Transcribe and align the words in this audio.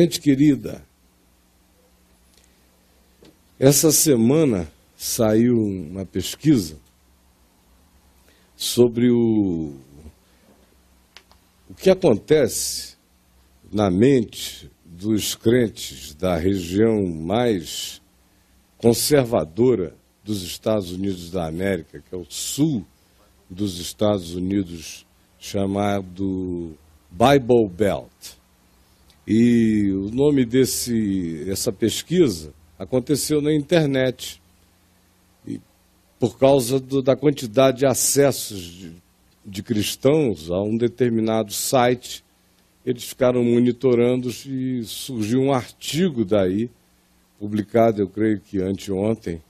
Gente 0.00 0.20
querida, 0.20 0.86
essa 3.58 3.90
semana 3.90 4.70
saiu 4.96 5.56
uma 5.56 6.06
pesquisa 6.06 6.78
sobre 8.54 9.10
o, 9.10 9.74
o 11.68 11.74
que 11.74 11.90
acontece 11.90 12.96
na 13.72 13.90
mente 13.90 14.70
dos 14.84 15.34
crentes 15.34 16.14
da 16.14 16.36
região 16.36 17.04
mais 17.04 18.00
conservadora 18.76 19.96
dos 20.22 20.44
Estados 20.44 20.92
Unidos 20.92 21.32
da 21.32 21.48
América, 21.48 22.00
que 22.08 22.14
é 22.14 22.16
o 22.16 22.24
sul 22.28 22.86
dos 23.50 23.80
Estados 23.80 24.36
Unidos, 24.36 25.04
chamado 25.40 26.78
Bible 27.10 27.68
Belt. 27.68 28.37
E 29.30 29.92
o 29.92 30.10
nome 30.10 30.46
desse 30.46 31.44
essa 31.50 31.70
pesquisa 31.70 32.54
aconteceu 32.78 33.42
na 33.42 33.52
internet. 33.52 34.40
E 35.46 35.60
por 36.18 36.38
causa 36.38 36.80
do, 36.80 37.02
da 37.02 37.14
quantidade 37.14 37.80
de 37.80 37.86
acessos 37.86 38.58
de, 38.58 38.92
de 39.44 39.62
cristãos 39.62 40.50
a 40.50 40.62
um 40.62 40.78
determinado 40.78 41.52
site, 41.52 42.24
eles 42.86 43.04
ficaram 43.04 43.44
monitorando 43.44 44.30
e 44.46 44.82
surgiu 44.84 45.42
um 45.42 45.52
artigo 45.52 46.24
daí, 46.24 46.70
publicado, 47.38 48.00
eu 48.00 48.08
creio 48.08 48.40
que 48.40 48.62
anteontem, 48.62 49.42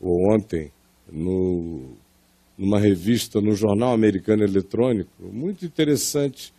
ou 0.00 0.32
ontem, 0.32 0.72
no, 1.12 1.98
numa 2.56 2.80
revista, 2.80 3.42
no 3.42 3.54
Jornal 3.54 3.92
Americano 3.92 4.42
Eletrônico, 4.42 5.10
muito 5.20 5.66
interessante, 5.66 6.50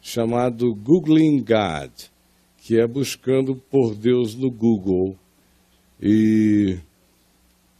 chamado 0.00 0.74
Googling 0.74 1.38
God, 1.38 1.90
que 2.58 2.78
é 2.78 2.86
buscando 2.86 3.54
por 3.54 3.94
Deus 3.94 4.34
no 4.34 4.50
Google. 4.50 5.16
E 6.00 6.78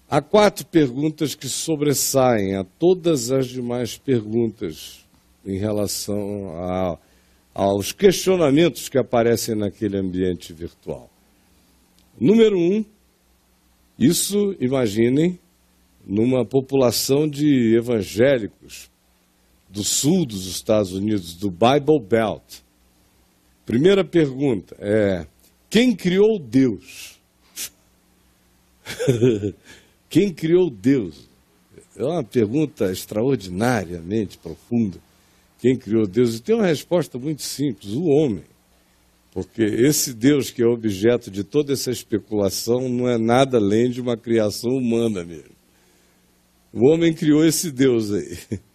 há 0.09 0.21
quatro 0.21 0.67
perguntas 0.67 1.35
que 1.35 1.49
sobressaem 1.49 2.57
a 2.57 2.65
todas 2.65 3.31
as 3.31 3.49
demais 3.49 3.97
perguntas 3.97 5.05
em 5.45 5.59
relação 5.59 6.51
a, 6.59 6.99
aos 7.55 7.93
questionamentos 7.93 8.89
que 8.89 8.99
aparecem 8.99 9.55
naquele 9.55 9.97
ambiente 9.97 10.53
virtual. 10.53 11.09
Número 12.19 12.59
um, 12.59 12.85
isso, 13.99 14.55
imaginem, 14.61 15.39
numa 16.07 16.45
população 16.45 17.29
de 17.29 17.75
evangélicos 17.77 18.91
do 19.71 19.85
sul 19.85 20.27
dos 20.27 20.47
Estados 20.47 20.93
Unidos, 20.93 21.35
do 21.35 21.51
Bible 21.51 22.01
Belt. 22.01 22.43
Primeira 23.65 24.05
pergunta 24.05 24.77
é: 24.81 25.27
quem 25.69 25.95
criou 25.95 26.39
Deus? 26.39 27.21
quem 30.09 30.33
criou 30.33 30.69
Deus? 30.69 31.29
É 31.97 32.05
uma 32.05 32.25
pergunta 32.25 32.91
extraordinariamente 32.91 34.39
profunda. 34.39 34.99
Quem 35.61 35.77
criou 35.77 36.07
Deus? 36.07 36.37
E 36.37 36.43
tem 36.43 36.55
uma 36.55 36.67
resposta 36.67 37.19
muito 37.19 37.43
simples: 37.43 37.93
o 37.93 38.05
homem. 38.07 38.43
Porque 39.33 39.63
esse 39.63 40.13
Deus 40.13 40.51
que 40.51 40.61
é 40.61 40.67
objeto 40.67 41.31
de 41.31 41.45
toda 41.45 41.73
essa 41.73 41.93
especulação 41.93 42.89
não 42.89 43.09
é 43.09 43.17
nada 43.17 43.59
além 43.59 43.89
de 43.89 44.01
uma 44.01 44.17
criação 44.17 44.73
humana 44.73 45.23
mesmo. 45.23 45.55
O 46.73 46.87
homem 46.87 47.15
criou 47.15 47.45
esse 47.45 47.71
Deus 47.71 48.13
aí. 48.13 48.39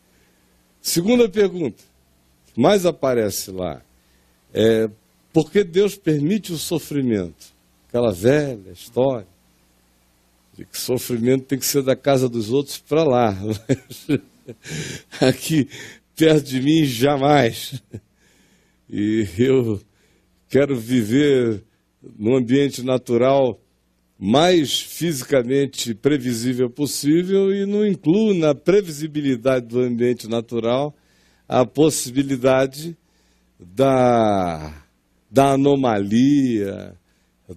Segunda 0.86 1.28
pergunta, 1.28 1.84
mais 2.56 2.86
aparece 2.86 3.50
lá, 3.50 3.82
é 4.54 4.88
por 5.34 5.52
que 5.52 5.64
Deus 5.64 5.96
permite 5.96 6.54
o 6.54 6.60
sofrimento? 6.60 7.56
Aquela 7.88 8.14
velha 8.14 8.70
história 8.72 9.28
de 10.54 10.64
que 10.64 10.78
sofrimento 10.78 11.46
tem 11.46 11.58
que 11.58 11.66
ser 11.66 11.82
da 11.82 11.96
casa 11.96 12.30
dos 12.30 12.52
outros 12.52 12.78
para 12.78 13.04
lá. 13.04 13.36
Aqui, 15.20 15.68
perto 16.16 16.46
de 16.46 16.62
mim, 16.62 16.86
jamais. 16.86 17.82
E 18.88 19.28
eu 19.40 19.82
quero 20.48 20.80
viver 20.80 21.64
num 22.16 22.38
ambiente 22.38 22.84
natural 22.84 23.60
mais 24.18 24.80
fisicamente 24.80 25.94
previsível 25.94 26.70
possível 26.70 27.54
e 27.54 27.66
não 27.66 27.86
incluo 27.86 28.34
na 28.34 28.56
previsibilidade 28.56 29.68
do 29.68 29.82
ambiente 29.82 30.28
natural 30.28 30.96
a 31.48 31.66
possibilidade 31.66 32.98
da, 33.60 34.84
da 35.30 35.54
anomalia, 35.54 36.98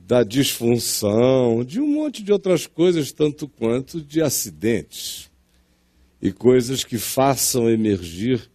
da 0.07 0.23
disfunção, 0.23 1.65
de 1.65 1.81
um 1.81 1.87
monte 1.87 2.23
de 2.23 2.33
outras 2.33 2.67
coisas, 2.67 3.13
tanto 3.13 3.49
quanto 3.49 4.03
de 4.03 4.21
acidentes 4.21 5.31
e 6.21 6.33
coisas 6.33 6.85
que 6.85 6.99
façam 6.99 7.71
emergir 7.71 8.51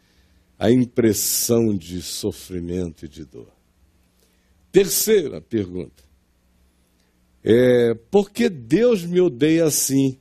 a 0.59 0.69
impressão 0.69 1.75
de 1.75 2.01
sofrimento 2.01 3.05
e 3.05 3.07
de 3.07 3.25
dor. 3.25 3.51
Terceira 4.71 5.41
pergunta 5.41 6.03
é, 7.43 7.93
por 8.09 8.31
que 8.31 8.47
Deus 8.47 9.03
me 9.03 9.19
odeia 9.19 9.65
assim? 9.65 10.17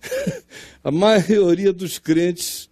A 0.82 0.90
maioria 0.90 1.72
dos 1.72 1.98
crentes 1.98 2.68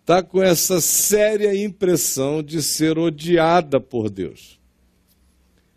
está 0.00 0.22
com 0.22 0.42
essa 0.42 0.80
séria 0.80 1.54
impressão 1.54 2.42
de 2.42 2.62
ser 2.62 2.98
odiada 2.98 3.80
por 3.80 4.10
Deus. 4.10 4.60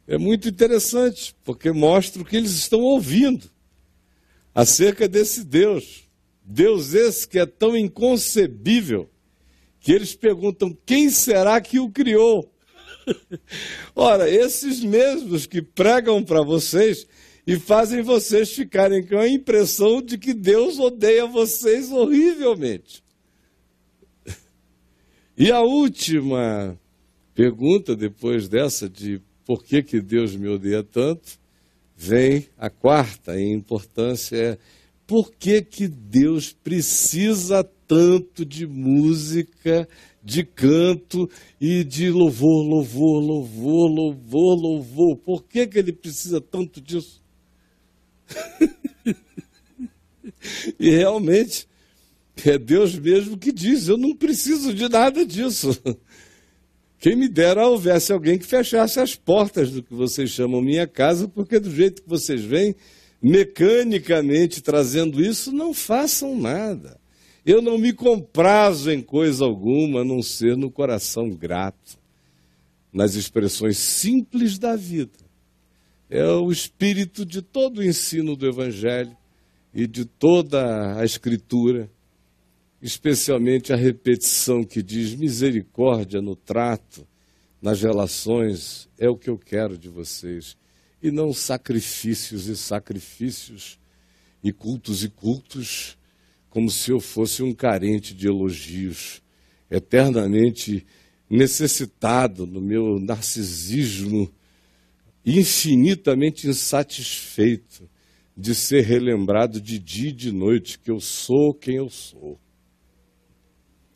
É 0.07 0.17
muito 0.17 0.47
interessante, 0.47 1.35
porque 1.44 1.72
mostra 1.72 2.22
o 2.22 2.25
que 2.25 2.35
eles 2.35 2.51
estão 2.51 2.81
ouvindo 2.81 3.50
acerca 4.53 5.07
desse 5.07 5.44
Deus. 5.44 6.05
Deus 6.44 6.94
esse 6.94 7.28
que 7.28 7.39
é 7.39 7.45
tão 7.45 7.75
inconcebível 7.75 9.09
que 9.79 9.91
eles 9.91 10.16
perguntam: 10.16 10.75
quem 10.85 11.09
será 11.09 11.59
que 11.59 11.79
o 11.79 11.89
criou? 11.89 12.51
Ora, 13.95 14.29
esses 14.29 14.83
mesmos 14.83 15.45
que 15.45 15.61
pregam 15.61 16.23
para 16.23 16.41
vocês 16.41 17.07
e 17.45 17.57
fazem 17.57 18.01
vocês 18.01 18.51
ficarem 18.51 19.05
com 19.05 19.17
a 19.17 19.27
impressão 19.27 20.01
de 20.01 20.17
que 20.17 20.33
Deus 20.33 20.79
odeia 20.79 21.25
vocês 21.25 21.91
horrivelmente. 21.91 23.03
E 25.38 25.51
a 25.51 25.61
última 25.61 26.79
pergunta, 27.33 27.95
depois 27.95 28.47
dessa, 28.47 28.89
de 28.89 29.22
por 29.45 29.63
que, 29.63 29.83
que 29.83 30.01
Deus 30.01 30.35
me 30.35 30.47
odeia 30.47 30.81
tanto, 30.81 31.37
vem 31.95 32.47
a 32.57 32.69
quarta 32.69 33.39
em 33.39 33.53
importância: 33.53 34.35
é 34.35 34.57
por 35.05 35.33
que, 35.33 35.61
que 35.61 35.87
Deus 35.87 36.51
precisa 36.51 37.63
tanto 37.87 38.45
de 38.45 38.66
música 38.66 39.87
de 40.25 40.43
canto 40.43 41.29
e 41.61 41.83
de 41.83 42.09
louvor, 42.09 42.67
louvor, 42.67 43.21
louvor, 43.21 43.91
louvor, 43.91 44.59
louvor. 44.59 45.17
Por 45.17 45.43
que, 45.43 45.67
que 45.67 45.77
ele 45.77 45.93
precisa 45.93 46.41
tanto 46.41 46.81
disso? 46.81 47.22
e 50.79 50.89
realmente, 50.89 51.67
é 52.43 52.57
Deus 52.57 52.97
mesmo 52.97 53.37
que 53.37 53.51
diz: 53.51 53.87
eu 53.87 53.97
não 53.97 54.16
preciso 54.16 54.73
de 54.73 54.89
nada 54.89 55.23
disso. 55.23 55.79
Quem 56.97 57.16
me 57.16 57.28
dera 57.28 57.67
houvesse 57.67 58.11
alguém 58.11 58.39
que 58.39 58.47
fechasse 58.47 58.99
as 58.99 59.16
portas 59.16 59.69
do 59.69 59.83
que 59.83 59.93
vocês 59.93 60.31
chamam 60.31 60.59
minha 60.59 60.87
casa, 60.87 61.28
porque 61.28 61.59
do 61.59 61.69
jeito 61.69 62.01
que 62.01 62.09
vocês 62.09 62.41
vêm, 62.41 62.75
mecanicamente 63.21 64.63
trazendo 64.63 65.21
isso, 65.21 65.51
não 65.51 65.71
façam 65.71 66.35
nada. 66.35 66.99
Eu 67.45 67.61
não 67.61 67.77
me 67.77 67.93
comprazo 67.93 68.89
em 68.89 69.03
coisa 69.03 69.45
alguma, 69.45 70.01
a 70.01 70.03
não 70.03 70.23
ser 70.23 70.57
no 70.57 70.71
coração 70.71 71.29
grato, 71.29 71.99
nas 72.91 73.13
expressões 73.13 73.77
simples 73.77 74.57
da 74.57 74.75
vida. 74.75 75.19
É 76.09 76.25
o 76.25 76.51
espírito 76.51 77.23
de 77.23 77.43
todo 77.43 77.77
o 77.77 77.83
ensino 77.83 78.35
do 78.35 78.47
Evangelho 78.47 79.15
e 79.71 79.85
de 79.85 80.05
toda 80.05 80.99
a 80.99 81.05
Escritura, 81.05 81.87
especialmente 82.81 83.71
a 83.71 83.75
repetição 83.75 84.63
que 84.63 84.81
diz 84.81 85.13
misericórdia 85.13 86.23
no 86.23 86.35
trato, 86.35 87.07
nas 87.61 87.79
relações, 87.79 88.89
é 88.97 89.07
o 89.07 89.17
que 89.17 89.29
eu 89.29 89.37
quero 89.37 89.77
de 89.77 89.87
vocês, 89.87 90.57
e 91.01 91.11
não 91.11 91.31
sacrifícios 91.31 92.47
e 92.47 92.57
sacrifícios, 92.57 93.79
e 94.43 94.51
cultos 94.51 95.03
e 95.03 95.09
cultos 95.09 95.95
como 96.55 96.72
se 96.72 96.90
eu 96.90 97.02
fosse 97.02 97.43
um 97.43 97.53
carente 97.53 98.13
de 98.13 98.28
elogios, 98.28 99.22
eternamente 99.69 100.85
necessitado 101.29 102.47
no 102.47 102.61
meu 102.61 102.97
narcisismo, 102.97 104.31
infinitamente 105.25 106.47
insatisfeito 106.47 107.90
de 108.37 108.55
ser 108.55 108.85
relembrado 108.85 109.59
de 109.59 109.78
dia 109.78 110.11
e 110.11 110.13
de 110.13 110.31
noite 110.31 110.79
que 110.79 110.90
eu 110.90 111.02
sou 111.02 111.53
quem 111.53 111.75
eu 111.75 111.90
sou. 111.90 112.40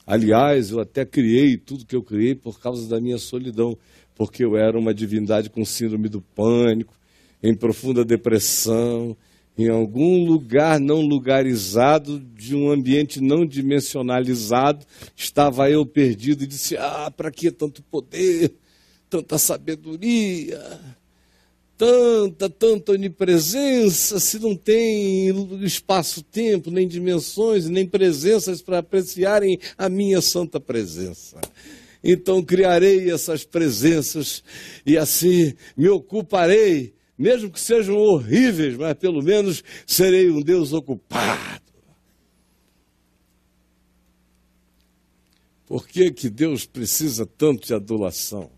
Aliás, 0.06 0.71
eu 0.71 0.81
até 0.81 1.06
criei 1.06 1.56
tudo 1.56 1.85
que 1.85 1.95
eu 1.95 2.03
criei 2.03 2.35
por 2.35 2.59
causa 2.59 2.89
da 2.89 3.00
minha 3.00 3.19
solidão, 3.19 3.77
porque 4.13 4.44
eu 4.44 4.57
era 4.57 4.77
uma 4.77 4.94
divindade 4.94 5.50
com 5.50 5.63
síndrome 5.63 6.09
do 6.09 6.19
pânico, 6.19 6.94
em 7.41 7.56
profunda 7.56 8.03
depressão, 8.03 9.15
em 9.59 9.67
algum 9.67 10.23
lugar 10.25 10.79
não 10.79 11.01
lugarizado, 11.01 12.19
de 12.19 12.56
um 12.56 12.71
ambiente 12.71 13.19
não 13.19 13.45
dimensionalizado, 13.45 14.85
estava 15.17 15.69
eu 15.69 15.85
perdido 15.85 16.45
e 16.45 16.47
disse: 16.47 16.77
Ah, 16.77 17.11
para 17.15 17.29
que 17.29 17.51
tanto 17.51 17.83
poder, 17.83 18.53
tanta 19.09 19.38
sabedoria? 19.38 20.79
tanta, 21.79 22.50
tanta 22.50 22.91
onipresença, 22.91 24.19
se 24.19 24.38
não 24.38 24.53
tem 24.53 25.29
espaço-tempo, 25.63 26.69
nem 26.69 26.85
dimensões, 26.85 27.69
nem 27.69 27.88
presenças 27.88 28.61
para 28.61 28.79
apreciarem 28.79 29.57
a 29.77 29.88
minha 29.88 30.19
santa 30.19 30.59
presença. 30.59 31.39
Então 32.03 32.44
criarei 32.44 33.09
essas 33.09 33.45
presenças 33.45 34.44
e 34.85 34.97
assim 34.97 35.53
me 35.77 35.88
ocuparei, 35.88 36.94
mesmo 37.19 37.51
que 37.51 37.60
sejam 37.60 37.98
horríveis, 37.98 38.77
mas 38.77 38.94
pelo 38.94 39.21
menos 39.21 39.62
serei 39.86 40.31
um 40.31 40.42
Deus 40.42 40.71
ocupado. 40.71 41.60
Por 45.68 45.86
que, 45.86 46.12
que 46.12 46.30
Deus 46.30 46.66
precisa 46.66 47.25
tanto 47.25 47.68
de 47.68 47.74
adulação? 47.74 48.50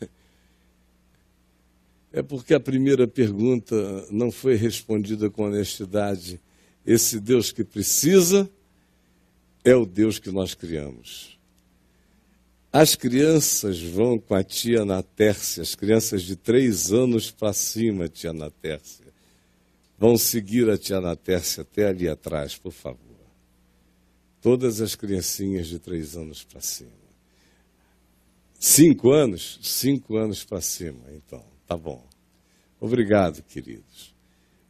É 2.12 2.24
porque 2.24 2.52
a 2.54 2.58
primeira 2.58 3.06
pergunta 3.06 3.76
não 4.10 4.32
foi 4.32 4.56
respondida 4.56 5.30
com 5.30 5.44
honestidade. 5.44 6.40
Esse 6.84 7.20
Deus 7.20 7.52
que 7.52 7.62
precisa 7.62 8.50
é 9.62 9.76
o 9.76 9.86
Deus 9.86 10.18
que 10.18 10.28
nós 10.28 10.52
criamos. 10.52 11.29
As 12.72 12.94
crianças 12.94 13.80
vão 13.80 14.18
com 14.18 14.34
a 14.34 14.44
tia 14.44 14.84
Natércia, 14.84 15.62
as 15.62 15.74
crianças 15.74 16.22
de 16.22 16.36
três 16.36 16.92
anos 16.92 17.30
para 17.30 17.52
cima, 17.52 18.08
tia 18.08 18.32
Natércia. 18.32 19.06
Vão 19.98 20.16
seguir 20.16 20.70
a 20.70 20.78
tia 20.78 21.00
Natércia 21.00 21.62
até 21.62 21.88
ali 21.88 22.08
atrás, 22.08 22.56
por 22.56 22.72
favor. 22.72 23.00
Todas 24.40 24.80
as 24.80 24.94
criancinhas 24.94 25.66
de 25.66 25.78
três 25.80 26.16
anos 26.16 26.44
para 26.44 26.60
cima. 26.60 26.90
Cinco 28.58 29.10
anos? 29.10 29.58
Cinco 29.62 30.16
anos 30.16 30.44
para 30.44 30.60
cima, 30.60 31.04
então. 31.12 31.44
Tá 31.66 31.76
bom. 31.76 32.06
Obrigado, 32.80 33.42
queridos. 33.42 34.14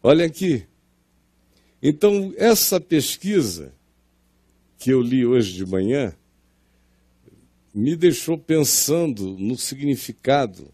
Olha 0.02 0.24
aqui. 0.24 0.66
Então, 1.82 2.32
essa 2.36 2.80
pesquisa 2.80 3.74
que 4.78 4.90
eu 4.90 5.02
li 5.02 5.26
hoje 5.26 5.52
de 5.52 5.66
manhã 5.66 6.14
me 7.74 7.96
deixou 7.96 8.36
pensando 8.36 9.36
no 9.38 9.56
significado 9.56 10.72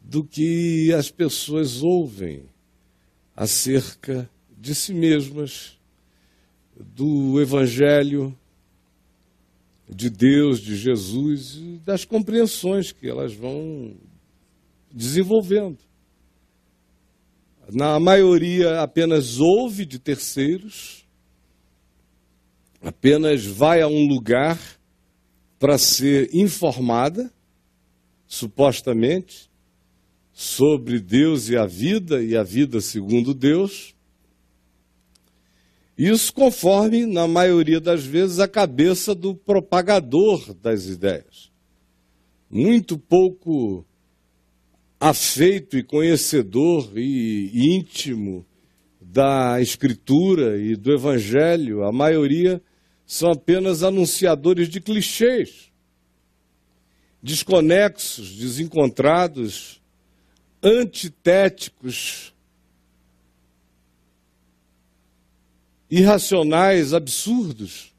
do 0.00 0.24
que 0.24 0.92
as 0.92 1.10
pessoas 1.10 1.82
ouvem 1.82 2.44
acerca 3.34 4.28
de 4.56 4.74
si 4.74 4.92
mesmas, 4.92 5.78
do 6.76 7.40
Evangelho, 7.40 8.36
de 9.88 10.10
Deus, 10.10 10.60
de 10.60 10.76
Jesus 10.76 11.56
e 11.56 11.78
das 11.84 12.04
compreensões 12.04 12.90
que 12.90 13.08
elas 13.08 13.34
vão 13.34 13.96
desenvolvendo. 14.90 15.78
Na 17.72 17.98
maioria, 18.00 18.80
apenas 18.80 19.38
ouve 19.40 19.86
de 19.86 19.98
terceiros, 19.98 21.06
apenas 22.82 23.44
vai 23.44 23.80
a 23.80 23.88
um 23.88 24.06
lugar 24.06 24.58
para 25.64 25.78
ser 25.78 26.28
informada, 26.34 27.32
supostamente, 28.26 29.50
sobre 30.30 31.00
Deus 31.00 31.48
e 31.48 31.56
a 31.56 31.64
vida, 31.64 32.22
e 32.22 32.36
a 32.36 32.42
vida 32.42 32.82
segundo 32.82 33.32
Deus. 33.32 33.94
Isso 35.96 36.34
conforme, 36.34 37.06
na 37.06 37.26
maioria 37.26 37.80
das 37.80 38.04
vezes, 38.04 38.40
a 38.40 38.46
cabeça 38.46 39.14
do 39.14 39.34
propagador 39.34 40.52
das 40.52 40.84
ideias. 40.84 41.50
Muito 42.50 42.98
pouco 42.98 43.86
afeito 45.00 45.78
e 45.78 45.82
conhecedor 45.82 46.92
e 46.94 47.74
íntimo 47.74 48.44
da 49.00 49.62
Escritura 49.62 50.58
e 50.60 50.76
do 50.76 50.92
Evangelho, 50.92 51.84
a 51.84 51.90
maioria 51.90 52.60
são 53.06 53.32
apenas 53.32 53.82
anunciadores 53.82 54.68
de 54.68 54.80
clichês, 54.80 55.70
desconexos, 57.22 58.34
desencontrados, 58.36 59.80
antitéticos, 60.62 62.34
irracionais, 65.90 66.92
absurdos, 66.92 67.94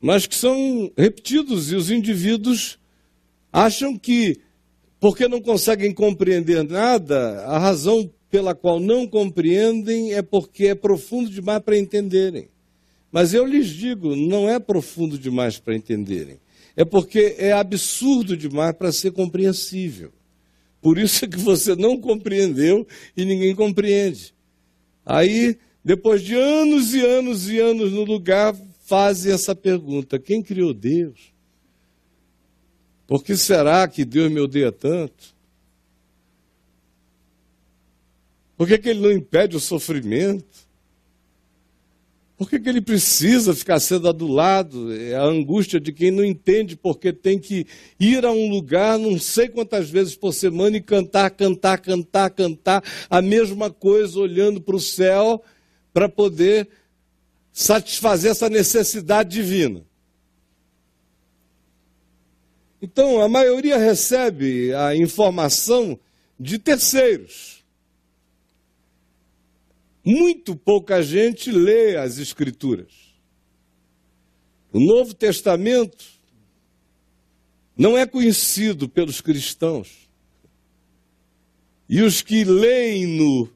mas 0.00 0.26
que 0.26 0.34
são 0.34 0.92
repetidos 0.96 1.72
e 1.72 1.76
os 1.76 1.90
indivíduos 1.90 2.78
acham 3.52 3.98
que 3.98 4.40
porque 5.00 5.26
não 5.26 5.40
conseguem 5.40 5.94
compreender 5.94 6.62
nada, 6.62 7.44
a 7.46 7.58
razão 7.58 8.12
pela 8.30 8.54
qual 8.54 8.78
não 8.78 9.06
compreendem 9.06 10.12
é 10.12 10.20
porque 10.20 10.66
é 10.66 10.74
profundo 10.74 11.30
demais 11.30 11.62
para 11.62 11.76
entenderem. 11.76 12.48
Mas 13.10 13.34
eu 13.34 13.44
lhes 13.44 13.68
digo, 13.68 14.14
não 14.14 14.48
é 14.48 14.58
profundo 14.58 15.18
demais 15.18 15.58
para 15.58 15.74
entenderem. 15.74 16.38
É 16.76 16.84
porque 16.84 17.34
é 17.38 17.52
absurdo 17.52 18.36
demais 18.36 18.74
para 18.76 18.92
ser 18.92 19.10
compreensível. 19.10 20.12
Por 20.80 20.96
isso 20.98 21.24
é 21.24 21.28
que 21.28 21.36
você 21.36 21.74
não 21.74 22.00
compreendeu 22.00 22.86
e 23.16 23.24
ninguém 23.24 23.54
compreende. 23.54 24.32
Aí, 25.04 25.58
depois 25.84 26.22
de 26.22 26.34
anos 26.34 26.94
e 26.94 27.04
anos 27.04 27.50
e 27.50 27.58
anos 27.58 27.92
no 27.92 28.04
lugar, 28.04 28.56
fazem 28.84 29.32
essa 29.32 29.54
pergunta: 29.54 30.18
quem 30.18 30.42
criou 30.42 30.72
Deus? 30.72 31.32
Por 33.06 33.24
que 33.24 33.36
será 33.36 33.86
que 33.88 34.04
Deus 34.04 34.30
me 34.30 34.40
odeia 34.40 34.70
tanto? 34.70 35.34
Por 38.56 38.68
que, 38.68 38.78
que 38.78 38.88
ele 38.90 39.00
não 39.00 39.10
impede 39.10 39.56
o 39.56 39.60
sofrimento? 39.60 40.69
Por 42.40 42.48
que, 42.48 42.58
que 42.58 42.70
ele 42.70 42.80
precisa 42.80 43.54
ficar 43.54 43.78
sendo 43.80 44.08
adulado? 44.08 44.94
É 44.94 45.14
a 45.14 45.24
angústia 45.24 45.78
de 45.78 45.92
quem 45.92 46.10
não 46.10 46.24
entende 46.24 46.74
porque 46.74 47.12
tem 47.12 47.38
que 47.38 47.66
ir 48.00 48.24
a 48.24 48.32
um 48.32 48.48
lugar, 48.48 48.98
não 48.98 49.18
sei 49.18 49.46
quantas 49.46 49.90
vezes 49.90 50.16
por 50.16 50.32
semana, 50.32 50.78
e 50.78 50.80
cantar, 50.80 51.28
cantar, 51.32 51.76
cantar, 51.76 52.30
cantar 52.30 52.82
a 53.10 53.20
mesma 53.20 53.70
coisa, 53.70 54.18
olhando 54.18 54.58
para 54.58 54.74
o 54.74 54.80
céu, 54.80 55.44
para 55.92 56.08
poder 56.08 56.66
satisfazer 57.52 58.30
essa 58.30 58.48
necessidade 58.48 59.28
divina. 59.28 59.84
Então, 62.80 63.20
a 63.20 63.28
maioria 63.28 63.76
recebe 63.76 64.72
a 64.72 64.96
informação 64.96 66.00
de 66.38 66.58
terceiros. 66.58 67.59
Muito 70.04 70.56
pouca 70.56 71.02
gente 71.02 71.50
lê 71.50 71.96
as 71.96 72.18
Escrituras. 72.18 73.10
O 74.72 74.80
Novo 74.80 75.12
Testamento 75.14 76.04
não 77.76 77.96
é 77.96 78.06
conhecido 78.06 78.88
pelos 78.88 79.20
cristãos. 79.20 80.08
E 81.88 82.02
os 82.02 82.22
que 82.22 82.44
leem-no, 82.44 83.50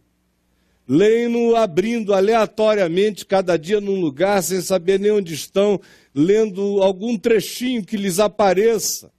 leem-no 0.89 1.55
abrindo 1.55 2.13
aleatoriamente 2.13 3.25
cada 3.25 3.57
dia 3.57 3.81
num 3.81 4.01
lugar, 4.01 4.43
sem 4.43 4.61
saber 4.61 4.99
nem 4.99 5.13
onde 5.13 5.35
estão, 5.35 5.81
lendo 6.15 6.83
algum 6.83 7.17
trechinho 7.17 7.85
que 7.85 7.97
lhes 7.97 8.19
apareça. 8.19 9.13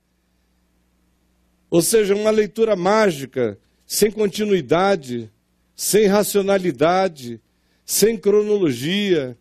Ou 1.69 1.81
seja, 1.81 2.13
uma 2.13 2.29
leitura 2.29 2.75
mágica, 2.75 3.57
sem 3.85 4.11
continuidade, 4.11 5.31
sem 5.75 6.07
racionalidade, 6.07 7.41
sem 7.85 8.17
cronologia, 8.17 9.37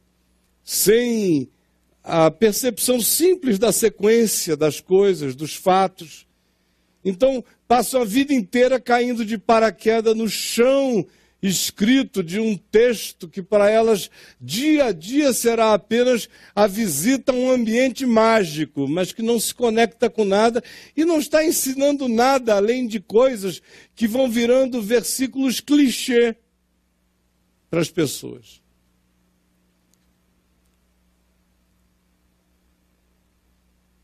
sem 0.63 1.49
a 2.03 2.31
percepção 2.31 3.01
simples 3.01 3.59
da 3.59 3.73
sequência 3.73 4.57
das 4.57 4.81
coisas, 4.81 5.35
dos 5.35 5.55
fatos. 5.55 6.27
Então, 7.05 7.45
passam 7.69 8.03
a 8.03 8.05
vida 8.05 8.35
inteira 8.35 8.81
caindo 8.81 9.25
de 9.25 9.39
paraquedas 9.39 10.17
no 10.17 10.29
chão 10.29 11.07
escrito 11.47 12.23
de 12.23 12.41
um 12.41 12.57
texto 12.57 13.29
que 13.29 13.43
para 13.43 13.69
elas 13.69 14.11
dia 14.41 14.87
a 14.87 14.93
dia 14.93 15.33
será 15.35 15.75
apenas 15.75 16.29
a 16.55 16.67
visita 16.67 17.33
a 17.33 17.35
um 17.35 17.51
ambiente 17.51 18.07
mágico, 18.07 18.89
mas 18.89 19.13
que 19.13 19.21
não 19.21 19.39
se 19.39 19.55
conecta 19.55 20.09
com 20.09 20.25
nada 20.25 20.65
e 20.97 21.05
não 21.05 21.19
está 21.19 21.45
ensinando 21.45 22.09
nada 22.09 22.55
além 22.55 22.87
de 22.87 22.99
coisas 22.99 23.61
que 23.95 24.09
vão 24.09 24.31
virando 24.31 24.81
versículos 24.81 25.61
clichê 25.61 26.35
para 27.69 27.81
as 27.81 27.91
pessoas. 27.91 28.65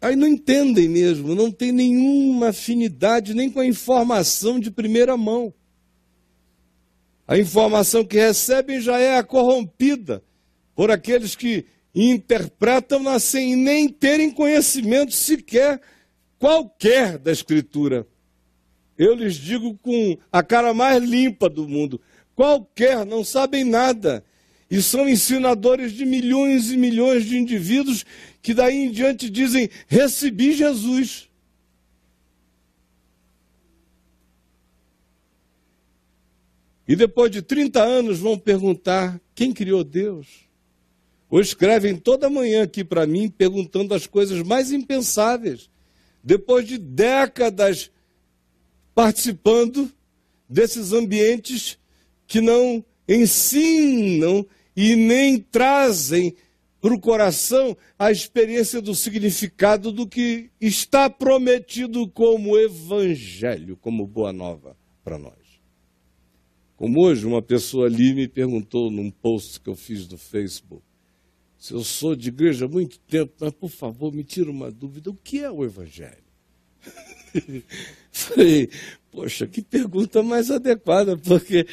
aí 0.02 0.16
não 0.16 0.26
entendem 0.26 0.88
mesmo, 0.88 1.35
não 1.35 1.50
tem 1.50 1.73
nenhuma 1.73 2.49
afinidade 2.49 3.35
nem 3.35 3.50
com 3.50 3.61
a 3.61 3.66
informação 3.66 4.59
de 4.59 4.70
primeira 4.70 5.14
mão. 5.14 5.52
A 7.30 7.38
informação 7.38 8.04
que 8.04 8.16
recebem 8.16 8.80
já 8.80 8.99
é 8.99 9.22
corrompida 9.22 10.20
por 10.75 10.90
aqueles 10.90 11.37
que 11.37 11.64
interpretam-na 11.94 13.20
sem 13.20 13.54
nem 13.54 13.88
terem 13.88 14.32
conhecimento 14.32 15.12
sequer 15.12 15.80
qualquer 16.40 17.18
da 17.18 17.30
Escritura. 17.30 18.04
Eu 18.99 19.14
lhes 19.14 19.37
digo 19.37 19.78
com 19.78 20.18
a 20.32 20.42
cara 20.42 20.75
mais 20.75 21.04
limpa 21.04 21.49
do 21.49 21.68
mundo: 21.68 22.00
qualquer, 22.34 23.06
não 23.06 23.22
sabem 23.22 23.62
nada. 23.62 24.25
E 24.68 24.82
são 24.82 25.08
ensinadores 25.08 25.92
de 25.92 26.04
milhões 26.04 26.72
e 26.72 26.76
milhões 26.76 27.25
de 27.25 27.38
indivíduos 27.38 28.04
que 28.42 28.52
daí 28.52 28.75
em 28.75 28.90
diante 28.90 29.30
dizem: 29.30 29.70
recebi 29.87 30.52
Jesus. 30.52 31.29
E 36.90 36.97
depois 36.97 37.30
de 37.30 37.40
30 37.40 37.80
anos 37.80 38.18
vão 38.18 38.37
perguntar: 38.37 39.20
quem 39.32 39.52
criou 39.52 39.85
Deus? 39.85 40.26
Ou 41.30 41.40
escrevem 41.40 41.94
toda 41.94 42.28
manhã 42.28 42.64
aqui 42.64 42.82
para 42.82 43.06
mim 43.06 43.28
perguntando 43.30 43.94
as 43.94 44.09
coisas 44.09 44.42
mais 44.42 44.73
impensáveis. 44.73 45.70
Depois 46.20 46.66
de 46.66 46.76
décadas 46.76 47.92
participando 48.92 49.88
desses 50.49 50.92
ambientes 50.92 51.78
que 52.26 52.40
não 52.40 52.85
ensinam 53.09 54.44
e 54.75 54.97
nem 54.97 55.38
trazem 55.38 56.35
para 56.80 56.92
o 56.92 56.99
coração 56.99 57.76
a 57.97 58.11
experiência 58.11 58.82
do 58.82 58.97
significado 58.97 59.92
do 59.92 60.09
que 60.09 60.50
está 60.61 61.09
prometido 61.09 62.09
como 62.09 62.59
evangelho, 62.59 63.76
como 63.76 64.09
boa 64.09 64.32
nova 64.32 64.76
para 65.04 65.16
nós. 65.16 65.39
Como 66.80 67.02
hoje 67.02 67.26
uma 67.26 67.42
pessoa 67.42 67.88
ali 67.88 68.14
me 68.14 68.26
perguntou 68.26 68.90
num 68.90 69.10
post 69.10 69.60
que 69.60 69.68
eu 69.68 69.76
fiz 69.76 70.08
no 70.08 70.16
Facebook, 70.16 70.82
se 71.58 71.75
eu 71.75 71.84
sou 71.84 72.16
de 72.16 72.30
igreja 72.30 72.64
há 72.64 72.68
muito 72.68 72.99
tempo, 73.00 73.34
mas 73.38 73.52
por 73.52 73.68
favor 73.68 74.10
me 74.10 74.25
tira 74.25 74.50
uma 74.50 74.70
dúvida, 74.70 75.10
o 75.10 75.14
que 75.14 75.40
é 75.40 75.50
o 75.50 75.62
evangelho? 75.62 76.25
Falei, 78.10 78.70
poxa, 79.10 79.46
que 79.46 79.60
pergunta 79.60 80.22
mais 80.22 80.50
adequada, 80.50 81.18
porque 81.18 81.66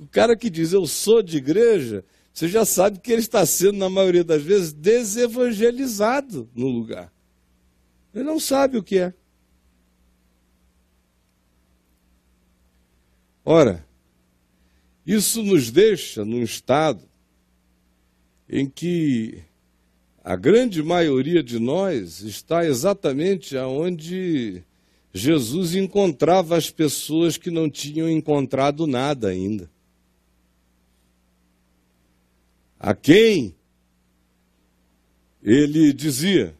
o 0.00 0.08
cara 0.08 0.34
que 0.34 0.50
diz 0.50 0.72
eu 0.72 0.84
sou 0.84 1.22
de 1.22 1.36
igreja, 1.36 2.04
você 2.34 2.48
já 2.48 2.64
sabe 2.64 2.98
que 2.98 3.12
ele 3.12 3.20
está 3.20 3.46
sendo, 3.46 3.78
na 3.78 3.88
maioria 3.88 4.24
das 4.24 4.42
vezes, 4.42 4.72
desevangelizado 4.72 6.50
no 6.56 6.66
lugar. 6.66 7.12
Ele 8.12 8.24
não 8.24 8.40
sabe 8.40 8.78
o 8.78 8.82
que 8.82 8.98
é. 8.98 9.14
Ora, 13.44 13.91
isso 15.06 15.42
nos 15.42 15.70
deixa 15.70 16.24
num 16.24 16.42
estado 16.42 17.02
em 18.48 18.68
que 18.68 19.42
a 20.22 20.36
grande 20.36 20.82
maioria 20.82 21.42
de 21.42 21.58
nós 21.58 22.20
está 22.20 22.64
exatamente 22.64 23.56
aonde 23.56 24.62
Jesus 25.12 25.74
encontrava 25.74 26.56
as 26.56 26.70
pessoas 26.70 27.36
que 27.36 27.50
não 27.50 27.68
tinham 27.68 28.08
encontrado 28.08 28.86
nada 28.86 29.28
ainda. 29.28 29.68
A 32.78 32.94
quem 32.94 33.54
ele 35.42 35.92
dizia, 35.92 36.54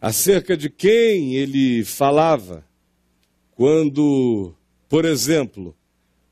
acerca 0.00 0.56
de 0.56 0.70
quem 0.70 1.34
ele 1.34 1.84
falava, 1.84 2.64
quando, 3.52 4.54
por 4.88 5.04
exemplo, 5.04 5.76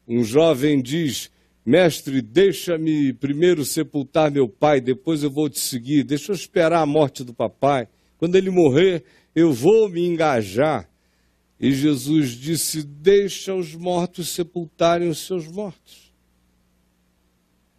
um 0.08 0.24
jovem 0.24 0.80
diz: 0.80 1.30
Mestre, 1.64 2.22
deixa-me 2.22 3.12
primeiro 3.12 3.62
sepultar 3.62 4.30
meu 4.30 4.48
pai, 4.48 4.80
depois 4.80 5.22
eu 5.22 5.30
vou 5.30 5.50
te 5.50 5.60
seguir, 5.60 6.02
deixa 6.02 6.32
eu 6.32 6.36
esperar 6.36 6.80
a 6.80 6.86
morte 6.86 7.22
do 7.22 7.34
papai. 7.34 7.86
Quando 8.16 8.34
ele 8.36 8.48
morrer, 8.48 9.04
eu 9.34 9.52
vou 9.52 9.88
me 9.88 10.06
engajar. 10.06 10.88
E 11.60 11.72
Jesus 11.72 12.30
disse: 12.30 12.82
Deixa 12.82 13.54
os 13.54 13.74
mortos 13.74 14.30
sepultarem 14.30 15.10
os 15.10 15.18
seus 15.18 15.46
mortos. 15.46 16.10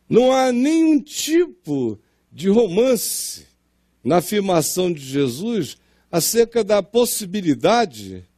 Não 0.08 0.32
há 0.32 0.52
nenhum 0.52 1.02
tipo 1.02 2.00
de 2.32 2.48
romance 2.48 3.48
na 4.04 4.18
afirmação 4.18 4.92
de 4.92 5.02
Jesus 5.02 5.78
acerca 6.12 6.64
da 6.64 6.84
possibilidade 6.84 8.29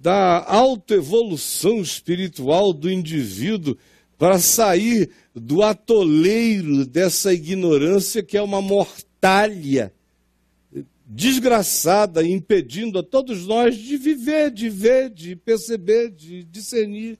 da 0.00 0.44
autoevolução 0.46 1.80
espiritual 1.80 2.72
do 2.72 2.90
indivíduo 2.90 3.76
para 4.16 4.38
sair 4.38 5.10
do 5.34 5.62
atoleiro 5.62 6.84
dessa 6.84 7.32
ignorância 7.32 8.22
que 8.22 8.36
é 8.36 8.42
uma 8.42 8.62
mortalha 8.62 9.92
desgraçada, 11.04 12.22
impedindo 12.22 12.98
a 12.98 13.02
todos 13.02 13.46
nós 13.46 13.76
de 13.76 13.96
viver, 13.96 14.50
de 14.50 14.68
ver, 14.68 15.08
de 15.08 15.34
perceber, 15.34 16.10
de 16.10 16.44
discernir, 16.44 17.18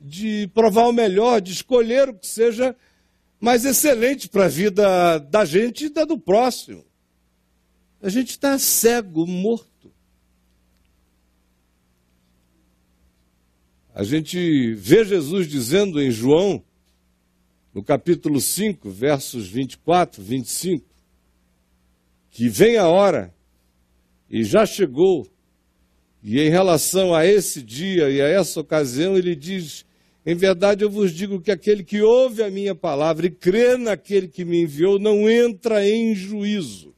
de 0.00 0.48
provar 0.54 0.86
o 0.86 0.92
melhor, 0.92 1.40
de 1.40 1.52
escolher 1.52 2.08
o 2.08 2.14
que 2.14 2.26
seja 2.26 2.76
mais 3.40 3.64
excelente 3.64 4.28
para 4.28 4.44
a 4.44 4.48
vida 4.48 5.18
da 5.18 5.44
gente 5.44 5.86
e 5.86 5.88
da 5.88 6.04
do 6.04 6.18
próximo. 6.18 6.84
A 8.00 8.08
gente 8.08 8.30
está 8.30 8.58
cego, 8.58 9.26
morto. 9.26 9.73
A 13.94 14.02
gente 14.02 14.74
vê 14.74 15.04
Jesus 15.04 15.46
dizendo 15.46 16.02
em 16.02 16.10
João, 16.10 16.64
no 17.72 17.80
capítulo 17.80 18.40
5, 18.40 18.90
versos 18.90 19.46
24, 19.46 20.20
25, 20.20 20.84
que 22.28 22.48
vem 22.48 22.76
a 22.76 22.88
hora, 22.88 23.32
e 24.28 24.42
já 24.42 24.66
chegou, 24.66 25.28
e 26.20 26.40
em 26.40 26.50
relação 26.50 27.14
a 27.14 27.24
esse 27.24 27.62
dia 27.62 28.10
e 28.10 28.20
a 28.20 28.26
essa 28.26 28.58
ocasião, 28.58 29.16
ele 29.16 29.36
diz: 29.36 29.86
Em 30.26 30.34
verdade 30.34 30.82
eu 30.82 30.90
vos 30.90 31.12
digo 31.12 31.40
que 31.40 31.52
aquele 31.52 31.84
que 31.84 32.02
ouve 32.02 32.42
a 32.42 32.50
minha 32.50 32.74
palavra 32.74 33.26
e 33.26 33.30
crê 33.30 33.76
naquele 33.76 34.26
que 34.26 34.44
me 34.44 34.62
enviou 34.62 34.98
não 34.98 35.30
entra 35.30 35.88
em 35.88 36.16
juízo. 36.16 36.92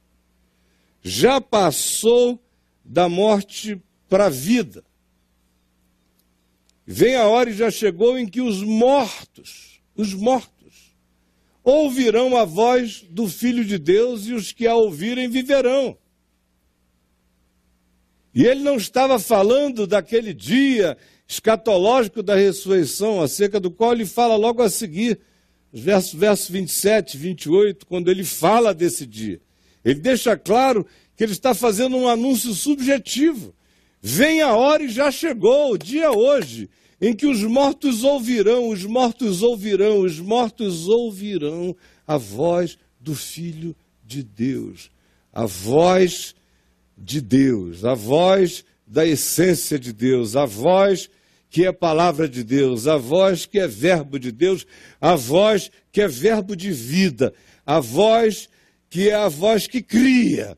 Já 1.02 1.42
passou 1.42 2.40
da 2.82 3.06
morte 3.06 3.78
para 4.08 4.26
a 4.26 4.30
vida. 4.30 4.85
Vem 6.86 7.16
a 7.16 7.26
hora 7.26 7.50
e 7.50 7.54
já 7.54 7.70
chegou 7.70 8.16
em 8.16 8.26
que 8.26 8.40
os 8.40 8.62
mortos, 8.62 9.80
os 9.96 10.14
mortos, 10.14 10.94
ouvirão 11.64 12.36
a 12.36 12.44
voz 12.44 13.04
do 13.10 13.26
Filho 13.26 13.64
de 13.64 13.76
Deus 13.76 14.26
e 14.26 14.32
os 14.32 14.52
que 14.52 14.68
a 14.68 14.76
ouvirem 14.76 15.28
viverão. 15.28 15.98
E 18.32 18.44
ele 18.44 18.60
não 18.60 18.76
estava 18.76 19.18
falando 19.18 19.84
daquele 19.84 20.32
dia 20.32 20.96
escatológico 21.26 22.22
da 22.22 22.36
ressurreição, 22.36 23.20
acerca 23.20 23.58
do 23.58 23.70
qual 23.70 23.92
ele 23.92 24.06
fala 24.06 24.36
logo 24.36 24.62
a 24.62 24.70
seguir, 24.70 25.18
versos 25.72 26.14
verso 26.14 26.52
27, 26.52 27.16
28, 27.16 27.84
quando 27.84 28.10
ele 28.10 28.22
fala 28.22 28.72
desse 28.72 29.04
dia. 29.04 29.40
Ele 29.84 29.98
deixa 29.98 30.36
claro 30.36 30.86
que 31.16 31.24
ele 31.24 31.32
está 31.32 31.52
fazendo 31.52 31.96
um 31.96 32.06
anúncio 32.06 32.52
subjetivo. 32.52 33.55
Vem 34.08 34.40
a 34.40 34.54
hora 34.54 34.84
e 34.84 34.88
já 34.88 35.10
chegou, 35.10 35.72
o 35.72 35.76
dia 35.76 36.12
hoje 36.12 36.70
em 37.00 37.12
que 37.12 37.26
os 37.26 37.42
mortos 37.42 38.04
ouvirão, 38.04 38.68
os 38.68 38.84
mortos 38.84 39.42
ouvirão, 39.42 39.98
os 39.98 40.20
mortos 40.20 40.86
ouvirão 40.86 41.74
a 42.06 42.16
voz 42.16 42.78
do 43.00 43.16
Filho 43.16 43.74
de 44.04 44.22
Deus, 44.22 44.92
a 45.32 45.44
voz 45.44 46.36
de 46.96 47.20
Deus, 47.20 47.84
a 47.84 47.94
voz 47.94 48.64
da 48.86 49.04
essência 49.04 49.76
de 49.76 49.92
Deus, 49.92 50.36
a 50.36 50.46
voz 50.46 51.10
que 51.50 51.66
é 51.66 51.72
palavra 51.72 52.28
de 52.28 52.44
Deus, 52.44 52.86
a 52.86 52.96
voz 52.96 53.44
que 53.44 53.58
é 53.58 53.66
verbo 53.66 54.20
de 54.20 54.30
Deus, 54.30 54.64
a 55.00 55.16
voz 55.16 55.68
que 55.90 56.00
é 56.00 56.06
verbo 56.06 56.54
de 56.54 56.70
vida, 56.70 57.34
a 57.66 57.80
voz 57.80 58.48
que 58.88 59.08
é 59.08 59.16
a 59.16 59.26
voz 59.26 59.66
que 59.66 59.82
cria, 59.82 60.56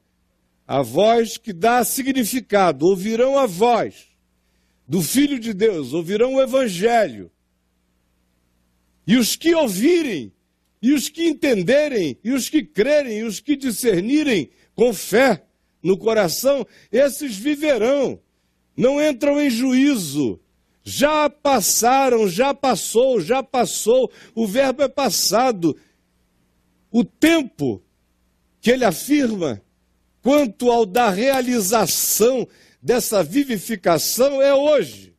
a 0.68 0.82
voz 0.82 1.38
que 1.38 1.54
dá 1.54 1.82
significado. 1.82 2.84
Ouvirão 2.84 3.38
a 3.38 3.46
voz 3.46 4.06
do 4.86 5.00
Filho 5.00 5.38
de 5.40 5.54
Deus, 5.54 5.94
ouvirão 5.94 6.34
o 6.34 6.42
Evangelho. 6.42 7.30
E 9.06 9.16
os 9.16 9.34
que 9.34 9.54
ouvirem, 9.54 10.30
e 10.82 10.92
os 10.92 11.08
que 11.08 11.26
entenderem, 11.26 12.18
e 12.22 12.32
os 12.32 12.50
que 12.50 12.62
crerem, 12.62 13.20
e 13.20 13.24
os 13.24 13.40
que 13.40 13.56
discernirem 13.56 14.50
com 14.74 14.92
fé 14.92 15.42
no 15.82 15.96
coração, 15.96 16.66
esses 16.92 17.34
viverão, 17.34 18.20
não 18.76 19.02
entram 19.02 19.40
em 19.40 19.48
juízo. 19.48 20.38
Já 20.84 21.30
passaram, 21.30 22.28
já 22.28 22.52
passou, 22.52 23.20
já 23.20 23.42
passou, 23.42 24.10
o 24.34 24.46
verbo 24.46 24.82
é 24.82 24.88
passado. 24.88 25.74
O 26.90 27.04
tempo 27.04 27.82
que 28.60 28.70
ele 28.70 28.84
afirma 28.84 29.62
quanto 30.28 30.70
ao 30.70 30.84
da 30.84 31.08
realização 31.08 32.46
dessa 32.82 33.24
vivificação 33.24 34.42
é 34.42 34.54
hoje. 34.54 35.14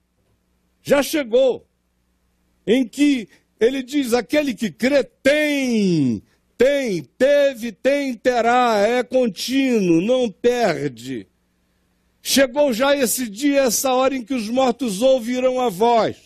Já 0.84 1.02
chegou. 1.02 1.66
Em 2.68 2.88
que 2.88 3.28
ele 3.60 3.82
diz: 3.82 4.14
aquele 4.14 4.54
que 4.54 4.70
crê 4.70 5.04
tem, 5.04 6.22
tem, 6.56 7.04
teve, 7.18 7.72
tem, 7.72 8.14
terá, 8.14 8.86
é 8.88 9.02
contínuo, 9.02 10.00
não 10.00 10.30
perde. 10.30 11.26
Chegou 12.22 12.72
já 12.72 12.96
esse 12.96 13.28
dia, 13.28 13.62
essa 13.62 13.92
hora 13.92 14.16
em 14.16 14.24
que 14.24 14.36
os 14.36 14.48
mortos 14.48 15.02
ouvirão 15.02 15.60
a 15.60 15.70
voz. 15.70 16.18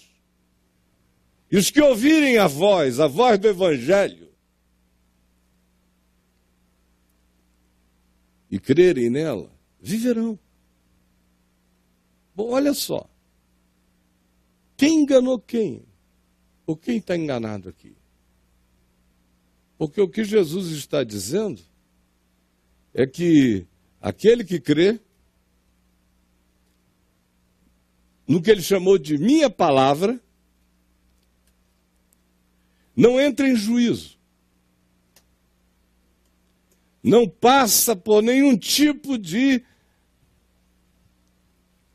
E 1.49 1.55
os 1.55 1.69
que 1.69 1.79
ouvirem 1.79 2.37
a 2.37 2.47
voz, 2.47 2.99
a 2.99 3.07
voz 3.07 3.39
do 3.39 3.47
Evangelho, 3.47 4.22
e 8.53 8.59
crerem 8.59 9.09
nela, 9.09 9.49
viverão. 9.81 10.37
Bom, 12.35 12.51
olha 12.51 12.71
só. 12.71 13.09
Quem 14.77 15.01
enganou 15.01 15.39
quem? 15.39 15.83
Ou 16.67 16.77
quem 16.77 16.97
está 16.97 17.17
enganado 17.17 17.67
aqui? 17.67 17.95
Porque 19.75 19.99
o 19.99 20.07
que 20.07 20.23
Jesus 20.23 20.69
está 20.69 21.03
dizendo 21.03 21.63
é 22.93 23.07
que 23.07 23.65
aquele 23.99 24.43
que 24.43 24.59
crê 24.59 24.99
no 28.27 28.39
que 28.39 28.51
ele 28.51 28.61
chamou 28.61 28.99
de 28.99 29.17
minha 29.17 29.49
palavra, 29.49 30.21
não 32.95 33.19
entra 33.19 33.49
em 33.49 33.55
juízo. 33.55 34.15
Não 37.03 37.27
passa 37.27 37.95
por 37.95 38.23
nenhum 38.23 38.57
tipo 38.57 39.17
de 39.17 39.61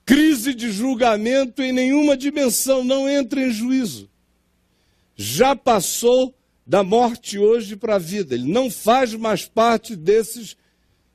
crise 0.04 0.54
de 0.54 0.70
julgamento 0.70 1.62
em 1.62 1.72
nenhuma 1.72 2.16
dimensão, 2.16 2.84
não 2.84 3.08
entra 3.08 3.40
em 3.40 3.50
juízo. 3.50 4.10
Já 5.16 5.56
passou 5.56 6.34
da 6.66 6.84
morte 6.84 7.38
hoje 7.38 7.76
para 7.76 7.94
a 7.94 7.98
vida, 7.98 8.34
ele 8.34 8.50
não 8.50 8.70
faz 8.70 9.14
mais 9.14 9.46
parte 9.46 9.96
desses 9.96 10.56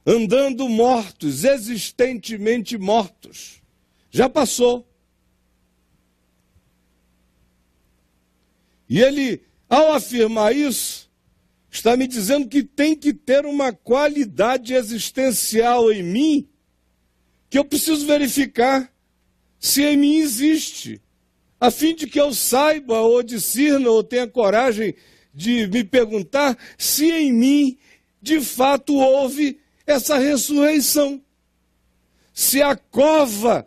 andando 0.06 0.68
mortos, 0.68 1.44
existentemente 1.44 2.78
mortos. 2.78 3.62
Já 4.12 4.30
passou. 4.30 4.88
E 8.90 9.00
ele, 9.00 9.42
ao 9.70 9.94
afirmar 9.94 10.56
isso, 10.56 11.10
está 11.74 11.98
me 11.98 12.06
dizendo 12.06 12.48
que 12.48 12.64
tem 12.64 12.96
que 12.96 13.12
ter 13.12 13.48
uma 13.48 13.74
qualidade 13.74 14.76
existencial 14.76 15.92
em 15.92 16.04
mim, 16.04 16.48
que 17.50 17.58
eu 17.58 17.66
preciso 17.66 18.06
verificar 18.06 18.94
se 19.60 19.84
em 19.84 19.98
mim 19.98 20.18
existe, 20.18 21.02
a 21.60 21.72
fim 21.72 21.96
de 21.96 22.06
que 22.06 22.20
eu 22.22 22.32
saiba, 22.32 23.00
ou 23.00 23.24
discirna, 23.24 23.90
ou 23.90 24.04
tenha 24.04 24.28
coragem 24.28 24.94
de 25.34 25.66
me 25.68 25.84
perguntar 25.84 26.56
se 26.78 27.12
em 27.12 27.34
mim, 27.34 27.78
de 28.22 28.40
fato, 28.40 28.94
houve 28.94 29.60
essa 29.88 30.20
ressurreição. 30.20 31.22
Se 32.34 32.62
a 32.62 32.76
cova 32.76 33.66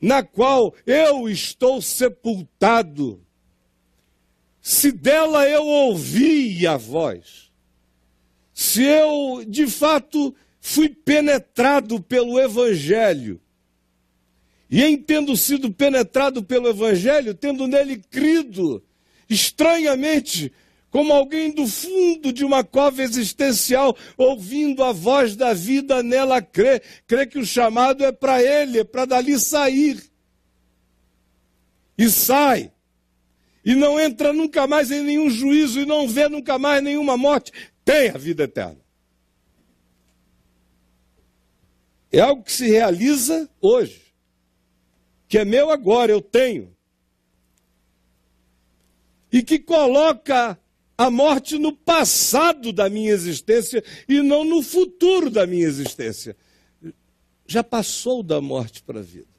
na 0.00 0.22
qual 0.22 0.74
eu 0.86 1.28
estou 1.28 1.82
sepultado 1.82 3.24
se 4.64 4.90
dela 4.90 5.46
eu 5.46 5.62
ouvi 5.66 6.66
a 6.66 6.78
voz, 6.78 7.43
se 8.54 8.84
eu 8.84 9.44
de 9.44 9.66
fato 9.66 10.32
fui 10.60 10.88
penetrado 10.88 12.00
pelo 12.00 12.40
Evangelho, 12.40 13.40
e 14.70 14.82
em 14.82 14.96
tendo 14.96 15.36
sido 15.36 15.70
penetrado 15.70 16.42
pelo 16.42 16.68
Evangelho, 16.68 17.34
tendo 17.34 17.66
nele 17.66 18.02
crido, 18.10 18.82
estranhamente, 19.28 20.52
como 20.90 21.12
alguém 21.12 21.50
do 21.50 21.66
fundo 21.66 22.32
de 22.32 22.44
uma 22.44 22.62
cova 22.62 23.02
existencial, 23.02 23.96
ouvindo 24.16 24.84
a 24.84 24.92
voz 24.92 25.34
da 25.34 25.52
vida, 25.52 26.02
nela 26.02 26.40
crê, 26.40 26.80
crê 27.06 27.26
que 27.26 27.38
o 27.38 27.44
chamado 27.44 28.04
é 28.04 28.12
para 28.12 28.40
ele, 28.40 28.78
é 28.78 28.84
para 28.84 29.04
dali 29.04 29.38
sair. 29.38 30.00
E 31.98 32.08
sai. 32.08 32.70
E 33.64 33.74
não 33.74 33.98
entra 33.98 34.32
nunca 34.32 34.66
mais 34.66 34.90
em 34.90 35.02
nenhum 35.02 35.30
juízo 35.30 35.80
e 35.80 35.86
não 35.86 36.06
vê 36.06 36.28
nunca 36.28 36.58
mais 36.58 36.82
nenhuma 36.82 37.16
morte, 37.16 37.50
tem 37.84 38.10
a 38.10 38.18
vida 38.18 38.44
eterna. 38.44 38.80
É 42.10 42.20
algo 42.20 42.42
que 42.42 42.52
se 42.52 42.68
realiza 42.68 43.50
hoje, 43.60 44.14
que 45.28 45.38
é 45.38 45.44
meu 45.44 45.70
agora, 45.70 46.12
eu 46.12 46.22
tenho. 46.22 46.74
E 49.32 49.42
que 49.42 49.58
coloca 49.58 50.58
a 50.96 51.10
morte 51.10 51.58
no 51.58 51.72
passado 51.72 52.72
da 52.72 52.88
minha 52.88 53.10
existência 53.10 53.82
e 54.08 54.22
não 54.22 54.44
no 54.44 54.62
futuro 54.62 55.28
da 55.28 55.44
minha 55.44 55.66
existência. 55.66 56.36
Já 57.46 57.64
passou 57.64 58.22
da 58.22 58.40
morte 58.40 58.80
para 58.82 59.00
a 59.00 59.02
vida 59.02 59.33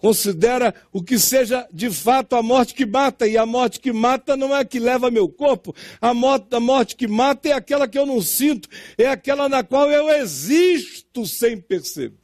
considera 0.00 0.74
o 0.92 1.02
que 1.02 1.18
seja 1.18 1.68
de 1.70 1.90
fato 1.90 2.34
a 2.34 2.42
morte 2.42 2.74
que 2.74 2.86
mata, 2.86 3.28
e 3.28 3.36
a 3.36 3.44
morte 3.44 3.78
que 3.78 3.92
mata 3.92 4.36
não 4.36 4.56
é 4.56 4.60
a 4.60 4.64
que 4.64 4.80
leva 4.80 5.10
meu 5.10 5.28
corpo, 5.28 5.74
a 6.00 6.14
morte, 6.14 6.54
a 6.54 6.58
morte 6.58 6.96
que 6.96 7.06
mata 7.06 7.48
é 7.48 7.52
aquela 7.52 7.86
que 7.86 7.98
eu 7.98 8.06
não 8.06 8.22
sinto, 8.22 8.68
é 8.96 9.06
aquela 9.06 9.48
na 9.48 9.62
qual 9.62 9.90
eu 9.90 10.08
existo 10.08 11.26
sem 11.26 11.60
perceber. 11.60 12.16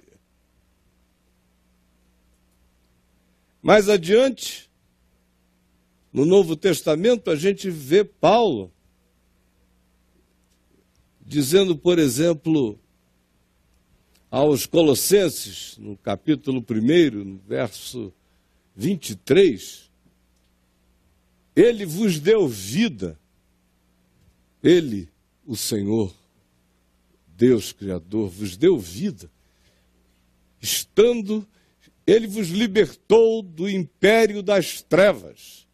Mais 3.63 3.89
adiante, 3.89 4.71
no 6.13 6.25
Novo 6.25 6.57
Testamento, 6.57 7.31
a 7.31 7.37
gente 7.37 7.69
vê 7.69 8.03
Paulo 8.05 8.73
dizendo, 11.21 11.77
por 11.77 11.99
exemplo, 11.99 12.79
aos 14.31 14.67
Colossenses, 14.67 15.77
no 15.79 15.97
capítulo 15.97 16.65
1, 16.69 17.25
no 17.25 17.39
verso 17.47 18.13
23, 18.75 19.91
ele 21.55 21.87
vos 21.87 22.19
deu 22.19 22.47
vida, 22.47 23.19
ele, 24.63 25.09
o 25.47 25.57
Senhor, 25.57 26.13
Deus 27.37 27.73
Criador, 27.73 28.29
vos 28.29 28.57
deu 28.57 28.79
vida, 28.79 29.31
estando, 30.61 31.47
ele 32.07 32.27
vos 32.27 32.49
libertou 32.49 33.43
do 33.43 33.69
império 33.69 34.43
das 34.43 34.83
trevas, 34.83 35.67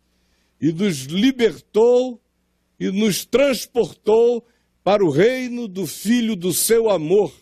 e 0.61 0.71
nos 0.73 1.05
libertou 1.05 2.21
e 2.79 2.91
nos 2.91 3.25
transportou 3.25 4.47
para 4.85 5.05
o 5.05 5.11
reino 5.11 5.67
do 5.67 5.87
Filho 5.87 6.37
do 6.37 6.53
seu 6.53 6.91
amor 6.91 7.42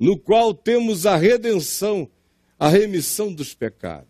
no 0.00 0.18
qual 0.18 0.54
temos 0.54 1.04
a 1.04 1.14
redenção, 1.14 2.10
a 2.58 2.68
remissão 2.68 3.30
dos 3.30 3.52
pecados. 3.52 4.08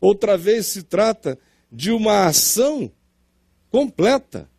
Outra 0.00 0.36
vez 0.36 0.66
se 0.66 0.82
trata 0.82 1.38
de 1.70 1.92
uma 1.92 2.26
ação 2.26 2.90
completa. 3.70 4.50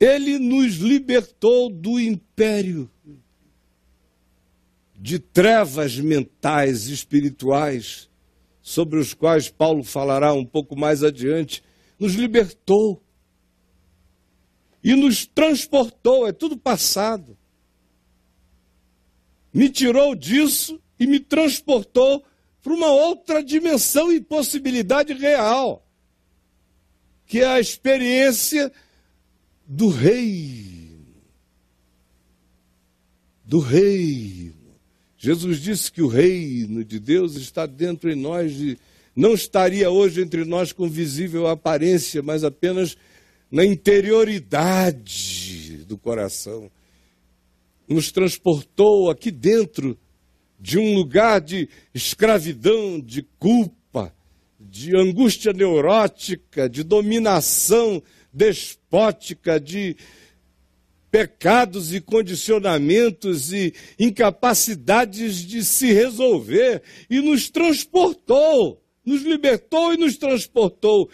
Ele 0.00 0.36
nos 0.38 0.76
libertou 0.76 1.70
do 1.70 2.00
império 2.00 2.90
de 4.96 5.18
trevas 5.18 5.96
mentais 5.96 6.88
e 6.88 6.92
espirituais, 6.92 8.08
sobre 8.60 9.00
os 9.00 9.14
quais 9.14 9.48
Paulo 9.48 9.82
falará 9.82 10.32
um 10.32 10.44
pouco 10.44 10.76
mais 10.76 11.02
adiante, 11.02 11.62
nos 11.98 12.14
libertou 12.14 13.01
e 14.82 14.94
nos 14.94 15.26
transportou, 15.26 16.26
é 16.26 16.32
tudo 16.32 16.56
passado. 16.56 17.36
Me 19.52 19.68
tirou 19.68 20.14
disso 20.14 20.80
e 20.98 21.06
me 21.06 21.20
transportou 21.20 22.24
para 22.62 22.72
uma 22.72 22.90
outra 22.90 23.42
dimensão 23.42 24.12
e 24.12 24.20
possibilidade 24.20 25.12
real, 25.12 25.86
que 27.26 27.40
é 27.40 27.46
a 27.46 27.60
experiência 27.60 28.72
do 29.66 29.88
reino. 29.88 31.06
Do 33.44 33.58
reino. 33.58 34.54
Jesus 35.16 35.60
disse 35.60 35.92
que 35.92 36.02
o 36.02 36.08
reino 36.08 36.84
de 36.84 36.98
Deus 36.98 37.36
está 37.36 37.66
dentro 37.66 38.10
de 38.10 38.16
nós 38.16 38.52
não 39.14 39.34
estaria 39.34 39.90
hoje 39.90 40.22
entre 40.22 40.44
nós 40.44 40.72
com 40.72 40.88
visível 40.88 41.46
aparência, 41.46 42.22
mas 42.22 42.42
apenas 42.44 42.96
na 43.52 43.64
interioridade 43.66 45.84
do 45.84 45.98
coração. 45.98 46.70
Nos 47.86 48.10
transportou 48.10 49.10
aqui 49.10 49.30
dentro 49.30 49.98
de 50.58 50.78
um 50.78 50.94
lugar 50.94 51.42
de 51.42 51.68
escravidão, 51.92 52.98
de 52.98 53.20
culpa, 53.38 54.14
de 54.58 54.96
angústia 54.96 55.52
neurótica, 55.52 56.66
de 56.66 56.82
dominação 56.82 58.02
despótica, 58.32 59.60
de 59.60 59.96
pecados 61.10 61.92
e 61.92 62.00
condicionamentos 62.00 63.52
e 63.52 63.74
incapacidades 63.98 65.44
de 65.44 65.62
se 65.62 65.92
resolver 65.92 66.82
e 67.10 67.20
nos 67.20 67.50
transportou, 67.50 68.82
nos 69.04 69.20
libertou 69.20 69.92
e 69.92 69.98
nos 69.98 70.16
transportou 70.16 71.10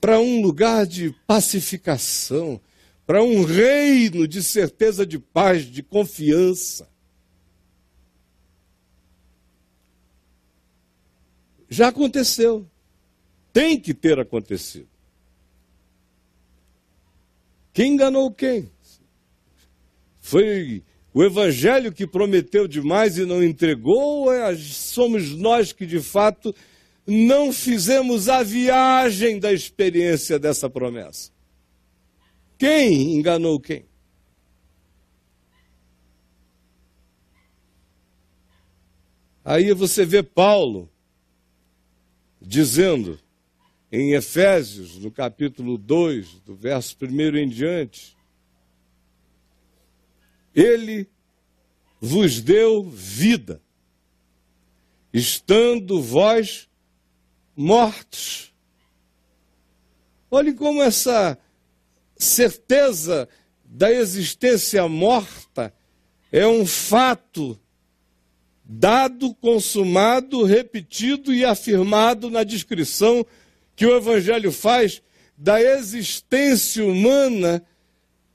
para 0.00 0.18
um 0.18 0.40
lugar 0.40 0.86
de 0.86 1.14
pacificação, 1.26 2.60
para 3.06 3.22
um 3.22 3.44
reino 3.44 4.26
de 4.26 4.42
certeza 4.42 5.04
de 5.04 5.18
paz, 5.18 5.64
de 5.64 5.82
confiança. 5.82 6.88
Já 11.68 11.88
aconteceu. 11.88 12.66
Tem 13.52 13.78
que 13.78 13.92
ter 13.92 14.18
acontecido. 14.18 14.88
Quem 17.72 17.94
enganou 17.94 18.30
quem? 18.30 18.70
Foi 20.20 20.82
o 21.12 21.22
evangelho 21.22 21.92
que 21.92 22.06
prometeu 22.06 22.68
demais 22.68 23.18
e 23.18 23.24
não 23.24 23.42
entregou, 23.42 24.24
ou 24.24 24.32
é, 24.32 24.56
somos 24.56 25.30
nós 25.30 25.72
que 25.72 25.84
de 25.84 26.00
fato 26.00 26.54
não 27.10 27.52
fizemos 27.52 28.28
a 28.28 28.40
viagem 28.40 29.40
da 29.40 29.52
experiência 29.52 30.38
dessa 30.38 30.70
promessa? 30.70 31.32
Quem 32.56 33.16
enganou 33.16 33.58
quem? 33.58 33.84
Aí 39.44 39.72
você 39.72 40.06
vê 40.06 40.22
Paulo 40.22 40.88
dizendo 42.40 43.18
em 43.90 44.12
Efésios, 44.12 44.96
no 44.98 45.10
capítulo 45.10 45.76
2, 45.76 46.42
do 46.46 46.54
verso 46.54 46.96
1 47.02 47.36
em 47.36 47.48
diante, 47.48 48.16
ele 50.54 51.08
vos 52.00 52.40
deu 52.40 52.84
vida, 52.88 53.60
estando 55.12 56.00
vós 56.00 56.69
mortos. 57.60 58.54
Olhe 60.30 60.54
como 60.54 60.82
essa 60.82 61.36
certeza 62.16 63.28
da 63.62 63.92
existência 63.92 64.88
morta 64.88 65.72
é 66.32 66.46
um 66.46 66.64
fato 66.64 67.60
dado, 68.64 69.34
consumado, 69.34 70.42
repetido 70.44 71.34
e 71.34 71.44
afirmado 71.44 72.30
na 72.30 72.44
descrição 72.44 73.26
que 73.76 73.84
o 73.84 73.94
Evangelho 73.94 74.50
faz 74.52 75.02
da 75.36 75.60
existência 75.60 76.84
humana 76.84 77.62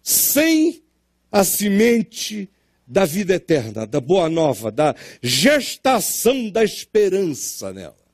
sem 0.03 0.83
a 1.31 1.43
semente 1.43 2.47
da 2.85 3.05
vida 3.05 3.33
eterna, 3.33 3.87
da 3.87 3.99
boa 3.99 4.29
nova, 4.29 4.71
da 4.71 4.95
gestação 5.21 6.49
da 6.51 6.63
esperança 6.63 7.73
nela. 7.73 8.04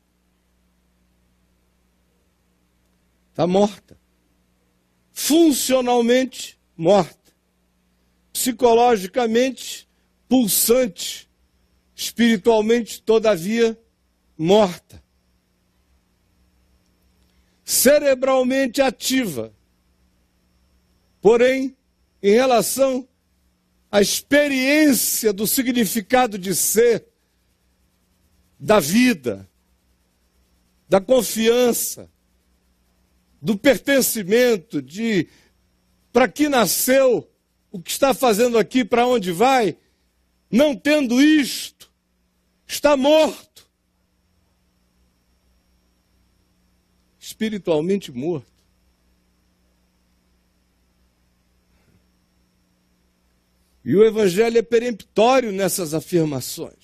Está 3.31 3.47
morta. 3.47 3.99
Funcionalmente 5.11 6.59
morta. 6.77 7.17
Psicologicamente 8.31 9.89
pulsante 10.29 11.29
espiritualmente, 12.01 13.01
todavia, 13.01 13.79
morta. 14.35 15.03
Cerebralmente 17.63 18.81
ativa. 18.81 19.53
Porém, 21.21 21.77
em 22.23 22.31
relação 22.31 23.07
à 23.91 24.01
experiência 24.01 25.31
do 25.31 25.45
significado 25.45 26.39
de 26.39 26.55
ser, 26.55 27.05
da 28.59 28.79
vida, 28.79 29.47
da 30.89 30.99
confiança, 30.99 32.09
do 33.41 33.57
pertencimento, 33.57 34.81
de 34.81 35.27
para 36.13 36.27
que 36.27 36.47
nasceu, 36.47 37.27
o 37.71 37.81
que 37.81 37.89
está 37.89 38.13
fazendo 38.13 38.57
aqui, 38.57 38.83
para 38.83 39.07
onde 39.07 39.31
vai, 39.31 39.77
não 40.49 40.75
tendo 40.75 41.21
isto, 41.21 41.89
está 42.67 42.97
morto. 42.97 43.67
Espiritualmente 47.19 48.11
morto. 48.11 48.51
E 53.83 53.95
o 53.95 54.05
Evangelho 54.05 54.57
é 54.57 54.61
peremptório 54.61 55.51
nessas 55.51 55.93
afirmações. 55.93 56.80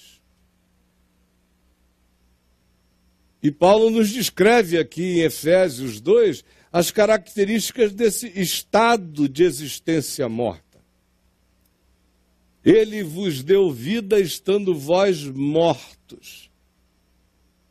E 3.41 3.51
Paulo 3.51 3.89
nos 3.89 4.09
descreve 4.09 4.77
aqui 4.77 5.03
em 5.03 5.19
Efésios 5.19 6.01
2 6.01 6.43
as 6.71 6.91
características 6.91 7.93
desse 7.93 8.27
estado 8.39 9.29
de 9.29 9.43
existência 9.43 10.27
morta. 10.27 10.79
Ele 12.63 13.03
vos 13.03 13.43
deu 13.43 13.71
vida 13.71 14.19
estando 14.19 14.75
vós 14.75 15.23
mortos 15.23 16.47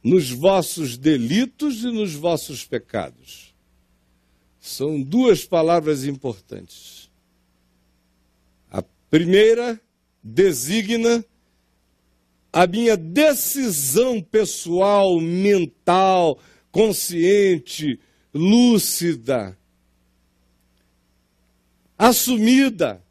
nos 0.03 0.31
vossos 0.31 0.97
delitos 0.97 1.83
e 1.83 1.91
nos 1.91 2.15
vossos 2.15 2.65
pecados. 2.65 3.55
São 4.61 5.03
duas 5.03 5.45
palavras 5.45 6.05
importantes. 6.05 7.11
A 8.71 8.83
primeira 9.11 9.81
designa 10.23 11.25
a 12.57 12.67
minha 12.67 12.97
decisão 12.97 14.19
pessoal, 14.23 15.21
mental, 15.21 16.39
consciente, 16.73 18.01
lúcida, 18.33 19.59
assumida 21.99 23.05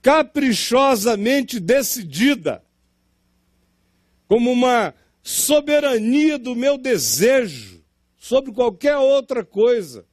caprichosamente 0.00 1.58
decidida, 1.58 2.64
como 4.28 4.52
uma 4.52 4.94
soberania 5.20 6.38
do 6.38 6.54
meu 6.54 6.78
desejo 6.78 7.82
sobre 8.16 8.52
qualquer 8.52 8.96
outra 8.98 9.44
coisa. 9.44 10.06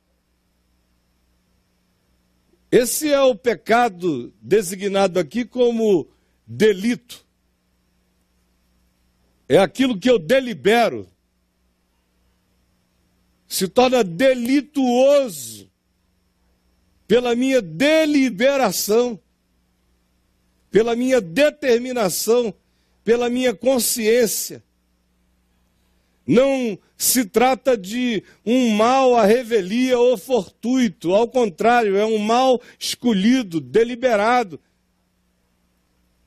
Esse 2.71 3.13
é 3.13 3.21
o 3.21 3.35
pecado 3.35 4.33
designado 4.41 5.19
aqui 5.19 5.45
como 5.45 6.09
delito. 6.45 7.25
É 9.47 9.57
aquilo 9.57 9.99
que 9.99 10.09
eu 10.09 10.17
delibero. 10.17 11.07
Se 13.47 13.67
torna 13.67 14.03
delituoso 14.03 15.69
pela 17.07 17.35
minha 17.35 17.61
deliberação 17.61 19.19
pela 20.75 20.93
minha 20.93 21.21
determinação, 21.21 22.53
pela 23.01 23.29
minha 23.29 23.55
consciência. 23.55 24.61
Não 26.27 26.77
se 26.97 27.23
trata 27.23 27.77
de 27.77 28.21
um 28.45 28.71
mal 28.71 29.15
à 29.15 29.23
revelia 29.23 29.97
ou 29.97 30.17
fortuito, 30.17 31.15
ao 31.15 31.29
contrário, 31.29 31.95
é 31.95 32.05
um 32.05 32.17
mal 32.17 32.61
escolhido, 32.77 33.61
deliberado. 33.61 34.59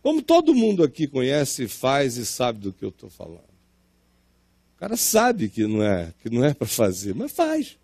Como 0.03 0.23
todo 0.23 0.55
mundo 0.55 0.83
aqui 0.83 1.07
conhece, 1.07 1.69
faz 1.69 2.17
e 2.17 2.25
sabe 2.25 2.61
do 2.61 2.73
que 2.73 2.85
eu 2.85 2.91
estou 2.91 3.11
falando. 3.11 3.49
O 4.77 4.79
cara 4.79 4.97
sabe 4.97 5.49
que 5.49 5.67
não 5.67 5.83
é, 5.83 6.15
que 6.23 6.31
não 6.31 6.45
é 6.45 6.55
para 6.55 6.69
fazer, 6.69 7.15
mas 7.15 7.33
faz. 7.33 7.77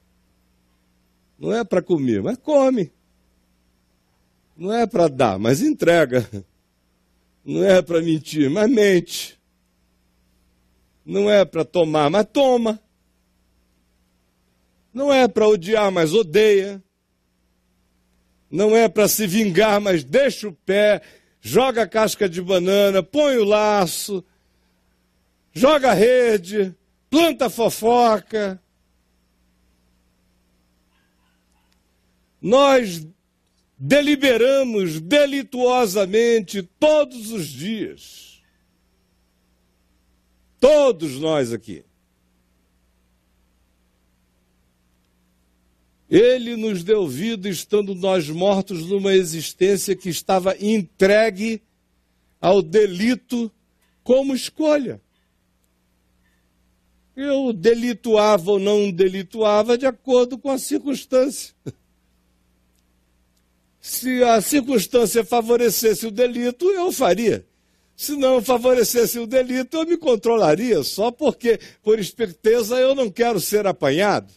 Não 1.39 1.53
é 1.53 1.65
para 1.65 1.83
comer, 1.83 2.23
mas 2.23 2.39
come. 2.39 2.93
Não 4.57 4.73
é 4.73 4.87
para 4.87 5.09
dar, 5.09 5.39
mas 5.39 5.61
entrega. 5.61 6.29
Não 7.45 7.63
é 7.63 7.83
para 7.83 8.01
mentir, 8.01 8.49
mas 8.49 8.71
mente. 8.71 9.39
Não 11.05 11.31
é 11.31 11.45
para 11.45 11.65
tomar, 11.65 12.09
mas 12.09 12.27
toma. 12.33 12.81
Não 14.95 15.13
é 15.13 15.29
para 15.29 15.47
odiar, 15.47 15.91
mas 15.93 16.15
odeia. 16.15 16.83
Não 18.51 18.75
é 18.75 18.89
para 18.89 19.09
se 19.09 19.27
vingar, 19.27 19.81
mas 19.81 20.05
deixa 20.05 20.49
o 20.49 20.53
pé, 20.53 21.03
joga 21.47 21.83
a 21.83 21.87
casca 21.87 22.27
de 22.27 22.41
banana, 22.41 23.03
põe 23.03 23.37
o 23.37 23.45
laço, 23.45 24.25
joga 25.53 25.91
a 25.91 25.93
rede, 25.93 26.75
planta 27.11 27.51
fofoca. 27.51 28.59
Nós 32.41 33.07
deliberamos 33.77 34.99
delituosamente 35.01 36.63
todos 36.63 37.31
os 37.31 37.47
dias. 37.47 38.43
Todos 40.59 41.21
nós 41.21 41.53
aqui. 41.53 41.85
Ele 46.15 46.55
nos 46.55 46.85
deu 46.85 47.09
vida 47.09 47.49
estando 47.49 47.93
nós 47.93 48.29
mortos 48.29 48.87
numa 48.87 49.13
existência 49.13 49.97
que 49.97 50.09
estava 50.09 50.57
entregue 50.61 51.61
ao 52.41 52.63
delito 52.63 53.51
como 54.05 54.33
escolha. 54.33 55.03
Eu 57.17 57.53
delituava 57.53 58.53
ou 58.53 58.61
não 58.61 58.93
delituava 58.93 59.77
de 59.77 59.87
acordo 59.87 60.39
com 60.39 60.51
a 60.51 60.57
circunstância. 60.57 61.53
Se 63.81 64.23
a 64.23 64.41
circunstância 64.41 65.25
favorecesse 65.25 66.07
o 66.07 66.13
delito, 66.13 66.65
eu 66.71 66.93
faria. 66.93 67.45
Se 67.97 68.15
não 68.15 68.41
favorecesse 68.41 69.19
o 69.19 69.27
delito, 69.27 69.79
eu 69.79 69.85
me 69.85 69.97
controlaria, 69.97 70.85
só 70.85 71.11
porque, 71.11 71.59
por 71.83 71.99
esperteza, 71.99 72.77
eu 72.77 72.95
não 72.95 73.11
quero 73.11 73.41
ser 73.41 73.67
apanhado. 73.67 74.33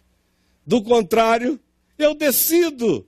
Do 0.65 0.81
contrário, 0.81 1.59
eu 1.97 2.13
decido 2.13 3.07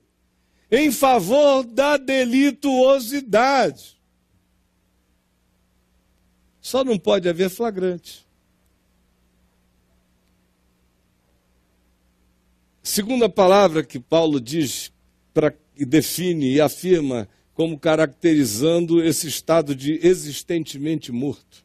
em 0.70 0.90
favor 0.90 1.64
da 1.64 1.96
delituosidade. 1.96 4.00
Só 6.60 6.84
não 6.84 6.98
pode 6.98 7.28
haver 7.28 7.50
flagrante. 7.50 8.26
Segunda 12.82 13.28
palavra 13.28 13.84
que 13.84 14.00
Paulo 14.00 14.40
diz 14.40 14.92
para 15.32 15.54
e 15.76 15.84
define 15.86 16.52
e 16.52 16.60
afirma 16.60 17.26
como 17.54 17.78
caracterizando 17.78 19.02
esse 19.02 19.26
estado 19.26 19.74
de 19.74 19.98
existentemente 20.06 21.10
morto. 21.10 21.64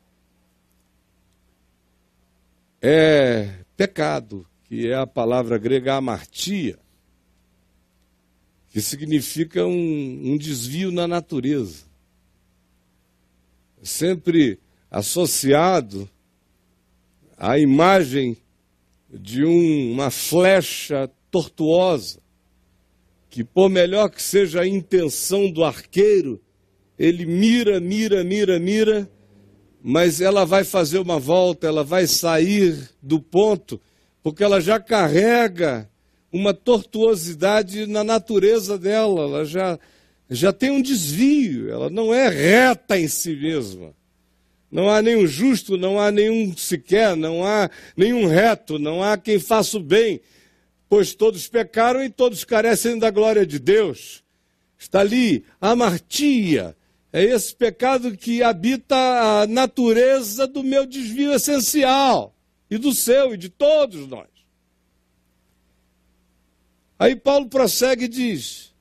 É 2.81 3.65
pecado, 3.75 4.47
que 4.63 4.87
é 4.87 4.95
a 4.95 5.05
palavra 5.05 5.57
grega 5.57 5.95
amartia, 5.95 6.79
que 8.75 8.81
significa 8.81 9.65
um, 9.65 10.33
um 10.33 10.37
desvio 10.37 10.91
na 10.91 11.07
natureza. 11.07 11.85
Sempre 13.81 14.59
associado 14.91 16.09
à 17.37 17.57
imagem 17.57 18.35
de 19.09 19.45
um, 19.45 19.93
uma 19.93 20.11
flecha 20.11 21.09
tortuosa, 21.31 22.19
que 23.29 23.45
por 23.45 23.69
melhor 23.69 24.09
que 24.09 24.21
seja 24.21 24.63
a 24.63 24.67
intenção 24.67 25.49
do 25.49 25.63
arqueiro, 25.63 26.41
ele 26.99 27.25
mira, 27.25 27.79
mira, 27.79 28.25
mira, 28.25 28.59
mira, 28.59 29.09
mas 29.81 30.19
ela 30.19 30.43
vai 30.43 30.65
fazer 30.65 30.99
uma 30.99 31.17
volta, 31.17 31.65
ela 31.65 31.81
vai 31.81 32.07
sair 32.07 32.89
do 33.01 33.21
ponto, 33.21 33.79
porque 34.21 34.43
ela 34.43 34.59
já 34.59 34.81
carrega 34.81 35.89
uma 36.35 36.53
tortuosidade 36.53 37.87
na 37.87 38.03
natureza 38.03 38.77
dela, 38.77 39.21
ela 39.21 39.45
já, 39.45 39.79
já 40.29 40.51
tem 40.51 40.69
um 40.69 40.81
desvio, 40.81 41.71
ela 41.71 41.89
não 41.89 42.13
é 42.13 42.27
reta 42.27 42.99
em 42.99 43.07
si 43.07 43.33
mesma. 43.37 43.93
Não 44.69 44.89
há 44.89 45.01
nenhum 45.01 45.25
justo, 45.25 45.77
não 45.77 45.97
há 45.97 46.11
nenhum 46.11 46.53
sequer, 46.57 47.15
não 47.15 47.45
há 47.45 47.69
nenhum 47.95 48.27
reto, 48.27 48.77
não 48.77 49.01
há 49.01 49.17
quem 49.17 49.39
faça 49.39 49.77
o 49.77 49.79
bem, 49.79 50.19
pois 50.89 51.15
todos 51.15 51.47
pecaram 51.47 52.03
e 52.03 52.09
todos 52.09 52.43
carecem 52.43 52.99
da 52.99 53.09
glória 53.09 53.45
de 53.45 53.57
Deus. 53.57 54.21
Está 54.77 54.99
ali 54.99 55.45
a 55.61 55.69
amartia, 55.69 56.75
é 57.13 57.23
esse 57.23 57.55
pecado 57.55 58.17
que 58.17 58.43
habita 58.43 58.97
a 58.97 59.47
natureza 59.47 60.45
do 60.45 60.61
meu 60.61 60.85
desvio 60.85 61.31
essencial, 61.31 62.35
e 62.69 62.77
do 62.77 62.91
seu 62.93 63.33
e 63.33 63.37
de 63.37 63.47
todos 63.47 64.05
nós. 64.09 64.34
Aí 66.97 67.15
Paulo 67.15 67.47
prossegue 67.47 68.05
e 68.05 68.09
diz: 68.09 68.73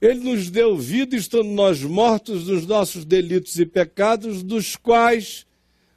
Ele 0.00 0.20
nos 0.20 0.50
deu 0.50 0.76
vida, 0.76 1.16
estando 1.16 1.50
nós 1.50 1.82
mortos 1.82 2.44
dos 2.44 2.66
nossos 2.66 3.04
delitos 3.04 3.58
e 3.58 3.66
pecados, 3.66 4.42
dos 4.42 4.76
quais 4.76 5.46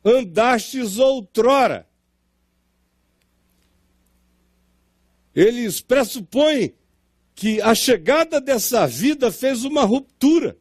andastes 0.03 0.97
outrora 0.97 1.87
eles 5.35 5.81
pressupõem 5.81 6.73
que 7.33 7.61
a 7.61 7.73
chegada 7.73 8.39
dessa 8.39 8.85
vida 8.85 9.31
fez 9.31 9.63
uma 9.63 9.83
ruptura 9.83 10.57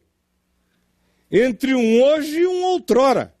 entre 1.29 1.73
um 1.75 2.01
hoje 2.01 2.39
e 2.39 2.47
um 2.47 2.63
outrora. 2.63 3.35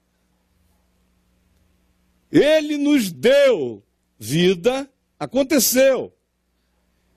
Ele 2.31 2.77
nos 2.77 3.11
deu 3.11 3.83
vida, 4.17 4.89
aconteceu. 5.19 6.13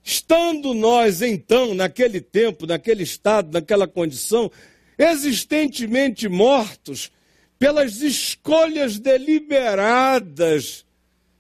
Estando 0.05 0.75
nós, 0.75 1.23
então, 1.23 1.75
naquele 1.75 2.21
tempo, 2.21 2.67
naquele 2.67 3.03
estado, 3.03 3.51
naquela 3.51 3.89
condição, 3.89 4.51
existentemente 4.99 6.29
mortos 6.29 7.11
pelas 7.59 8.03
escolhas 8.03 8.99
deliberadas 8.99 10.85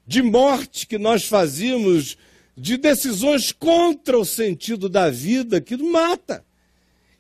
de 0.07 0.23
morte 0.23 0.87
que 0.87 0.97
nós 0.97 1.27
fazíamos 1.27 2.17
de 2.57 2.79
decisões 2.79 3.53
contra 3.53 4.19
o 4.19 4.25
sentido 4.25 4.89
da 4.89 5.11
vida 5.11 5.61
que 5.61 5.77
mata. 5.77 6.43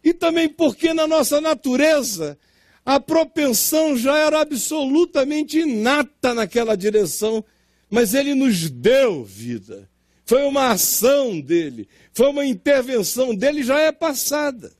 E 0.02 0.14
também 0.14 0.48
porque 0.48 0.94
na 0.94 1.06
nossa 1.06 1.42
natureza 1.42 2.38
a 2.86 2.98
propensão 2.98 3.96
já 3.96 4.16
era 4.16 4.40
absolutamente 4.40 5.58
inata 5.58 6.32
naquela 6.32 6.74
direção, 6.74 7.44
mas 7.90 8.14
ele 8.14 8.34
nos 8.34 8.70
deu 8.70 9.24
vida. 9.24 9.90
Foi 10.24 10.44
uma 10.44 10.70
ação 10.70 11.40
dele, 11.40 11.88
foi 12.12 12.28
uma 12.28 12.46
intervenção 12.46 13.34
dele, 13.34 13.62
já 13.62 13.78
é 13.78 13.92
passada. 13.92 14.72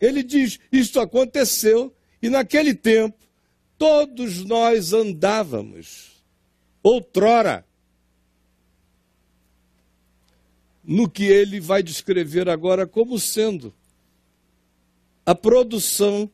Ele 0.00 0.22
diz: 0.22 0.58
Isto 0.70 1.00
aconteceu 1.00 1.94
e 2.22 2.28
naquele 2.28 2.74
tempo 2.74 3.16
todos 3.76 4.44
nós 4.44 4.92
andávamos, 4.92 6.22
outrora, 6.82 7.64
no 10.84 11.08
que 11.08 11.24
ele 11.24 11.60
vai 11.60 11.82
descrever 11.82 12.48
agora 12.48 12.86
como 12.86 13.18
sendo 13.18 13.74
a 15.26 15.34
produção 15.34 16.30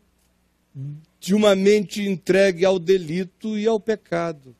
de 1.18 1.34
uma 1.34 1.56
mente 1.56 2.02
entregue 2.02 2.64
ao 2.64 2.78
delito 2.78 3.58
e 3.58 3.66
ao 3.66 3.80
pecado. 3.80 4.54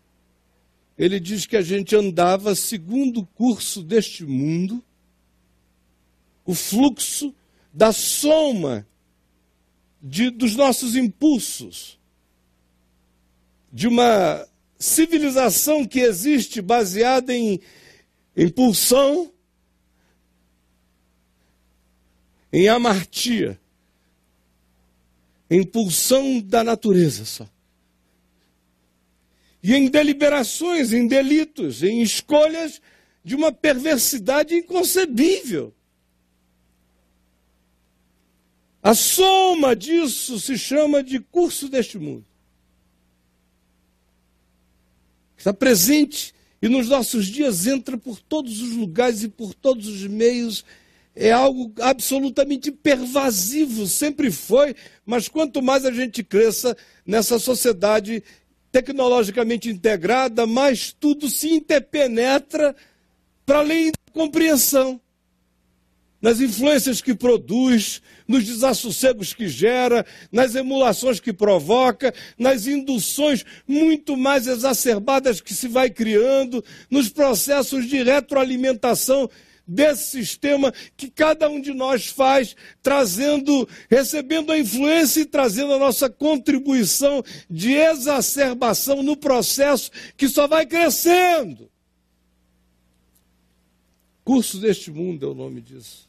Ele 0.96 1.18
diz 1.18 1.44
que 1.44 1.57
a 1.57 1.62
gente 1.62 1.94
andava 1.96 2.54
segundo 2.54 3.20
o 3.20 3.26
curso 3.26 3.83
deste 3.83 4.24
mundo, 4.24 4.83
o 6.44 6.54
fluxo 6.54 7.35
da 7.72 7.92
soma 7.92 8.87
de, 10.00 10.30
dos 10.30 10.54
nossos 10.54 10.94
impulsos, 10.94 11.98
de 13.72 13.88
uma 13.88 14.46
civilização 14.78 15.85
que 15.85 15.98
existe 16.00 16.61
baseada 16.61 17.35
em 17.35 17.61
impulsão, 18.37 19.33
em 22.52 22.68
amartia, 22.68 23.59
em 25.50 25.64
pulsão 25.64 26.40
da 26.40 26.62
natureza 26.62 27.24
só. 27.24 27.53
E 29.64 29.74
em 29.74 29.88
deliberações, 29.88 30.92
em 30.92 31.07
delitos, 31.07 31.83
em 31.83 32.03
escolhas 32.03 32.83
de 33.24 33.35
uma 33.35 33.50
perversidade 33.50 34.55
inconcebível. 34.55 35.72
A 38.83 38.94
soma 38.94 39.74
disso 39.74 40.38
se 40.38 40.59
chama 40.59 41.03
de 41.03 41.18
curso 41.18 41.70
deste 41.70 41.98
mundo. 41.98 42.27
Está 45.35 45.55
presente 45.55 46.35
e 46.61 46.68
nos 46.68 46.90
nossos 46.90 47.24
dias 47.27 47.66
entra 47.66 47.96
por 47.96 48.20
todos 48.20 48.61
os 48.61 48.77
lugares 48.77 49.22
e 49.22 49.29
por 49.31 49.55
todos 49.55 49.87
os 49.87 50.07
meios 50.07 50.62
é 51.16 51.33
algo 51.33 51.72
absolutamente 51.81 52.70
pervasivo, 52.70 53.87
sempre 53.87 54.31
foi, 54.31 54.74
mas 55.07 55.29
quanto 55.29 55.62
mais 55.62 55.87
a 55.87 55.92
gente 55.92 56.22
cresça 56.22 56.77
nessa 57.07 57.38
sociedade 57.38 58.22
tecnologicamente 58.74 59.68
integrada, 59.68 60.48
mais 60.48 60.92
tudo 60.92 61.30
se 61.30 61.48
interpenetra 61.48 62.74
para 63.46 63.60
além 63.60 63.92
da 63.92 64.12
compreensão. 64.12 65.00
Nas 66.20 66.40
influências 66.40 67.00
que 67.00 67.14
produz, 67.14 68.02
nos 68.26 68.44
desassossegos 68.44 69.32
que 69.32 69.46
gera, 69.46 70.04
nas 70.32 70.56
emulações 70.56 71.20
que 71.20 71.32
provoca, 71.32 72.12
nas 72.37 72.66
induções 72.66 73.44
muito 73.64 74.16
mais 74.16 74.48
exacerbadas 74.48 75.40
que 75.40 75.54
se 75.54 75.68
vai 75.68 75.88
criando, 75.88 76.64
nos 76.90 77.08
processos 77.08 77.88
de 77.88 78.02
retroalimentação 78.02 79.30
desse 79.66 80.11
sistema 80.11 80.72
que 80.96 81.11
cada 81.11 81.48
um 81.48 81.61
de 81.61 81.72
nós 81.72 82.07
faz, 82.07 82.55
trazendo, 82.83 83.68
recebendo 83.88 84.53
a 84.53 84.59
influência 84.59 85.20
e 85.20 85.27
trazendo 85.27 85.72
a 85.72 85.79
nossa 85.79 86.11
contribuição 86.11 87.22
de 87.48 87.72
exacerbação 87.72 89.03
no 89.03 89.16
processo 89.16 89.90
que 90.16 90.29
só 90.29 90.46
vai 90.46 90.66
crescendo. 90.66 91.70
Curso 94.22 94.59
deste 94.59 94.90
mundo 94.90 95.27
é 95.27 95.29
o 95.29 95.35
nome 95.35 95.61
disso. 95.61 96.09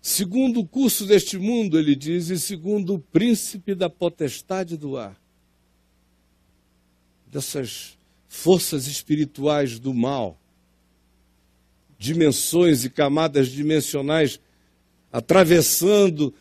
Segundo 0.00 0.60
o 0.60 0.66
curso 0.66 1.06
deste 1.06 1.38
mundo, 1.38 1.78
ele 1.78 1.96
diz, 1.96 2.28
e 2.28 2.38
segundo 2.38 2.94
o 2.94 2.98
príncipe 2.98 3.74
da 3.74 3.88
potestade 3.88 4.76
do 4.76 4.98
ar. 4.98 5.18
Dessas 7.26 7.96
forças 8.28 8.86
espirituais 8.86 9.78
do 9.78 9.94
mal, 9.94 10.38
dimensões 12.04 12.84
e 12.84 12.90
camadas 12.90 13.48
dimensionais 13.48 14.38
atravessando, 15.10 16.34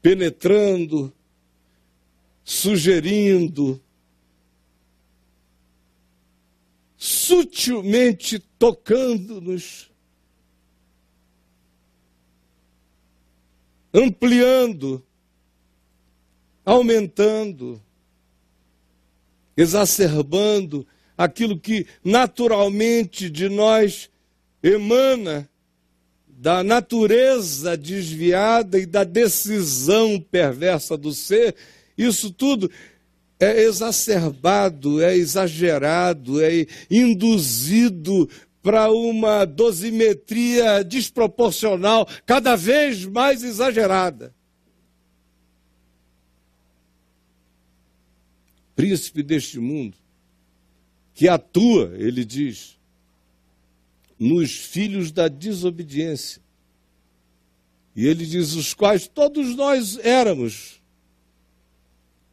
penetrando, 0.00 1.12
sugerindo, 2.42 3.80
sutilmente 6.96 8.40
tocando-nos, 8.58 9.88
ampliando, 13.94 15.06
aumentando, 16.64 17.80
exacerbando 19.56 20.84
aquilo 21.16 21.58
que 21.58 21.86
naturalmente 22.04 23.28
de 23.28 23.48
nós 23.48 24.10
emana 24.62 25.48
da 26.26 26.64
natureza 26.64 27.76
desviada 27.76 28.78
e 28.78 28.84
da 28.84 29.04
decisão 29.04 30.20
perversa 30.20 30.96
do 30.96 31.12
ser, 31.12 31.54
isso 31.96 32.32
tudo 32.32 32.70
é 33.38 33.62
exacerbado, 33.62 35.02
é 35.02 35.16
exagerado, 35.16 36.42
é 36.42 36.66
induzido 36.90 38.28
para 38.62 38.90
uma 38.90 39.44
dosimetria 39.44 40.84
desproporcional, 40.84 42.08
cada 42.24 42.54
vez 42.54 43.04
mais 43.04 43.42
exagerada. 43.42 44.32
Príncipe 48.76 49.22
deste 49.22 49.58
mundo, 49.58 49.96
que 51.22 51.28
atua, 51.28 51.94
ele 51.94 52.24
diz, 52.24 52.76
nos 54.18 54.56
filhos 54.56 55.12
da 55.12 55.28
desobediência. 55.28 56.42
E 57.94 58.08
ele 58.08 58.26
diz: 58.26 58.54
os 58.54 58.74
quais 58.74 59.06
todos 59.06 59.54
nós 59.54 59.98
éramos, 59.98 60.82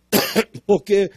porque 0.65 1.11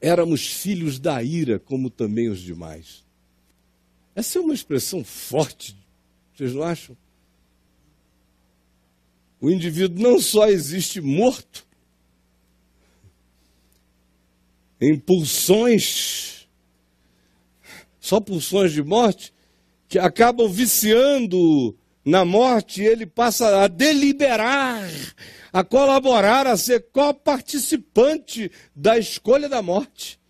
éramos 0.00 0.46
filhos 0.46 1.00
da 1.00 1.20
ira, 1.20 1.58
como 1.58 1.90
também 1.90 2.28
os 2.28 2.38
demais. 2.38 3.04
Essa 4.14 4.38
é 4.38 4.40
uma 4.40 4.54
expressão 4.54 5.02
forte, 5.02 5.76
vocês 6.36 6.54
não 6.54 6.62
acham? 6.62 6.96
O 9.40 9.50
indivíduo 9.50 10.00
não 10.00 10.20
só 10.20 10.46
existe 10.46 11.00
morto, 11.00 11.66
em 14.80 14.96
pulsões, 14.96 16.33
só 18.04 18.20
pulsões 18.20 18.70
de 18.70 18.82
morte, 18.82 19.32
que 19.88 19.98
acabam 19.98 20.46
viciando 20.46 21.74
na 22.04 22.22
morte, 22.22 22.82
ele 22.82 23.06
passa 23.06 23.64
a 23.64 23.66
deliberar, 23.66 24.86
a 25.50 25.64
colaborar, 25.64 26.46
a 26.46 26.54
ser 26.54 26.84
coparticipante 26.92 28.52
da 28.76 28.98
escolha 28.98 29.48
da 29.48 29.62
morte. 29.62 30.20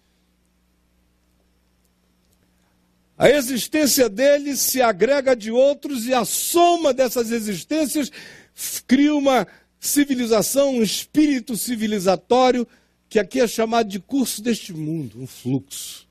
A 3.18 3.28
existência 3.28 4.08
dele 4.08 4.56
se 4.56 4.80
agrega 4.80 5.34
de 5.34 5.50
outros 5.50 6.06
e 6.06 6.14
a 6.14 6.24
soma 6.24 6.94
dessas 6.94 7.32
existências 7.32 8.08
cria 8.86 9.16
uma 9.16 9.48
civilização, 9.80 10.76
um 10.76 10.82
espírito 10.82 11.56
civilizatório 11.56 12.68
que 13.08 13.18
aqui 13.18 13.40
é 13.40 13.48
chamado 13.48 13.88
de 13.88 13.98
curso 13.98 14.40
deste 14.40 14.72
mundo, 14.72 15.20
um 15.20 15.26
fluxo. 15.26 16.03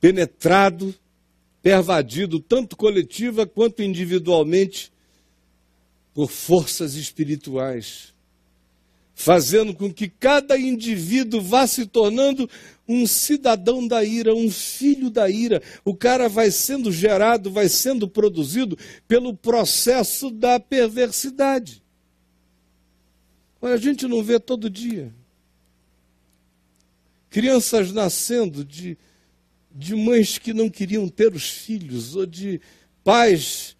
Penetrado, 0.00 0.94
pervadido, 1.62 2.40
tanto 2.40 2.76
coletiva 2.76 3.46
quanto 3.46 3.82
individualmente, 3.82 4.90
por 6.12 6.30
forças 6.30 6.94
espirituais, 6.94 8.12
fazendo 9.14 9.74
com 9.74 9.92
que 9.92 10.08
cada 10.08 10.58
indivíduo 10.58 11.40
vá 11.40 11.66
se 11.66 11.86
tornando 11.86 12.48
um 12.88 13.06
cidadão 13.06 13.86
da 13.86 14.02
ira, 14.02 14.34
um 14.34 14.50
filho 14.50 15.10
da 15.10 15.30
ira. 15.30 15.62
O 15.84 15.94
cara 15.94 16.28
vai 16.28 16.50
sendo 16.50 16.90
gerado, 16.90 17.50
vai 17.50 17.68
sendo 17.68 18.08
produzido 18.08 18.76
pelo 19.06 19.32
processo 19.32 20.30
da 20.30 20.58
perversidade. 20.58 21.80
Olha, 23.62 23.74
a 23.74 23.78
gente 23.78 24.08
não 24.08 24.22
vê 24.22 24.40
todo 24.40 24.68
dia. 24.68 25.12
Crianças 27.28 27.92
nascendo 27.92 28.64
de 28.64 28.98
de 29.70 29.94
mães 29.94 30.38
que 30.38 30.52
não 30.52 30.68
queriam 30.68 31.08
ter 31.08 31.34
os 31.34 31.48
filhos, 31.48 32.16
ou 32.16 32.26
de 32.26 32.60
pais 33.04 33.76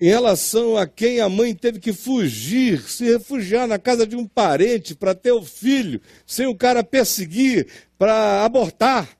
em 0.00 0.08
relação 0.08 0.76
a 0.76 0.86
quem 0.86 1.20
a 1.20 1.28
mãe 1.28 1.54
teve 1.54 1.80
que 1.80 1.92
fugir, 1.92 2.82
se 2.82 3.04
refugiar 3.04 3.66
na 3.66 3.78
casa 3.78 4.06
de 4.06 4.14
um 4.14 4.26
parente 4.26 4.94
para 4.94 5.14
ter 5.14 5.32
o 5.32 5.42
filho, 5.42 6.00
sem 6.26 6.46
o 6.46 6.54
cara 6.54 6.84
perseguir, 6.84 7.66
para 7.98 8.44
abortar. 8.44 9.16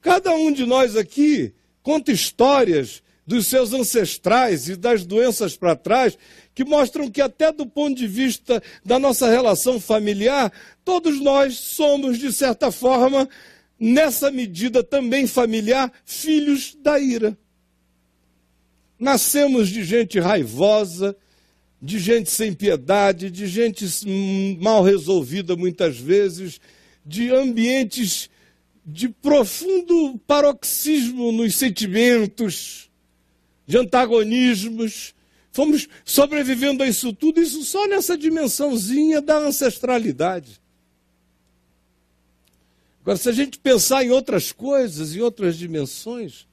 Cada 0.00 0.34
um 0.34 0.50
de 0.50 0.64
nós 0.64 0.96
aqui 0.96 1.52
conta 1.82 2.10
histórias 2.10 3.02
dos 3.26 3.46
seus 3.46 3.72
ancestrais 3.72 4.68
e 4.68 4.76
das 4.76 5.04
doenças 5.04 5.56
para 5.56 5.76
trás, 5.76 6.18
que 6.54 6.64
mostram 6.64 7.10
que, 7.10 7.20
até 7.20 7.52
do 7.52 7.66
ponto 7.66 7.96
de 7.96 8.06
vista 8.06 8.62
da 8.84 8.98
nossa 8.98 9.28
relação 9.28 9.80
familiar, 9.80 10.52
todos 10.84 11.20
nós 11.20 11.56
somos, 11.56 12.18
de 12.18 12.32
certa 12.32 12.70
forma, 12.70 13.28
nessa 13.78 14.30
medida 14.30 14.82
também 14.82 15.26
familiar, 15.26 15.92
filhos 16.04 16.76
da 16.80 16.98
ira. 16.98 17.36
Nascemos 18.98 19.68
de 19.68 19.82
gente 19.82 20.20
raivosa, 20.20 21.16
de 21.80 21.98
gente 21.98 22.30
sem 22.30 22.52
piedade, 22.52 23.30
de 23.30 23.46
gente 23.46 23.84
mal 24.60 24.84
resolvida 24.84 25.56
muitas 25.56 25.98
vezes, 25.98 26.60
de 27.04 27.30
ambientes 27.30 28.30
de 28.84 29.08
profundo 29.08 30.18
paroxismo 30.26 31.32
nos 31.32 31.56
sentimentos 31.56 32.90
de 33.66 33.78
antagonismos. 33.78 35.14
Fomos 35.52 35.86
sobrevivendo 36.04 36.82
a 36.82 36.88
isso 36.88 37.12
tudo, 37.12 37.40
isso 37.40 37.62
só 37.62 37.86
nessa 37.86 38.16
dimensãozinha 38.16 39.20
da 39.20 39.36
ancestralidade. 39.36 40.60
Agora, 43.02 43.18
se 43.18 43.28
a 43.28 43.32
gente 43.32 43.58
pensar 43.58 44.02
em 44.02 44.10
outras 44.10 44.50
coisas, 44.50 45.14
em 45.14 45.20
outras 45.20 45.58
dimensões, 45.58 46.46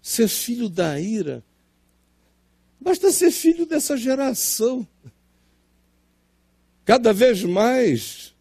ser 0.00 0.28
filho 0.28 0.68
da 0.68 0.98
ira, 0.98 1.44
basta 2.80 3.12
ser 3.12 3.30
filho 3.30 3.66
dessa 3.66 3.96
geração. 3.96 4.86
Cada 6.84 7.12
vez 7.12 7.44
mais 7.44 8.32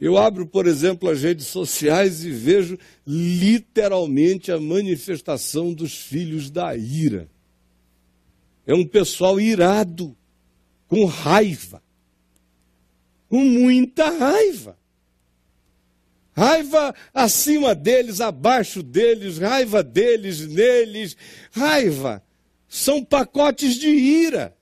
eu 0.00 0.16
abro, 0.16 0.46
por 0.46 0.66
exemplo, 0.66 1.10
as 1.10 1.22
redes 1.22 1.48
sociais 1.48 2.24
e 2.24 2.30
vejo 2.30 2.78
literalmente 3.06 4.50
a 4.50 4.58
manifestação 4.58 5.74
dos 5.74 5.94
filhos 5.94 6.50
da 6.50 6.74
ira. 6.74 7.28
É 8.66 8.74
um 8.74 8.86
pessoal 8.86 9.40
irado, 9.40 10.16
com 10.86 11.04
raiva, 11.04 11.82
com 13.28 13.44
muita 13.44 14.10
raiva. 14.10 14.78
Raiva 16.32 16.94
acima 17.12 17.74
deles, 17.74 18.20
abaixo 18.20 18.82
deles, 18.82 19.38
raiva 19.38 19.82
deles, 19.82 20.46
neles, 20.46 21.16
raiva. 21.50 22.22
São 22.68 23.04
pacotes 23.04 23.74
de 23.74 23.88
ira. 23.88 24.56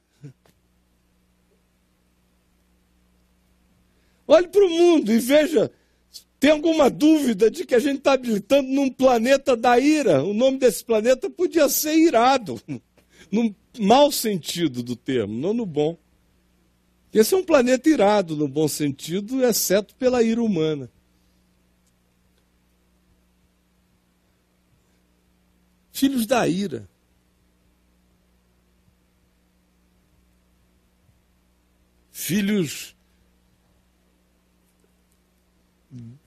Olhe 4.26 4.48
para 4.48 4.64
o 4.64 4.70
mundo 4.70 5.12
e 5.12 5.18
veja. 5.18 5.70
Tem 6.40 6.50
alguma 6.50 6.88
dúvida 6.88 7.50
de 7.50 7.64
que 7.64 7.74
a 7.74 7.78
gente 7.78 7.98
está 7.98 8.12
habitando 8.12 8.68
num 8.68 8.90
planeta 8.90 9.56
da 9.56 9.78
ira? 9.78 10.22
O 10.22 10.32
nome 10.32 10.58
desse 10.58 10.84
planeta 10.84 11.28
podia 11.28 11.68
ser 11.68 11.96
irado, 11.96 12.60
no 13.30 13.54
mau 13.78 14.10
sentido 14.10 14.82
do 14.82 14.96
termo, 14.96 15.38
não 15.38 15.52
no 15.52 15.66
bom. 15.66 15.96
Esse 17.12 17.34
é 17.34 17.36
um 17.36 17.44
planeta 17.44 17.88
irado 17.88 18.36
no 18.36 18.46
bom 18.46 18.68
sentido, 18.68 19.44
exceto 19.44 19.94
pela 19.94 20.22
ira 20.22 20.42
humana. 20.42 20.90
Filhos 25.92 26.26
da 26.26 26.46
ira. 26.46 26.88
Filhos 32.12 32.94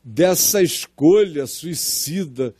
dessa 0.03 0.61
escolha 0.61 1.45
suicida, 1.45 2.55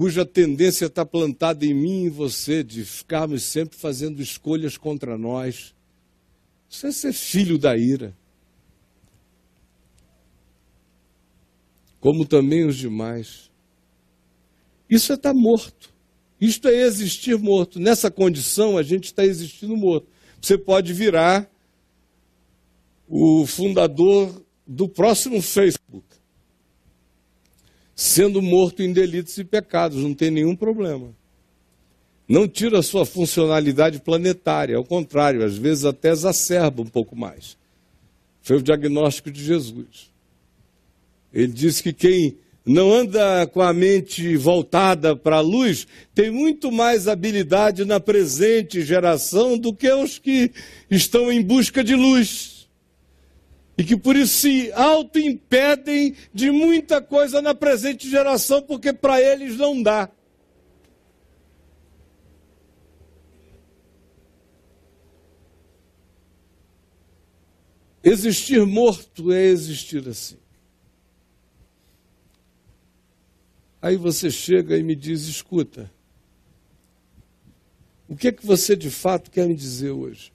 cuja 0.00 0.24
tendência 0.24 0.86
está 0.86 1.04
plantada 1.04 1.66
em 1.66 1.74
mim 1.74 2.04
e 2.04 2.06
em 2.06 2.08
você, 2.08 2.64
de 2.64 2.86
ficarmos 2.86 3.42
sempre 3.42 3.76
fazendo 3.76 4.22
escolhas 4.22 4.78
contra 4.78 5.18
nós. 5.18 5.74
Isso 6.70 6.86
é 6.86 6.90
ser 6.90 7.12
filho 7.12 7.58
da 7.58 7.76
ira. 7.76 8.16
Como 12.00 12.24
também 12.24 12.66
os 12.66 12.78
demais. 12.78 13.50
Isso 14.88 15.12
é 15.12 15.16
estar 15.16 15.34
morto. 15.34 15.92
Isto 16.40 16.68
é 16.68 16.76
existir 16.76 17.36
morto. 17.36 17.78
Nessa 17.78 18.10
condição, 18.10 18.78
a 18.78 18.82
gente 18.82 19.04
está 19.04 19.22
existindo 19.22 19.76
morto. 19.76 20.08
Você 20.40 20.56
pode 20.56 20.94
virar 20.94 21.46
o 23.06 23.44
fundador 23.44 24.46
do 24.66 24.88
próximo 24.88 25.42
Facebook, 25.42 26.09
sendo 28.00 28.40
morto 28.40 28.82
em 28.82 28.94
delitos 28.94 29.36
e 29.36 29.44
pecados, 29.44 30.02
não 30.02 30.14
tem 30.14 30.30
nenhum 30.30 30.56
problema. 30.56 31.14
Não 32.26 32.48
tira 32.48 32.78
a 32.78 32.82
sua 32.82 33.04
funcionalidade 33.04 34.00
planetária, 34.00 34.74
ao 34.78 34.84
contrário, 34.84 35.44
às 35.44 35.54
vezes 35.54 35.84
até 35.84 36.10
exacerba 36.10 36.80
um 36.80 36.86
pouco 36.86 37.14
mais. 37.14 37.58
Foi 38.40 38.56
o 38.56 38.62
diagnóstico 38.62 39.30
de 39.30 39.44
Jesus. 39.44 40.10
Ele 41.30 41.52
disse 41.52 41.82
que 41.82 41.92
quem 41.92 42.38
não 42.64 42.90
anda 42.90 43.46
com 43.46 43.60
a 43.60 43.74
mente 43.74 44.34
voltada 44.34 45.14
para 45.14 45.36
a 45.36 45.42
luz, 45.42 45.86
tem 46.14 46.30
muito 46.30 46.72
mais 46.72 47.06
habilidade 47.06 47.84
na 47.84 48.00
presente 48.00 48.80
geração 48.80 49.58
do 49.58 49.74
que 49.74 49.92
os 49.92 50.18
que 50.18 50.50
estão 50.90 51.30
em 51.30 51.42
busca 51.42 51.84
de 51.84 51.94
luz. 51.94 52.59
E 53.80 53.84
que 53.84 53.96
por 53.96 54.14
isso 54.14 54.40
se 54.40 54.70
auto-impedem 54.72 56.14
de 56.34 56.50
muita 56.50 57.00
coisa 57.00 57.40
na 57.40 57.54
presente 57.54 58.10
geração, 58.10 58.60
porque 58.60 58.92
para 58.92 59.18
eles 59.18 59.56
não 59.56 59.82
dá. 59.82 60.10
Existir 68.04 68.66
morto 68.66 69.32
é 69.32 69.44
existir 69.44 70.06
assim. 70.06 70.36
Aí 73.80 73.96
você 73.96 74.30
chega 74.30 74.76
e 74.76 74.82
me 74.82 74.94
diz: 74.94 75.22
escuta, 75.22 75.90
o 78.06 78.14
que 78.14 78.28
é 78.28 78.32
que 78.32 78.44
você 78.44 78.76
de 78.76 78.90
fato 78.90 79.30
quer 79.30 79.48
me 79.48 79.54
dizer 79.54 79.92
hoje? 79.92 80.30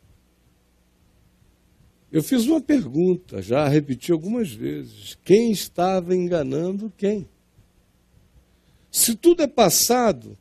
Eu 2.15 2.23
fiz 2.23 2.45
uma 2.45 2.61
pergunta, 2.61 3.41
já 3.41 3.67
repeti 3.67 4.09
algumas 4.09 4.49
vezes: 4.49 5.17
quem 5.25 5.51
estava 5.51 6.15
enganando 6.15 6.89
quem? 6.95 7.27
Se 8.89 9.17
tudo 9.17 9.43
é 9.43 9.47
passado, 9.47 10.37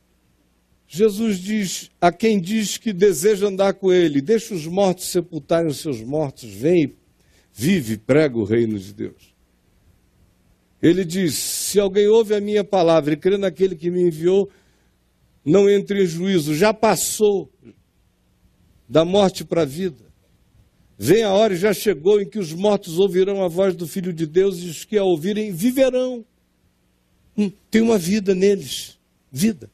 Jesus 0.87 1.37
diz 1.37 1.91
a 1.99 2.13
quem 2.13 2.39
diz 2.39 2.77
que 2.77 2.93
deseja 2.93 3.47
andar 3.47 3.73
com 3.73 3.91
ele: 3.91 4.21
deixa 4.21 4.53
os 4.53 4.65
mortos 4.65 5.09
sepultarem 5.09 5.69
os 5.69 5.81
seus 5.81 5.99
mortos, 5.99 6.49
vem, 6.49 6.95
vive, 7.51 7.97
prega 7.97 8.37
o 8.37 8.45
reino 8.45 8.79
de 8.79 8.93
Deus. 8.93 9.35
Ele 10.81 11.03
diz: 11.03 11.35
Se 11.35 11.77
alguém 11.77 12.07
ouve 12.07 12.33
a 12.35 12.39
minha 12.39 12.63
palavra 12.63 13.15
e 13.15 13.17
crê 13.17 13.35
naquele 13.37 13.75
que 13.75 13.91
me 13.91 14.01
enviou, 14.01 14.49
não 15.43 15.69
entre 15.69 16.05
em 16.05 16.07
juízo, 16.07 16.55
já 16.55 16.73
passou 16.73 17.51
da 18.87 19.03
morte 19.03 19.43
para 19.43 19.63
a 19.63 19.65
vida. 19.65 20.04
Vem 20.97 21.23
a 21.23 21.33
hora 21.33 21.53
e 21.53 21.57
já 21.57 21.73
chegou 21.73 22.21
em 22.21 22.29
que 22.29 22.39
os 22.39 22.53
mortos 22.53 22.97
ouvirão 22.99 23.43
a 23.43 23.47
voz 23.47 23.75
do 23.75 23.87
Filho 23.87 24.13
de 24.13 24.25
Deus 24.25 24.59
e 24.59 24.69
os 24.69 24.85
que 24.85 24.97
a 24.97 25.03
ouvirem 25.03 25.51
viverão. 25.51 26.23
Hum, 27.37 27.51
tem 27.69 27.81
uma 27.81 27.97
vida 27.97 28.33
neles, 28.33 28.97
vida. 29.31 29.69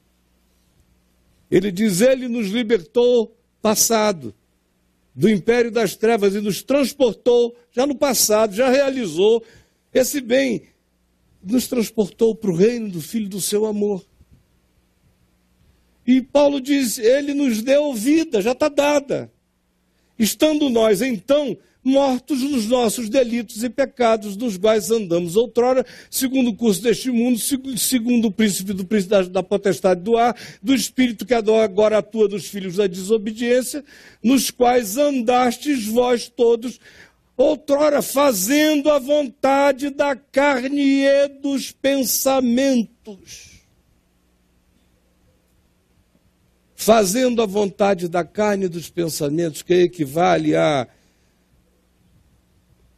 Ele 1.50 1.72
diz: 1.72 2.02
Ele 2.02 2.28
nos 2.28 2.48
libertou 2.48 3.36
passado 3.62 4.34
do 5.14 5.30
império 5.30 5.72
das 5.72 5.96
trevas 5.96 6.34
e 6.34 6.42
nos 6.42 6.64
transportou 6.64 7.56
já 7.72 7.86
no 7.86 7.96
passado, 7.96 8.56
já 8.56 8.70
realizou 8.70 9.44
esse 9.94 10.22
bem 10.22 10.64
nos 11.44 11.68
transportou 11.68 12.36
para 12.36 12.52
o 12.52 12.56
reino 12.56 12.90
do 12.90 13.02
Filho 13.02 13.28
do 13.28 13.42
seu 13.42 13.66
amor. 13.66 14.06
E 16.06 16.22
Paulo 16.22 16.62
diz: 16.62 16.98
Ele 16.98 17.34
nos 17.34 17.62
deu 17.62 17.94
vida, 17.94 18.42
já 18.42 18.52
está 18.52 18.70
dada. 18.70 19.32
Estando 20.22 20.70
nós, 20.70 21.02
então, 21.02 21.58
mortos 21.84 22.44
nos 22.44 22.68
nossos 22.68 23.10
delitos 23.10 23.64
e 23.64 23.70
pecados, 23.72 24.38
nos 24.38 24.56
quais 24.56 24.92
andamos 24.92 25.36
outrora, 25.36 25.84
segundo 26.12 26.52
o 26.52 26.56
curso 26.56 26.80
deste 26.80 27.10
mundo, 27.10 27.40
segundo 27.40 28.28
o 28.28 28.32
príncipe 28.32 28.72
do 28.72 28.86
príncipe 28.86 29.30
da, 29.32 29.42
potestade 29.42 30.02
do 30.02 30.16
ar, 30.16 30.38
do 30.62 30.76
espírito 30.76 31.26
que 31.26 31.34
agora 31.34 31.98
atua 31.98 32.28
dos 32.28 32.46
filhos 32.46 32.76
da 32.76 32.86
desobediência, 32.86 33.84
nos 34.24 34.52
quais 34.52 34.96
andastes 34.96 35.88
vós 35.88 36.30
todos 36.30 36.80
outrora 37.36 38.04
fazendo 38.04 38.92
a 38.92 39.00
vontade 39.00 39.90
da 39.90 40.16
carne 40.16 41.04
e 41.04 41.28
dos 41.42 41.72
pensamentos. 41.72 43.51
Fazendo 46.82 47.44
a 47.44 47.46
vontade 47.46 48.08
da 48.08 48.24
carne 48.24 48.66
e 48.66 48.68
dos 48.68 48.90
pensamentos, 48.90 49.62
que 49.62 49.72
equivale 49.72 50.56
a 50.56 50.88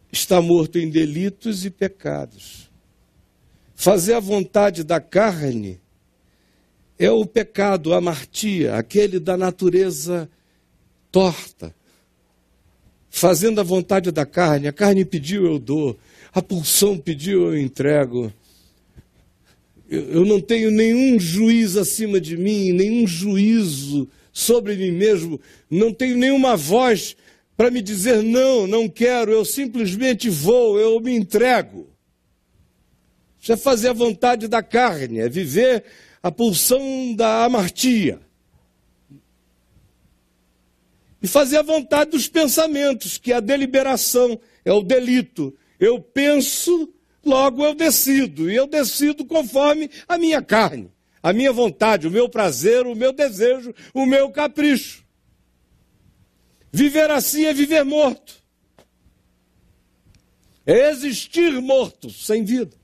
estar 0.10 0.42
morto 0.42 0.80
em 0.80 0.90
delitos 0.90 1.66
e 1.66 1.70
pecados. 1.70 2.72
Fazer 3.76 4.14
a 4.14 4.22
vontade 4.22 4.86
da 4.86 5.02
carne 5.02 5.82
é 6.98 7.12
o 7.12 7.26
pecado, 7.26 7.94
a 7.94 8.00
martia, 8.00 8.78
aquele 8.78 9.20
da 9.20 9.36
natureza 9.36 10.30
torta 11.12 11.76
fazendo 13.10 13.60
a 13.60 13.64
vontade 13.64 14.12
da 14.12 14.26
carne. 14.26 14.70
A 14.70 14.74
carne 14.74 15.04
pediu, 15.04 15.46
eu 15.46 15.60
dou. 15.60 16.00
A 16.34 16.42
pulsão 16.42 16.98
pediu, 16.98 17.48
eu 17.48 17.60
entrego. 17.60 18.32
Eu, 19.90 20.26
não 20.26 20.40
tenho 20.42 20.72
nenhum 20.72 21.20
juiz 21.20 21.76
acima 21.76 22.20
de 22.20 22.38
mim, 22.38 22.72
nenhum 22.72 23.06
juízo 23.06 24.10
sobre 24.32 24.76
mim 24.76 24.92
mesmo. 24.92 25.40
Não 25.70 25.94
tenho 25.94 26.18
nenhuma 26.18 26.56
voz 26.56 27.16
para 27.56 27.70
me 27.70 27.82
dizer 27.82 28.24
não, 28.24 28.66
não 28.66 28.90
quero. 28.90 29.32
Eu 29.32 29.46
simplesmente 29.46 30.30
vou, 30.30 30.80
eu 30.80 31.00
me 31.00 31.16
entrego. 31.16 31.88
Isso 33.40 33.52
é 33.52 33.58
fazer 33.58 33.90
a 33.90 33.94
vontade 33.94 34.48
da 34.48 34.64
carne, 34.64 35.20
é 35.20 35.30
viver 35.30 35.84
a 36.22 36.32
pulsão 36.32 37.14
da 37.14 37.44
amartia 37.44 38.20
e 41.24 41.28
fazer 41.28 41.56
a 41.56 41.62
vontade 41.62 42.12
dos 42.12 42.28
pensamentos, 42.28 43.18
que 43.18 43.32
é 43.32 43.36
a 43.36 43.40
deliberação, 43.40 44.38
é 44.66 44.74
o 44.74 44.84
delito. 44.84 45.56
Eu 45.80 46.02
penso, 46.02 46.93
logo 47.24 47.64
eu 47.64 47.74
decido, 47.74 48.50
e 48.50 48.56
eu 48.56 48.68
decido 48.68 49.26
conforme 49.26 49.90
a 50.08 50.18
minha 50.18 50.42
carne, 50.42 50.92
a 51.22 51.32
minha 51.32 51.52
vontade, 51.52 52.08
o 52.08 52.12
meu 52.12 52.28
prazer, 52.28 52.86
o 52.86 52.96
meu 52.96 53.14
desejo, 53.14 53.74
o 53.94 54.06
meu 54.06 54.30
capricho. 54.32 55.04
Viver 56.72 57.10
assim 57.12 57.46
é 57.46 57.54
viver 57.54 57.84
morto. 57.84 58.42
É 60.66 60.90
existir 60.90 61.52
morto, 61.62 62.10
sem 62.10 62.44
vida. 62.44 62.76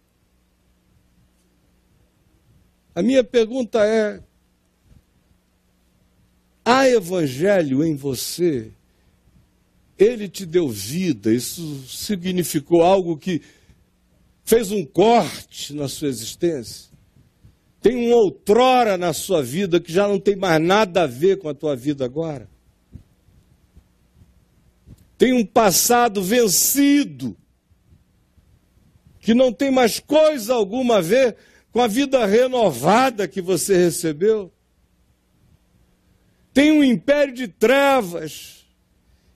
A 2.94 3.02
minha 3.02 3.24
pergunta 3.24 3.84
é: 3.86 4.22
Há 6.64 6.88
evangelho 6.88 7.84
em 7.84 7.96
você. 7.96 8.72
Ele 9.98 10.30
te 10.30 10.46
deu 10.46 10.70
vida. 10.70 11.34
Isso 11.34 11.84
significou 11.88 12.84
algo 12.84 13.18
que 13.18 13.42
fez 14.50 14.72
um 14.72 14.84
corte 14.84 15.74
na 15.74 15.88
sua 15.88 16.08
existência. 16.08 16.90
Tem 17.80 17.96
um 17.96 18.14
outrora 18.14 18.98
na 18.98 19.14
sua 19.14 19.44
vida 19.44 19.80
que 19.80 19.94
já 19.94 20.08
não 20.08 20.20
tem 20.20 20.36
mais 20.36 20.60
nada 20.60 21.04
a 21.04 21.08
ver 21.08 21.38
com 21.38 21.48
a 21.48 21.54
tua 21.54 21.76
vida 21.76 22.04
agora. 22.04 22.50
Tem 25.20 25.34
um 25.34 25.46
passado 25.46 26.24
vencido 26.24 27.38
que 29.20 29.36
não 29.36 29.54
tem 29.54 29.70
mais 29.70 30.00
coisa 30.00 30.56
alguma 30.56 30.98
a 30.98 31.02
ver 31.02 31.36
com 31.72 31.80
a 31.80 31.88
vida 31.88 32.26
renovada 32.26 33.28
que 33.28 33.42
você 33.42 33.78
recebeu 33.78 34.52
tem 36.54 36.72
um 36.72 36.84
império 36.84 37.34
de 37.34 37.48
trevas, 37.48 38.66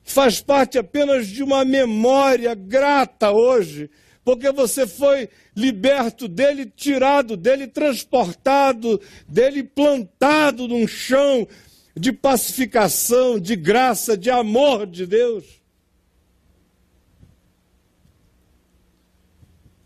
faz 0.04 0.42
parte 0.42 0.78
apenas 0.78 1.28
de 1.28 1.44
uma 1.44 1.64
memória 1.64 2.54
grata 2.54 3.32
hoje, 3.32 3.90
porque 4.24 4.52
você 4.52 4.88
foi 4.88 5.30
liberto 5.56 6.28
dele, 6.28 6.66
tirado 6.66 7.36
dele, 7.36 7.68
transportado 7.68 9.00
dele, 9.28 9.64
plantado 9.64 10.68
num 10.68 10.88
chão 10.88 11.48
de 11.96 12.12
pacificação, 12.12 13.40
de 13.40 13.56
graça, 13.56 14.18
de 14.18 14.30
amor 14.30 14.88
de 14.88 15.06
Deus. 15.06 15.62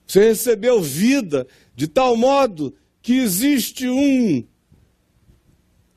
Você 0.05 0.29
recebeu 0.29 0.81
vida 0.81 1.45
de 1.75 1.87
tal 1.87 2.15
modo 2.15 2.73
que 3.01 3.19
existe 3.19 3.89
um 3.89 4.47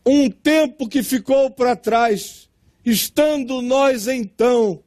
um 0.05 0.30
tempo 0.30 0.88
que 0.88 1.03
ficou 1.03 1.51
para 1.51 1.76
trás, 1.76 2.49
estando 2.84 3.61
nós 3.61 4.09
então 4.09 4.82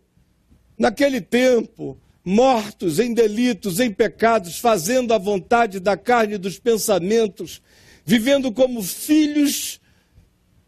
naquele 0.78 1.22
tempo 1.22 1.97
mortos 2.24 2.99
em 2.99 3.13
delitos, 3.13 3.80
em 3.80 3.91
pecados, 3.91 4.57
fazendo 4.57 5.13
a 5.13 5.17
vontade 5.17 5.80
da 5.80 5.97
carne 5.97 6.36
e 6.36 6.38
dos 6.38 6.57
pensamentos, 6.57 7.61
vivendo 8.05 8.51
como 8.51 8.82
filhos 8.82 9.82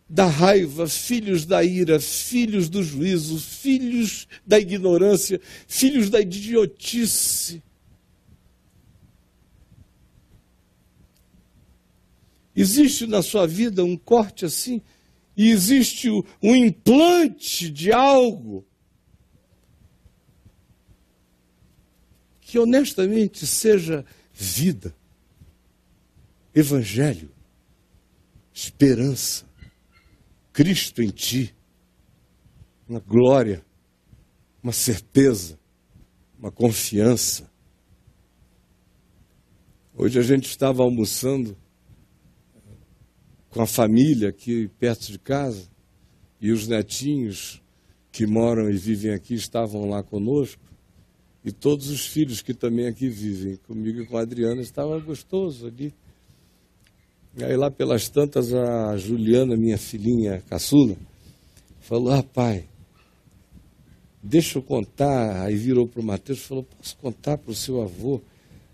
da 0.07 0.25
raiva, 0.25 0.87
filhos 0.87 1.45
da 1.45 1.63
ira, 1.63 1.99
filhos 1.99 2.69
do 2.69 2.83
juízo, 2.83 3.39
filhos 3.39 4.27
da 4.45 4.59
ignorância, 4.59 5.39
filhos 5.67 6.09
da 6.09 6.19
idiotice. 6.21 7.63
Existe 12.55 13.07
na 13.07 13.21
sua 13.21 13.47
vida 13.47 13.83
um 13.83 13.97
corte 13.97 14.45
assim, 14.45 14.81
e 15.35 15.49
existe 15.49 16.09
um 16.09 16.55
implante 16.55 17.69
de 17.69 17.91
algo 17.91 18.65
que 22.45 22.59
honestamente 22.59 23.47
seja 23.47 24.05
vida, 24.31 24.95
evangelho, 26.53 27.31
esperança, 28.53 29.47
Cristo 30.53 31.01
em 31.01 31.09
ti, 31.09 31.55
uma 32.87 32.99
glória, 32.99 33.65
uma 34.61 34.71
certeza, 34.71 35.59
uma 36.37 36.51
confiança. 36.51 37.51
Hoje 39.97 40.19
a 40.19 40.21
gente 40.21 40.47
estava 40.47 40.83
almoçando 40.83 41.57
com 43.49 43.59
a 43.59 43.67
família 43.67 44.29
aqui 44.29 44.67
perto 44.77 45.11
de 45.11 45.17
casa 45.17 45.67
e 46.39 46.51
os 46.51 46.67
netinhos 46.67 47.59
que 48.11 48.27
moram 48.27 48.69
e 48.69 48.77
vivem 48.77 49.15
aqui 49.15 49.33
estavam 49.33 49.89
lá 49.89 50.03
conosco. 50.03 50.61
E 51.45 51.51
todos 51.51 51.91
os 51.91 52.07
filhos 52.07 52.41
que 52.41 52.55
também 52.55 52.87
aqui 52.87 53.07
vivem 53.07 53.55
comigo 53.67 54.01
e 54.01 54.05
com 54.07 54.17
a 54.17 54.21
Adriana 54.21 54.63
estava 54.63 54.99
gostoso 54.99 55.67
ali. 55.67 55.93
Aí 57.39 57.55
lá 57.55 57.69
pelas 57.69 58.09
tantas 58.09 58.51
a 58.51 58.97
Juliana, 58.97 59.55
minha 59.55 59.77
filhinha 59.77 60.41
caçula, 60.49 60.95
falou, 61.81 62.13
ah 62.13 62.23
pai, 62.23 62.65
deixa 64.23 64.57
eu 64.57 64.63
contar. 64.63 65.43
Aí 65.43 65.55
virou 65.55 65.87
para 65.87 66.01
o 66.01 66.03
Mateus 66.03 66.39
e 66.39 66.41
falou, 66.41 66.63
posso 66.63 66.97
contar 66.97 67.37
para 67.37 67.51
o 67.51 67.55
seu 67.55 67.79
avô 67.79 68.19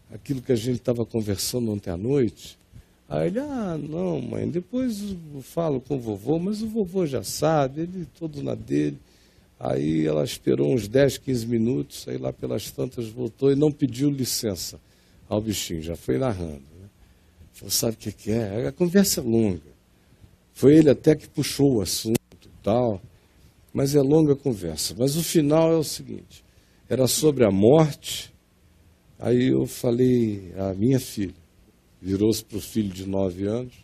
aquilo 0.09 0.41
que 0.41 0.53
a 0.53 0.55
gente 0.55 0.77
estava 0.77 1.05
conversando 1.05 1.69
ontem 1.73 1.89
à 1.89 1.97
noite? 1.97 2.57
Aí 3.09 3.27
ele, 3.27 3.39
ah, 3.39 3.77
não, 3.77 4.21
mãe, 4.21 4.49
depois 4.49 5.13
eu 5.33 5.41
falo 5.41 5.81
com 5.81 5.97
o 5.97 5.99
vovô, 5.99 6.39
mas 6.39 6.61
o 6.61 6.67
vovô 6.67 7.05
já 7.05 7.21
sabe, 7.21 7.81
ele 7.81 8.07
todo 8.17 8.41
na 8.41 8.55
dele. 8.55 8.97
Aí 9.63 10.07
ela 10.07 10.23
esperou 10.23 10.73
uns 10.73 10.87
10, 10.87 11.19
15 11.19 11.45
minutos, 11.45 12.07
aí 12.07 12.17
lá 12.17 12.33
pelas 12.33 12.71
tantas 12.71 13.07
voltou 13.07 13.51
e 13.51 13.55
não 13.55 13.71
pediu 13.71 14.09
licença 14.09 14.79
ao 15.29 15.39
bichinho, 15.39 15.83
já 15.83 15.95
foi 15.95 16.17
narrando. 16.17 16.63
Né? 16.79 16.89
Falou, 17.53 17.69
sabe 17.69 17.93
o 17.93 17.97
que, 17.97 18.31
é? 18.31 18.65
A 18.65 18.71
conversa 18.71 19.21
é 19.21 19.23
longa. 19.23 19.61
Foi 20.51 20.75
ele 20.75 20.89
até 20.89 21.15
que 21.15 21.29
puxou 21.29 21.75
o 21.75 21.81
assunto 21.81 22.17
e 22.43 22.63
tal, 22.63 22.99
mas 23.71 23.93
é 23.93 24.01
longa 24.01 24.33
a 24.33 24.35
conversa. 24.35 24.95
Mas 24.97 25.15
o 25.15 25.21
final 25.21 25.71
é 25.71 25.77
o 25.77 25.83
seguinte, 25.83 26.43
era 26.89 27.05
sobre 27.05 27.45
a 27.45 27.51
morte, 27.51 28.33
aí 29.19 29.49
eu 29.49 29.67
falei, 29.67 30.51
a 30.57 30.73
minha 30.73 30.99
filha, 30.99 31.35
virou-se 32.01 32.43
para 32.43 32.57
o 32.57 32.61
filho 32.61 32.89
de 32.89 33.07
nove 33.07 33.45
anos 33.45 33.75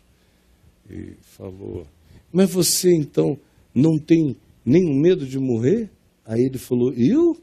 e 0.90 1.12
falou, 1.22 1.86
mas 2.32 2.50
você 2.50 2.92
então 2.92 3.38
não 3.72 3.96
tem 3.96 4.36
nenhum 4.68 4.94
medo 4.94 5.26
de 5.26 5.38
morrer? 5.38 5.90
Aí 6.24 6.42
ele 6.42 6.58
falou: 6.58 6.92
Eu? 6.92 7.40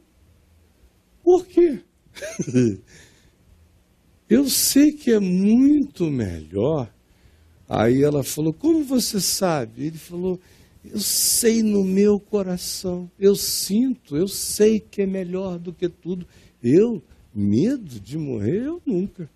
Por 1.24 1.46
quê? 1.46 1.80
eu 4.30 4.48
sei 4.48 4.92
que 4.92 5.12
é 5.12 5.20
muito 5.20 6.06
melhor. 6.06 6.94
Aí 7.68 8.04
ela 8.04 8.24
falou: 8.24 8.54
Como 8.54 8.84
você 8.84 9.20
sabe? 9.20 9.88
Ele 9.88 9.98
falou: 9.98 10.40
Eu 10.84 11.00
sei 11.00 11.64
no 11.64 11.84
meu 11.84 12.20
coração, 12.20 13.10
eu 13.20 13.36
sinto, 13.36 14.16
eu 14.16 14.28
sei 14.28 14.80
que 14.80 15.02
é 15.02 15.06
melhor 15.08 15.58
do 15.58 15.74
que 15.74 15.90
tudo. 15.90 16.28
Eu, 16.62 17.02
medo 17.34 18.00
de 18.00 18.18
morrer, 18.18 18.66
eu 18.66 18.82
nunca. 18.86 19.30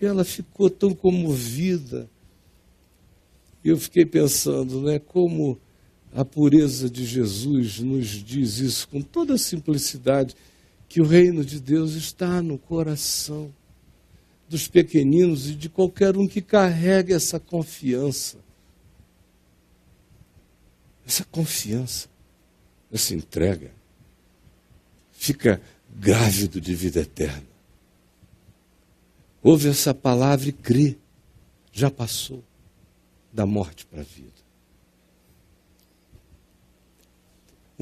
E 0.00 0.06
ela 0.06 0.24
ficou 0.24 0.70
tão 0.70 0.94
comovida. 0.94 2.08
Eu 3.64 3.76
fiquei 3.76 4.04
pensando, 4.04 4.82
né, 4.82 4.98
como 4.98 5.60
a 6.14 6.24
pureza 6.24 6.90
de 6.90 7.04
Jesus 7.04 7.78
nos 7.78 8.06
diz 8.08 8.58
isso 8.58 8.88
com 8.88 9.00
toda 9.00 9.34
a 9.34 9.38
simplicidade, 9.38 10.36
que 10.88 11.00
o 11.00 11.06
reino 11.06 11.42
de 11.42 11.58
Deus 11.58 11.92
está 11.92 12.42
no 12.42 12.58
coração 12.58 13.52
dos 14.46 14.68
pequeninos 14.68 15.48
e 15.48 15.54
de 15.54 15.70
qualquer 15.70 16.16
um 16.18 16.28
que 16.28 16.42
carrega 16.42 17.16
essa 17.16 17.40
confiança. 17.40 18.36
Essa 21.06 21.24
confiança, 21.24 22.10
essa 22.92 23.14
entrega, 23.14 23.72
fica 25.12 25.62
grávido 25.90 26.60
de 26.60 26.74
vida 26.74 27.00
eterna. 27.00 27.46
Ouve 29.42 29.70
essa 29.70 29.94
palavra 29.94 30.50
e 30.50 30.52
crê, 30.52 30.98
já 31.72 31.90
passou 31.90 32.44
da 33.32 33.46
morte 33.46 33.86
para 33.86 34.02
a 34.02 34.04
vida. 34.04 34.41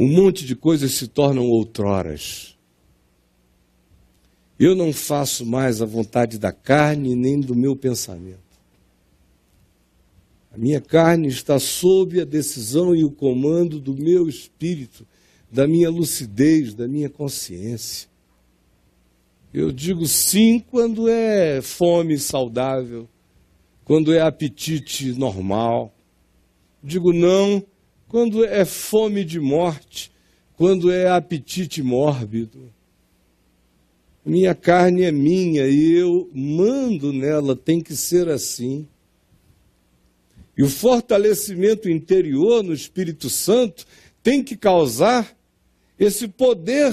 Um 0.00 0.08
monte 0.08 0.46
de 0.46 0.56
coisas 0.56 0.92
se 0.92 1.06
tornam 1.06 1.50
outroras. 1.50 2.56
Eu 4.58 4.74
não 4.74 4.94
faço 4.94 5.44
mais 5.44 5.82
a 5.82 5.84
vontade 5.84 6.38
da 6.38 6.50
carne 6.50 7.14
nem 7.14 7.38
do 7.38 7.54
meu 7.54 7.76
pensamento. 7.76 8.38
A 10.50 10.56
minha 10.56 10.80
carne 10.80 11.28
está 11.28 11.58
sob 11.58 12.18
a 12.18 12.24
decisão 12.24 12.96
e 12.96 13.04
o 13.04 13.10
comando 13.10 13.78
do 13.78 13.94
meu 13.94 14.26
espírito, 14.26 15.06
da 15.52 15.68
minha 15.68 15.90
lucidez, 15.90 16.72
da 16.72 16.88
minha 16.88 17.10
consciência. 17.10 18.08
Eu 19.52 19.70
digo 19.70 20.06
sim 20.06 20.60
quando 20.60 21.10
é 21.10 21.60
fome 21.60 22.18
saudável, 22.18 23.06
quando 23.84 24.14
é 24.14 24.20
apetite 24.22 25.12
normal. 25.12 25.94
Digo 26.82 27.12
não 27.12 27.62
quando 28.10 28.44
é 28.44 28.64
fome 28.64 29.22
de 29.22 29.38
morte, 29.38 30.10
quando 30.56 30.90
é 30.90 31.08
apetite 31.08 31.80
mórbido. 31.80 32.74
Minha 34.26 34.52
carne 34.52 35.02
é 35.02 35.12
minha 35.12 35.68
e 35.68 35.92
eu 35.92 36.28
mando 36.34 37.12
nela, 37.12 37.54
tem 37.54 37.80
que 37.80 37.94
ser 37.94 38.28
assim. 38.28 38.88
E 40.58 40.62
o 40.64 40.68
fortalecimento 40.68 41.88
interior 41.88 42.64
no 42.64 42.74
Espírito 42.74 43.30
Santo 43.30 43.86
tem 44.24 44.42
que 44.42 44.56
causar 44.56 45.32
esse 45.96 46.26
poder. 46.26 46.92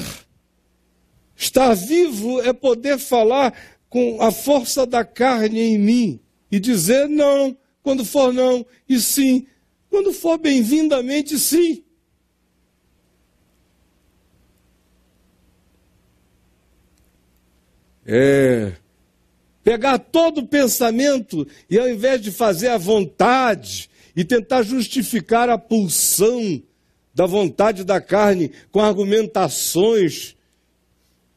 Estar 1.36 1.74
vivo 1.74 2.42
é 2.42 2.54
poder 2.54 3.00
falar 3.00 3.56
com 3.90 4.22
a 4.22 4.32
força 4.32 4.86
da 4.86 5.04
carne 5.04 5.62
em 5.62 5.80
mim 5.80 6.20
e 6.52 6.60
dizer 6.60 7.10
não 7.10 7.58
quando 7.82 8.06
for 8.06 8.32
não 8.32 8.64
e 8.88 9.00
sim 9.00 9.48
quando 9.90 10.14
for 10.14 10.38
bem-vindamente, 10.38 11.40
sim. 11.40 11.84
É, 18.06 18.74
pegar 19.64 19.98
todo 20.00 20.40
o 20.40 20.48
pensamento 20.48 21.48
e 21.70 21.78
ao 21.78 21.90
invés 21.90 22.22
de 22.22 22.32
fazer 22.32 22.70
a 22.70 22.78
vontade 22.78 23.90
e 24.16 24.24
tentar 24.24 24.64
justificar 24.64 25.50
a 25.50 25.58
pulsão 25.58 26.64
da 27.14 27.26
vontade 27.26 27.84
da 27.84 28.00
carne 28.00 28.54
com 28.72 28.80
argumentações 28.80 30.38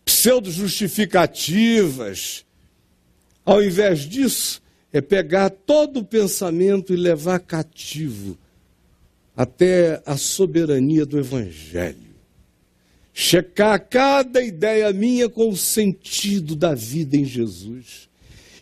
pseudo-justificativas, 0.05 2.45
ao 3.45 3.61
invés 3.63 4.01
disso, 4.01 4.63
é 4.93 5.01
pegar 5.01 5.51
todo 5.51 6.01
o 6.01 6.05
pensamento 6.05 6.93
e 6.93 6.97
levar 6.97 7.39
cativo 7.41 8.37
até 9.37 10.03
a 10.05 10.17
soberania 10.17 11.07
do 11.07 11.19
Evangelho. 11.19 12.11
Checar 13.13 13.79
cada 13.89 14.43
ideia 14.43 14.93
minha 14.93 15.29
com 15.29 15.49
o 15.49 15.57
sentido 15.57 16.57
da 16.57 16.75
vida 16.75 17.17
em 17.17 17.25
Jesus. 17.25 18.09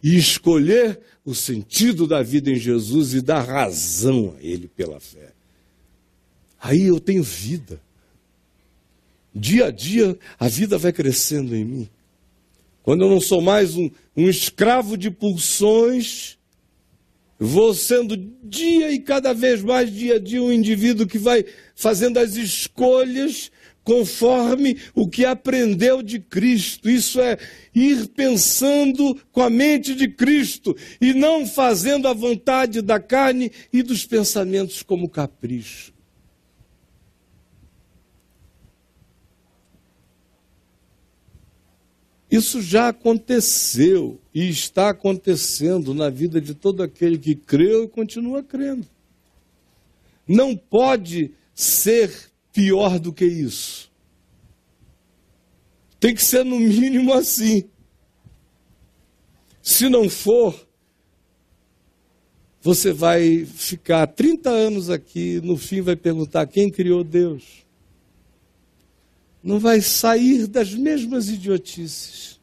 E 0.03 0.17
escolher 0.17 1.01
o 1.25 1.35
sentido 1.35 2.07
da 2.07 2.23
vida 2.23 2.51
em 2.51 2.57
Jesus 2.57 3.15
e 3.15 3.21
dar 3.21 3.43
razão 3.43 4.35
a 4.39 4.43
Ele 4.43 4.69
pela 4.69 5.01
fé. 5.01 5.33
Aí 6.61 6.85
eu 6.85 7.01
tenho 7.01 7.23
vida. 7.23 7.81
Dia 9.35 9.67
a 9.67 9.71
dia 9.71 10.19
a 10.39 10.49
vida 10.49 10.77
vai 10.77 10.93
crescendo 10.93 11.55
em 11.55 11.65
mim 11.65 11.89
quando 12.89 13.03
eu 13.03 13.11
não 13.11 13.21
sou 13.21 13.43
mais 13.43 13.77
um, 13.77 13.91
um 14.17 14.31
escravo 14.31 14.97
de 14.97 15.11
pulsões, 15.11 16.39
vou 17.39 17.75
sendo 17.75 18.17
dia 18.43 18.91
e 18.91 18.99
cada 18.99 19.35
vez 19.35 19.63
mais, 19.63 19.93
dia 19.93 20.15
a 20.15 20.19
dia, 20.19 20.43
um 20.43 20.51
indivíduo 20.51 21.07
que 21.07 21.19
vai 21.19 21.45
fazendo 21.77 22.17
as 22.17 22.37
escolhas 22.37 23.51
conforme 23.85 24.79
o 24.95 25.07
que 25.07 25.27
aprendeu 25.27 26.01
de 26.01 26.19
Cristo. 26.19 26.89
Isso 26.89 27.21
é 27.21 27.37
ir 27.75 28.09
pensando 28.09 29.21
com 29.33 29.43
a 29.43 29.51
mente 29.51 29.95
de 29.95 30.09
Cristo 30.09 30.75
e 30.99 31.13
não 31.13 31.47
fazendo 31.47 32.09
a 32.09 32.15
vontade 32.15 32.81
da 32.81 32.99
carne 32.99 33.53
e 33.71 33.83
dos 33.83 34.07
pensamentos 34.07 34.83
como 34.83 35.11
capricho. 35.11 35.93
Isso 42.31 42.61
já 42.61 42.89
aconteceu 42.89 44.21
e 44.35 44.49
está 44.49 44.91
acontecendo 44.91 45.95
na 45.95 46.11
vida 46.11 46.41
de 46.41 46.55
todo 46.55 46.83
aquele 46.83 47.19
que 47.19 47.35
creu 47.35 47.85
e 47.85 47.89
continua 47.89 48.43
crendo. 48.43 48.87
Não 50.27 50.55
pode 50.55 51.33
ser 51.55 52.31
pior 52.53 52.99
do 52.99 53.13
que 53.13 53.25
isso. 53.25 53.91
Tem 55.99 56.15
que 56.15 56.23
ser 56.23 56.45
no 56.45 56.61
mínimo 56.61 57.15
assim. 57.15 57.65
Se 59.63 59.89
não 59.89 60.09
for, 60.09 60.69
você 62.61 62.93
vai 62.93 63.45
ficar 63.47 64.07
30 64.07 64.51
anos 64.51 64.91
aqui, 64.91 65.41
no 65.43 65.57
fim 65.57 65.81
vai 65.81 65.97
perguntar 65.97 66.47
quem 66.47 66.71
criou 66.71 67.03
Deus. 67.03 67.67
Não 69.43 69.59
vai 69.59 69.81
sair 69.81 70.47
das 70.47 70.75
mesmas 70.75 71.29
idiotices. 71.29 72.39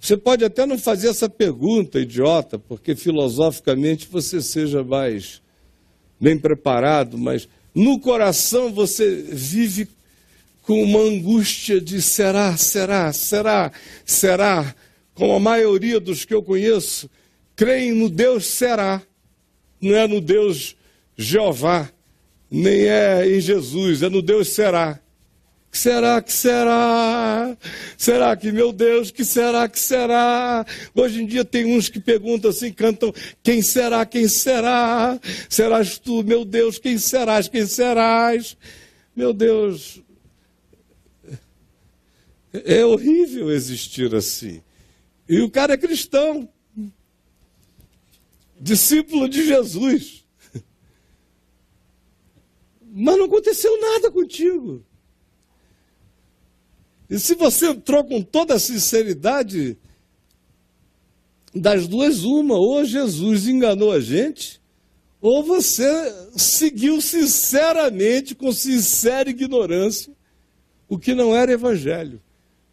Você 0.00 0.16
pode 0.16 0.44
até 0.44 0.64
não 0.64 0.78
fazer 0.78 1.08
essa 1.08 1.28
pergunta 1.28 1.98
idiota, 1.98 2.58
porque 2.58 2.94
filosoficamente 2.94 4.06
você 4.10 4.40
seja 4.40 4.84
mais 4.84 5.42
bem 6.20 6.38
preparado, 6.38 7.18
mas 7.18 7.48
no 7.74 7.98
coração 7.98 8.72
você 8.72 9.22
vive 9.28 9.88
com 10.62 10.82
uma 10.82 11.00
angústia 11.00 11.80
de 11.80 12.00
será, 12.00 12.56
será, 12.56 13.12
será, 13.12 13.72
será. 14.04 14.74
Como 15.14 15.32
a 15.32 15.40
maioria 15.40 15.98
dos 15.98 16.24
que 16.24 16.34
eu 16.34 16.42
conheço, 16.42 17.10
creem 17.56 17.92
no 17.92 18.08
Deus 18.08 18.46
será, 18.46 19.02
não 19.80 19.94
é 19.96 20.06
no 20.06 20.20
Deus 20.20 20.76
Jeová, 21.16 21.90
nem 22.50 22.86
é 22.86 23.26
em 23.26 23.40
Jesus, 23.40 24.02
é 24.02 24.08
no 24.08 24.22
Deus 24.22 24.48
será. 24.50 25.00
Que 25.70 25.76
será 25.78 26.22
que 26.22 26.32
será? 26.32 27.56
Será 27.96 28.36
que, 28.36 28.50
meu 28.50 28.72
Deus, 28.72 29.10
que 29.10 29.24
será 29.24 29.68
que 29.68 29.78
será? 29.78 30.64
Hoje 30.94 31.22
em 31.22 31.26
dia 31.26 31.44
tem 31.44 31.76
uns 31.76 31.88
que 31.88 32.00
perguntam 32.00 32.50
assim, 32.50 32.72
cantam, 32.72 33.12
quem 33.42 33.60
será, 33.60 34.04
quem 34.06 34.26
será? 34.28 35.20
Serás 35.48 35.98
tu, 35.98 36.24
meu 36.24 36.44
Deus, 36.44 36.78
quem 36.78 36.96
serás, 36.96 37.48
quem 37.48 37.66
serás? 37.66 38.56
Meu 39.14 39.34
Deus, 39.34 40.02
é 42.52 42.84
horrível 42.84 43.50
existir 43.50 44.14
assim. 44.14 44.62
E 45.28 45.40
o 45.40 45.50
cara 45.50 45.74
é 45.74 45.76
cristão, 45.76 46.48
discípulo 48.58 49.28
de 49.28 49.46
Jesus. 49.46 50.24
Mas 52.90 53.18
não 53.18 53.26
aconteceu 53.26 53.78
nada 53.80 54.10
contigo. 54.10 54.84
E 57.08 57.18
se 57.18 57.34
você 57.34 57.68
entrou 57.68 58.04
com 58.04 58.22
toda 58.22 58.54
a 58.54 58.58
sinceridade, 58.58 59.78
das 61.54 61.86
duas, 61.86 62.22
uma, 62.24 62.56
ou 62.56 62.84
Jesus 62.84 63.48
enganou 63.48 63.92
a 63.92 64.00
gente, 64.00 64.60
ou 65.20 65.42
você 65.42 65.84
seguiu 66.36 67.00
sinceramente, 67.00 68.34
com 68.34 68.52
sincera 68.52 69.30
ignorância, 69.30 70.12
o 70.88 70.98
que 70.98 71.14
não 71.14 71.34
era 71.34 71.52
evangelho. 71.52 72.20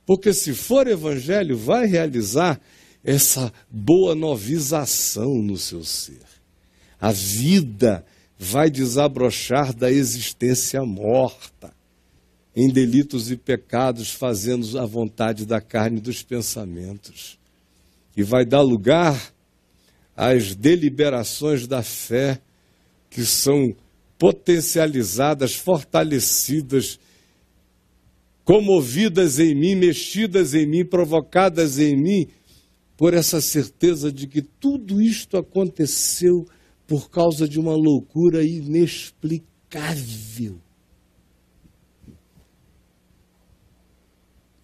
Porque 0.05 0.33
se 0.33 0.53
for 0.53 0.87
evangelho, 0.87 1.57
vai 1.57 1.85
realizar 1.87 2.59
essa 3.03 3.51
boa 3.69 4.13
novização 4.13 5.35
no 5.35 5.57
seu 5.57 5.83
ser. 5.83 6.21
A 6.99 7.11
vida 7.11 8.05
vai 8.37 8.69
desabrochar 8.69 9.73
da 9.73 9.91
existência 9.91 10.83
morta 10.83 11.74
em 12.55 12.69
delitos 12.69 13.29
e 13.29 13.35
pecados, 13.35 14.11
fazendo 14.11 14.79
a 14.79 14.85
vontade 14.85 15.45
da 15.45 15.59
carne 15.59 15.97
e 15.97 16.01
dos 16.01 16.23
pensamentos. 16.23 17.37
E 18.15 18.23
vai 18.23 18.45
dar 18.45 18.61
lugar 18.61 19.33
às 20.15 20.55
deliberações 20.55 21.67
da 21.67 21.83
fé, 21.83 22.39
que 23.09 23.25
são 23.25 23.75
potencializadas, 24.17 25.53
fortalecidas, 25.53 26.97
comovidas 28.45 29.37
em 29.37 29.53
mim, 29.53 29.75
mexidas 29.75 30.53
em 30.53 30.65
mim, 30.65 30.85
provocadas 30.85 31.77
em 31.77 32.01
mim, 32.01 32.29
por 32.95 33.13
essa 33.13 33.41
certeza 33.41 34.09
de 34.09 34.27
que 34.27 34.41
tudo 34.41 35.01
isto 35.01 35.35
aconteceu 35.35 36.47
por 36.87 37.09
causa 37.09 37.49
de 37.49 37.59
uma 37.59 37.75
loucura 37.75 38.41
inexplicável 38.41 40.61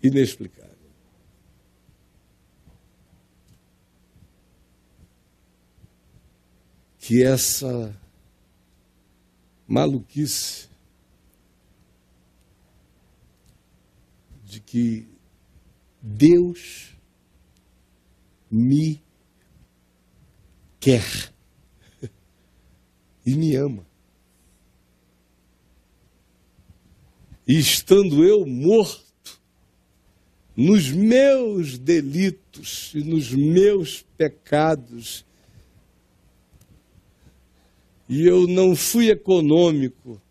inexplicável. 0.02 0.72
Que 7.00 7.24
essa 7.24 8.00
maluquice 9.68 10.70
de 14.44 14.60
que 14.60 15.08
Deus 16.02 16.96
me 18.50 19.02
quer 20.80 21.32
e 23.26 23.36
me 23.36 23.56
ama. 23.56 23.86
E 27.48 27.60
estando 27.60 28.24
eu 28.26 28.46
morto, 28.46 29.11
nos 30.56 30.90
meus 30.90 31.78
delitos 31.78 32.92
e 32.94 33.04
nos 33.04 33.32
meus 33.32 34.06
pecados. 34.18 35.26
E 38.08 38.26
eu 38.26 38.46
não 38.48 38.76
fui 38.76 39.10
econômico 39.10 40.22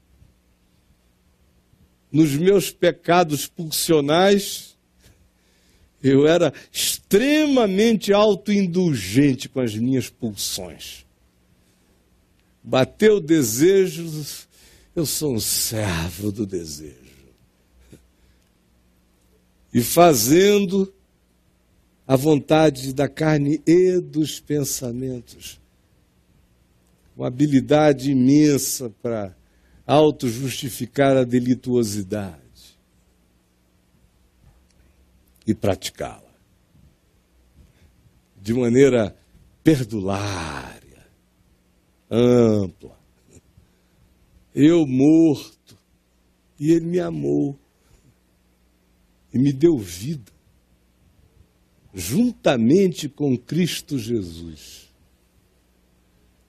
nos 2.13 2.33
meus 2.33 2.71
pecados 2.71 3.47
pulsionais. 3.47 4.77
Eu 6.03 6.27
era 6.27 6.53
extremamente 6.71 8.13
autoindulgente 8.13 9.49
com 9.49 9.61
as 9.61 9.75
minhas 9.75 10.11
pulsões. 10.11 11.07
Bateu 12.63 13.17
o 13.17 13.21
desejo, 13.21 14.07
eu 14.95 15.07
sou 15.07 15.35
um 15.35 15.41
servo 15.41 16.31
do 16.31 16.45
desejo 16.47 17.10
e 19.73 19.81
fazendo 19.81 20.93
a 22.07 22.17
vontade 22.17 22.93
da 22.93 23.09
carne 23.09 23.63
e 23.67 24.01
dos 24.01 24.41
pensamentos. 24.41 25.61
Uma 27.17 27.29
habilidade 27.29 28.11
imensa 28.11 28.91
para 29.03 29.37
auto-justificar 29.87 31.17
a 31.17 31.25
delituosidade 31.25 32.41
e 35.47 35.55
praticá-la 35.55 36.31
de 38.41 38.55
maneira 38.55 39.15
perdulária, 39.63 41.07
ampla. 42.11 42.99
Eu 44.55 44.87
morto 44.87 45.77
e 46.59 46.73
ele 46.73 46.87
me 46.87 46.99
amou 46.99 47.60
e 49.33 49.39
me 49.39 49.53
deu 49.53 49.79
vida, 49.79 50.33
juntamente 51.95 53.09
com 53.09 53.37
Cristo 53.37 53.99
Jesus. 53.99 54.89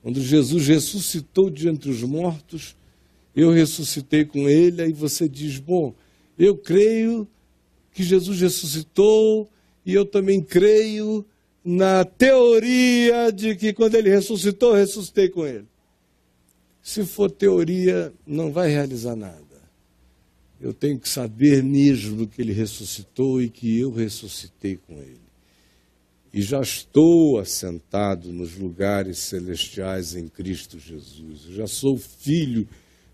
Quando 0.01 0.19
Jesus 0.19 0.67
ressuscitou 0.67 1.49
de 1.49 1.69
entre 1.69 1.89
os 1.89 2.01
mortos, 2.01 2.75
eu 3.35 3.51
ressuscitei 3.51 4.25
com 4.25 4.49
ele, 4.49 4.81
aí 4.81 4.93
você 4.93 5.29
diz: 5.29 5.59
Bom, 5.59 5.93
eu 6.37 6.57
creio 6.57 7.27
que 7.93 8.03
Jesus 8.03 8.41
ressuscitou 8.41 9.49
e 9.85 9.93
eu 9.93 10.05
também 10.05 10.41
creio 10.41 11.25
na 11.63 12.03
teoria 12.03 13.31
de 13.31 13.55
que 13.55 13.73
quando 13.73 13.93
ele 13.93 14.09
ressuscitou, 14.09 14.73
ressuscitei 14.73 15.29
com 15.29 15.45
ele. 15.45 15.67
Se 16.81 17.05
for 17.05 17.29
teoria, 17.29 18.11
não 18.25 18.51
vai 18.51 18.69
realizar 18.69 19.15
nada 19.15 19.50
eu 20.61 20.73
tenho 20.73 20.99
que 20.99 21.09
saber 21.09 21.63
mesmo 21.63 22.27
que 22.27 22.39
ele 22.39 22.53
ressuscitou 22.53 23.41
e 23.41 23.49
que 23.49 23.79
eu 23.79 23.91
ressuscitei 23.91 24.77
com 24.77 24.93
ele. 24.93 25.19
E 26.31 26.39
já 26.41 26.61
estou 26.61 27.39
assentado 27.39 28.31
nos 28.31 28.55
lugares 28.55 29.17
celestiais 29.17 30.15
em 30.15 30.27
Cristo 30.27 30.77
Jesus. 30.77 31.45
Eu 31.47 31.55
já 31.55 31.67
sou 31.67 31.97
filho 31.97 32.67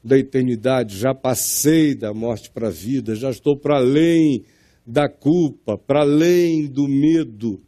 da 0.04 0.18
eternidade, 0.18 0.98
já 0.98 1.16
passei 1.16 1.96
da 1.96 2.14
morte 2.14 2.52
para 2.52 2.68
a 2.68 2.72
vida, 2.72 3.16
já 3.16 3.30
estou 3.30 3.58
para 3.58 3.78
além 3.78 4.44
da 4.86 5.10
culpa, 5.10 5.78
para 5.78 6.02
além 6.02 6.68
do 6.68 6.86
medo, 6.86 7.62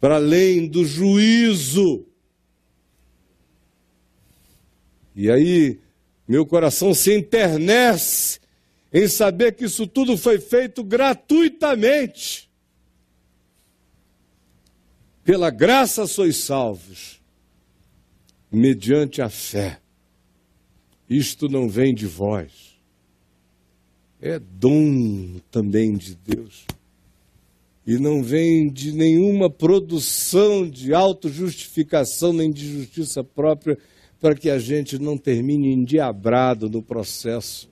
para 0.00 0.16
além 0.16 0.68
do 0.68 0.84
juízo. 0.84 2.06
E 5.16 5.28
aí, 5.28 5.78
meu 6.26 6.46
coração 6.46 6.94
se 6.94 7.12
enternece 7.12 8.40
em 8.92 9.06
saber 9.06 9.54
que 9.54 9.64
isso 9.64 9.86
tudo 9.86 10.16
foi 10.16 10.38
feito 10.38 10.82
gratuitamente. 10.82 12.50
Pela 15.22 15.50
graça 15.50 16.06
sois 16.06 16.36
salvos, 16.38 17.20
mediante 18.50 19.22
a 19.22 19.28
fé. 19.28 19.80
Isto 21.08 21.48
não 21.48 21.68
vem 21.68 21.94
de 21.94 22.06
vós, 22.06 22.80
é 24.20 24.38
dom 24.38 25.40
também 25.50 25.96
de 25.96 26.14
Deus. 26.14 26.66
E 27.86 27.98
não 27.98 28.22
vem 28.22 28.68
de 28.70 28.92
nenhuma 28.92 29.48
produção 29.48 30.68
de 30.68 30.92
autojustificação 30.92 32.32
nem 32.32 32.50
de 32.50 32.70
justiça 32.70 33.24
própria, 33.24 33.78
para 34.20 34.34
que 34.34 34.50
a 34.50 34.58
gente 34.58 34.98
não 34.98 35.16
termine 35.16 35.72
endiabrado 35.72 36.68
no 36.68 36.82
processo, 36.82 37.69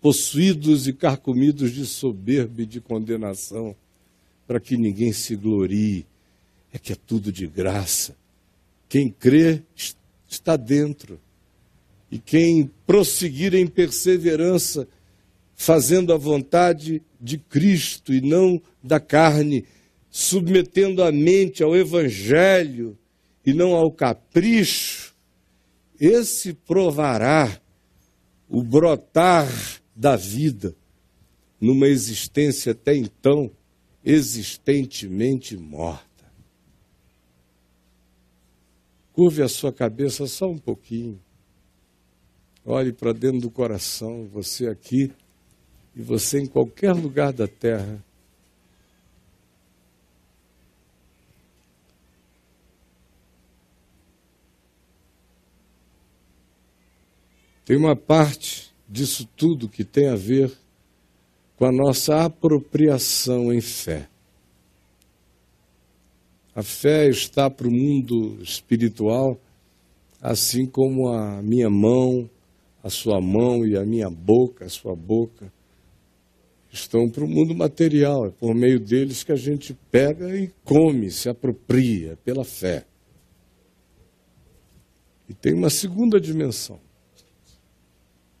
possuídos 0.00 0.86
e 0.86 0.92
carcomidos 0.92 1.72
de 1.72 1.86
soberba 1.86 2.62
e 2.62 2.66
de 2.66 2.80
condenação 2.80 3.74
para 4.46 4.58
que 4.58 4.76
ninguém 4.76 5.12
se 5.12 5.36
glorie. 5.36 6.06
É 6.72 6.78
que 6.78 6.92
é 6.92 6.96
tudo 6.96 7.32
de 7.32 7.46
graça. 7.46 8.16
Quem 8.88 9.10
crê 9.10 9.62
está 10.28 10.56
dentro. 10.56 11.20
E 12.10 12.18
quem 12.18 12.70
prosseguir 12.86 13.54
em 13.54 13.66
perseverança, 13.66 14.88
fazendo 15.54 16.12
a 16.12 16.16
vontade 16.16 17.02
de 17.20 17.36
Cristo 17.36 18.14
e 18.14 18.20
não 18.20 18.60
da 18.82 18.98
carne, 18.98 19.64
submetendo 20.10 21.02
a 21.02 21.12
mente 21.12 21.62
ao 21.62 21.76
Evangelho 21.76 22.96
e 23.44 23.52
não 23.52 23.74
ao 23.74 23.90
capricho, 23.90 25.14
esse 26.00 26.54
provará 26.54 27.60
o 28.48 28.62
brotar 28.62 29.48
da 29.94 30.16
vida 30.16 30.74
numa 31.60 31.86
existência 31.86 32.72
até 32.72 32.94
então 32.94 33.50
existentemente 34.04 35.56
morta. 35.56 36.06
Curve 39.12 39.42
a 39.42 39.48
sua 39.48 39.72
cabeça 39.72 40.26
só 40.26 40.48
um 40.48 40.58
pouquinho. 40.58 41.20
Olhe 42.64 42.92
para 42.92 43.12
dentro 43.12 43.40
do 43.40 43.50
coração, 43.50 44.26
você 44.32 44.68
aqui 44.68 45.10
e 45.96 46.02
você 46.02 46.38
em 46.38 46.46
qualquer 46.46 46.92
lugar 46.92 47.32
da 47.32 47.48
terra. 47.48 48.02
Tem 57.68 57.76
uma 57.76 57.94
parte 57.94 58.72
disso 58.88 59.28
tudo 59.36 59.68
que 59.68 59.84
tem 59.84 60.08
a 60.08 60.16
ver 60.16 60.50
com 61.54 61.66
a 61.66 61.70
nossa 61.70 62.24
apropriação 62.24 63.52
em 63.52 63.60
fé. 63.60 64.08
A 66.54 66.62
fé 66.62 67.10
está 67.10 67.50
para 67.50 67.68
o 67.68 67.70
mundo 67.70 68.38
espiritual, 68.42 69.38
assim 70.18 70.64
como 70.64 71.08
a 71.08 71.42
minha 71.42 71.68
mão, 71.68 72.30
a 72.82 72.88
sua 72.88 73.20
mão 73.20 73.66
e 73.66 73.76
a 73.76 73.84
minha 73.84 74.08
boca, 74.08 74.64
a 74.64 74.70
sua 74.70 74.96
boca, 74.96 75.52
estão 76.72 77.06
para 77.10 77.22
o 77.22 77.28
mundo 77.28 77.54
material. 77.54 78.28
É 78.28 78.30
por 78.30 78.54
meio 78.54 78.80
deles 78.80 79.22
que 79.22 79.32
a 79.32 79.36
gente 79.36 79.76
pega 79.90 80.34
e 80.34 80.50
come, 80.64 81.10
se 81.10 81.28
apropria 81.28 82.16
pela 82.24 82.46
fé. 82.46 82.86
E 85.28 85.34
tem 85.34 85.52
uma 85.52 85.68
segunda 85.68 86.18
dimensão 86.18 86.87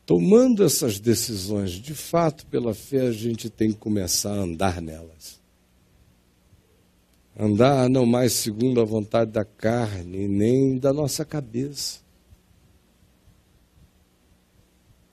tomando 0.08 0.64
essas 0.64 0.98
decisões 0.98 1.72
de 1.72 1.92
fato 1.92 2.46
pela 2.46 2.72
fé, 2.72 3.08
a 3.08 3.12
gente 3.12 3.50
tem 3.50 3.70
que 3.70 3.78
começar 3.78 4.30
a 4.30 4.40
andar 4.40 4.80
nelas. 4.80 5.38
Andar 7.38 7.90
não 7.90 8.06
mais 8.06 8.32
segundo 8.32 8.80
a 8.80 8.86
vontade 8.86 9.32
da 9.32 9.44
carne, 9.44 10.26
nem 10.26 10.78
da 10.78 10.94
nossa 10.94 11.26
cabeça. 11.26 12.00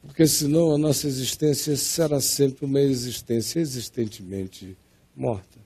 Porque 0.01 0.25
senão 0.25 0.73
a 0.73 0.77
nossa 0.77 1.07
existência 1.07 1.75
será 1.75 2.21
sempre 2.21 2.63
uma 2.63 2.79
existência 2.79 3.59
existentemente 3.59 4.77
morta. 5.13 5.59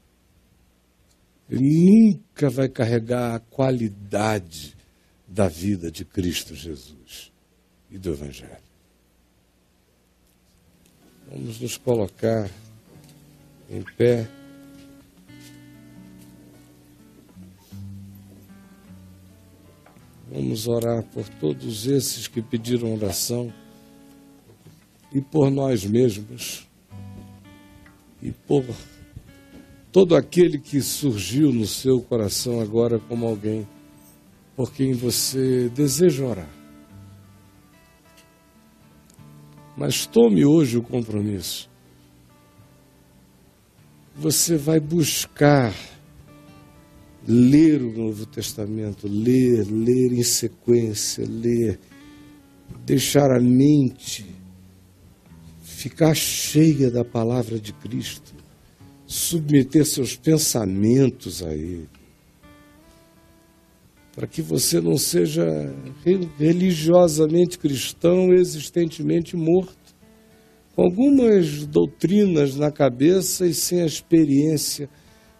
E 1.48 1.56
nunca 1.56 2.50
vai 2.50 2.68
carregar 2.68 3.36
a 3.36 3.40
qualidade 3.40 4.76
da 5.28 5.48
vida 5.48 5.92
de 5.92 6.04
Cristo 6.04 6.56
Jesus 6.56 7.32
e 7.92 8.00
do 8.00 8.10
Evangelho. 8.10 8.69
Vamos 11.32 11.60
nos 11.62 11.78
colocar 11.78 12.50
em 13.70 13.84
pé. 13.84 14.28
Vamos 20.32 20.68
orar 20.68 21.04
por 21.04 21.28
todos 21.30 21.86
esses 21.86 22.28
que 22.28 22.42
pediram 22.42 22.94
oração 22.94 23.54
e 25.14 25.22
por 25.22 25.52
nós 25.52 25.86
mesmos 25.86 26.68
e 28.22 28.32
por 28.32 28.66
todo 29.92 30.16
aquele 30.16 30.58
que 30.58 30.82
surgiu 30.82 31.52
no 31.52 31.68
seu 31.68 32.02
coração 32.02 32.60
agora 32.60 33.00
como 33.00 33.28
alguém 33.28 33.68
por 34.56 34.72
quem 34.74 34.94
você 34.94 35.70
deseja 35.70 36.26
orar. 36.26 36.59
Mas 39.80 40.06
tome 40.06 40.44
hoje 40.44 40.78
o 40.78 40.82
compromisso. 40.82 41.70
Você 44.14 44.58
vai 44.58 44.78
buscar 44.78 45.74
ler 47.26 47.82
o 47.82 47.90
Novo 47.90 48.26
Testamento, 48.26 49.08
ler, 49.08 49.66
ler 49.72 50.12
em 50.12 50.22
sequência, 50.22 51.26
ler, 51.26 51.80
deixar 52.86 53.32
a 53.32 53.40
mente 53.40 54.26
ficar 55.62 56.14
cheia 56.14 56.92
da 56.92 57.06
palavra 57.06 57.58
de 57.58 57.72
Cristo, 57.72 58.36
submeter 59.08 59.86
seus 59.86 60.14
pensamentos 60.14 61.42
a 61.42 61.54
Ele 61.54 61.99
para 64.20 64.28
que 64.28 64.42
você 64.42 64.82
não 64.82 64.98
seja 64.98 65.46
religiosamente 66.38 67.58
cristão, 67.58 68.34
existentemente 68.34 69.38
morto, 69.38 69.96
com 70.76 70.84
algumas 70.84 71.66
doutrinas 71.66 72.54
na 72.58 72.70
cabeça 72.70 73.48
e 73.48 73.54
sem 73.54 73.82
a 73.82 73.86
experiência 73.86 74.90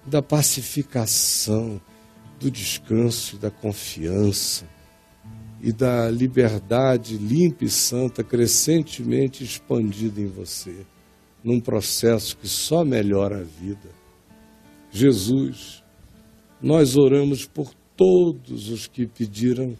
da 0.06 0.22
pacificação, 0.22 1.82
do 2.40 2.50
descanso, 2.50 3.38
da 3.38 3.52
confiança 3.52 4.66
e 5.62 5.74
da 5.74 6.10
liberdade 6.10 7.18
limpa 7.18 7.66
e 7.66 7.70
santa 7.70 8.24
crescentemente 8.24 9.44
expandida 9.44 10.22
em 10.22 10.28
você, 10.28 10.86
num 11.44 11.60
processo 11.60 12.38
que 12.38 12.48
só 12.48 12.86
melhora 12.86 13.42
a 13.42 13.44
vida. 13.44 13.90
Jesus, 14.90 15.84
nós 16.62 16.96
oramos 16.96 17.46
por 17.46 17.78
todos 18.00 18.70
os 18.70 18.88
que 18.88 19.06
pediram 19.06 19.76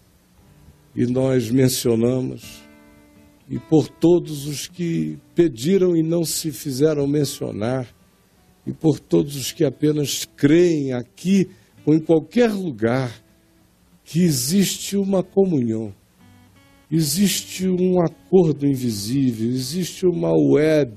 e 0.94 1.06
nós 1.06 1.50
mencionamos, 1.50 2.62
e 3.50 3.58
por 3.58 3.88
todos 3.88 4.46
os 4.46 4.68
que 4.68 5.18
pediram 5.34 5.96
e 5.96 6.04
não 6.04 6.26
se 6.26 6.52
fizeram 6.52 7.08
mencionar, 7.08 7.88
e 8.68 8.74
por 8.74 9.00
todos 9.00 9.38
os 9.38 9.54
que 9.54 9.64
apenas 9.64 10.26
creem 10.36 10.92
aqui 10.92 11.48
ou 11.86 11.94
em 11.96 12.00
qualquer 12.02 12.52
lugar 12.52 13.10
que 14.04 14.22
existe 14.22 14.98
uma 14.98 15.24
comunhão, 15.24 15.96
existe 16.92 17.70
um 17.70 18.02
acordo 18.02 18.68
invisível, 18.68 19.50
existe 19.50 20.06
uma 20.06 20.34
web 20.34 20.94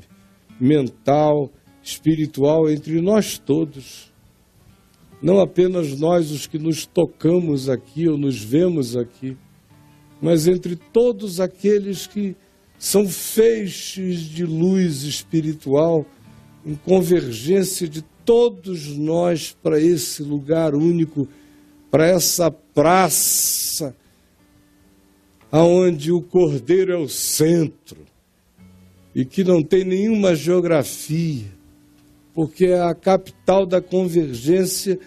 mental, 0.61 1.53
espiritual 1.85 2.69
entre 2.69 3.01
nós 3.01 3.39
todos 3.39 4.12
não 5.23 5.41
apenas 5.41 5.99
nós 5.99 6.31
os 6.31 6.47
que 6.47 6.59
nos 6.59 6.85
tocamos 6.85 7.69
aqui 7.69 8.09
ou 8.09 8.19
nos 8.19 8.43
vemos 8.43 8.97
aqui, 8.97 9.37
mas 10.21 10.49
entre 10.49 10.77
todos 10.77 11.41
aqueles 11.41 12.07
que 12.07 12.35
são 12.79 13.09
feixes 13.09 14.21
de 14.21 14.45
luz 14.45 15.05
espiritual 15.05 16.05
em 16.67 16.75
convergência 16.75 17.89
de 17.89 18.03
todos 18.25 18.89
nós 18.97 19.57
para 19.63 19.81
esse 19.81 20.23
lugar 20.23 20.75
único, 20.75 21.29
para 21.91 22.07
essa 22.07 22.51
praça, 22.51 23.95
aonde 25.51 26.11
o 26.11 26.23
Cordeiro 26.23 26.93
é 26.93 26.97
o 26.97 27.09
centro 27.09 27.99
e 29.15 29.25
que 29.25 29.45
não 29.45 29.63
tem 29.63 29.85
nenhuma 29.85 30.35
geografia, 30.35 31.47
porque 32.35 32.67
é 32.67 32.81
a 32.81 32.95
capital 32.95 33.67
da 33.67 33.81
convergência 33.81 34.99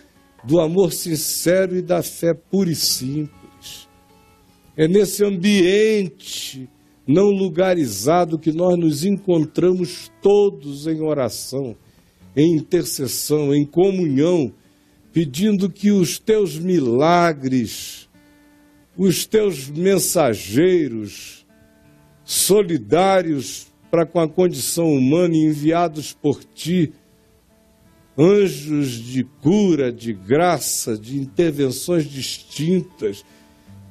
do 0.48 0.60
amor 0.60 0.94
sincero 0.94 1.76
e 1.76 1.82
da 1.82 2.04
fé 2.04 2.34
pura 2.34 2.70
e 2.70 2.76
simples. 2.76 3.88
É 4.78 4.88
nesse 4.88 5.24
ambiente 5.24 6.70
não 7.08 7.30
lugarizado 7.30 8.38
que 8.38 8.52
nós 8.52 8.78
nos 8.78 9.06
encontramos 9.06 10.12
todos 10.22 10.88
em 10.88 11.02
oração, 11.02 11.76
em 12.36 12.56
intercessão, 12.56 13.54
em 13.54 13.66
comunhão, 13.66 14.52
pedindo 15.14 15.70
que 15.70 15.92
os 15.92 16.20
teus 16.20 16.58
milagres, 16.58 18.10
os 18.98 19.26
teus 19.26 19.70
mensageiros 19.70 21.46
solidários 22.24 23.68
para 23.90 24.06
com 24.06 24.20
a 24.20 24.28
condição 24.28 24.88
humana 24.88 25.36
enviados 25.36 26.12
por 26.12 26.44
ti, 26.44 26.92
anjos 28.18 28.92
de 28.92 29.24
cura, 29.42 29.92
de 29.92 30.14
graça, 30.14 30.98
de 30.98 31.18
intervenções 31.18 32.06
distintas, 32.06 33.24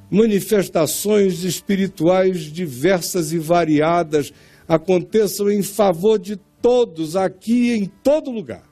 manifestações 0.09 1.43
espirituais 1.43 2.41
diversas 2.51 3.31
e 3.31 3.37
variadas 3.37 4.33
aconteçam 4.67 5.49
em 5.49 5.61
favor 5.61 6.17
de 6.17 6.37
todos, 6.61 7.15
aqui 7.15 7.71
em 7.71 7.85
todo 7.85 8.31
lugar. 8.31 8.63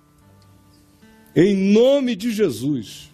Em 1.35 1.55
nome 1.55 2.15
de 2.15 2.31
Jesus. 2.31 3.11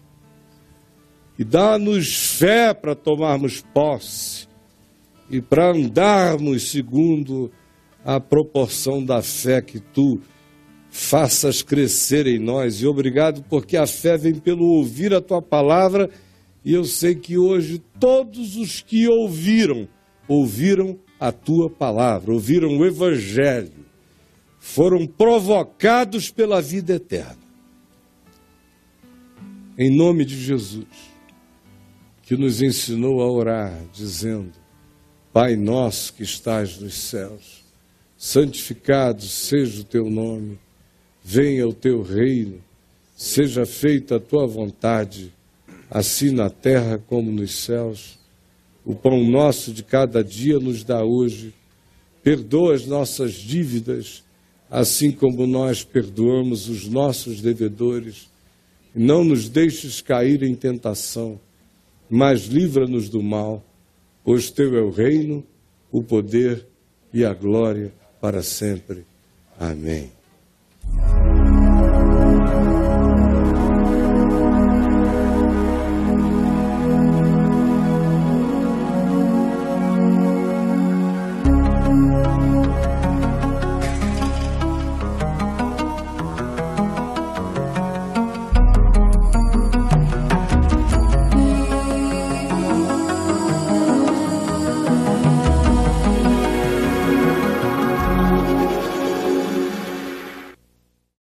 E 1.38 1.44
dá-nos 1.44 2.36
fé 2.36 2.74
para 2.74 2.94
tomarmos 2.94 3.62
posse 3.72 4.46
e 5.30 5.40
para 5.40 5.72
andarmos 5.72 6.70
segundo 6.70 7.50
a 8.04 8.20
proporção 8.20 9.04
da 9.04 9.22
fé 9.22 9.62
que 9.62 9.78
tu 9.78 10.20
faças 10.90 11.62
crescer 11.62 12.26
em 12.26 12.38
nós. 12.38 12.82
E 12.82 12.86
obrigado 12.86 13.44
porque 13.48 13.76
a 13.76 13.86
fé 13.86 14.16
vem 14.16 14.34
pelo 14.34 14.66
ouvir 14.66 15.14
a 15.14 15.20
tua 15.20 15.40
palavra 15.40 16.10
e 16.64 16.74
eu 16.74 16.84
sei 16.84 17.14
que 17.14 17.38
hoje 17.38 17.82
todos 17.98 18.56
os 18.56 18.82
que 18.82 19.08
ouviram, 19.08 19.88
ouviram 20.28 20.98
a 21.18 21.32
tua 21.32 21.70
palavra, 21.70 22.32
ouviram 22.32 22.76
o 22.76 22.84
Evangelho, 22.84 23.72
foram 24.58 25.06
provocados 25.06 26.30
pela 26.30 26.60
vida 26.60 26.94
eterna. 26.94 27.38
Em 29.78 29.94
nome 29.94 30.26
de 30.26 30.38
Jesus, 30.38 30.86
que 32.22 32.36
nos 32.36 32.60
ensinou 32.60 33.22
a 33.22 33.30
orar, 33.30 33.82
dizendo: 33.92 34.52
Pai 35.32 35.56
nosso 35.56 36.12
que 36.12 36.22
estás 36.22 36.78
nos 36.78 36.94
céus, 36.94 37.64
santificado 38.18 39.22
seja 39.22 39.80
o 39.80 39.84
teu 39.84 40.10
nome, 40.10 40.58
venha 41.30 41.68
o 41.68 41.72
teu 41.72 42.02
reino, 42.02 42.60
seja 43.16 43.64
feita 43.64 44.16
a 44.16 44.20
tua 44.20 44.48
vontade 44.48 45.32
assim 45.88 46.32
na 46.32 46.50
terra 46.50 46.98
como 46.98 47.30
nos 47.30 47.54
céus. 47.54 48.18
O 48.84 48.96
pão 48.96 49.22
nosso 49.22 49.72
de 49.72 49.84
cada 49.84 50.24
dia 50.24 50.58
nos 50.58 50.82
dá 50.82 51.04
hoje. 51.04 51.54
Perdoa 52.20 52.74
as 52.74 52.84
nossas 52.84 53.34
dívidas, 53.34 54.24
assim 54.68 55.12
como 55.12 55.46
nós 55.46 55.84
perdoamos 55.84 56.68
os 56.68 56.88
nossos 56.88 57.40
devedores. 57.40 58.28
Não 58.92 59.22
nos 59.22 59.48
deixes 59.48 60.00
cair 60.00 60.42
em 60.42 60.56
tentação, 60.56 61.38
mas 62.08 62.46
livra-nos 62.46 63.08
do 63.08 63.22
mal, 63.22 63.64
pois 64.24 64.50
teu 64.50 64.76
é 64.76 64.82
o 64.82 64.90
reino, 64.90 65.44
o 65.92 66.02
poder 66.02 66.66
e 67.14 67.24
a 67.24 67.32
glória 67.32 67.92
para 68.20 68.42
sempre. 68.42 69.04
Amém. 69.58 70.10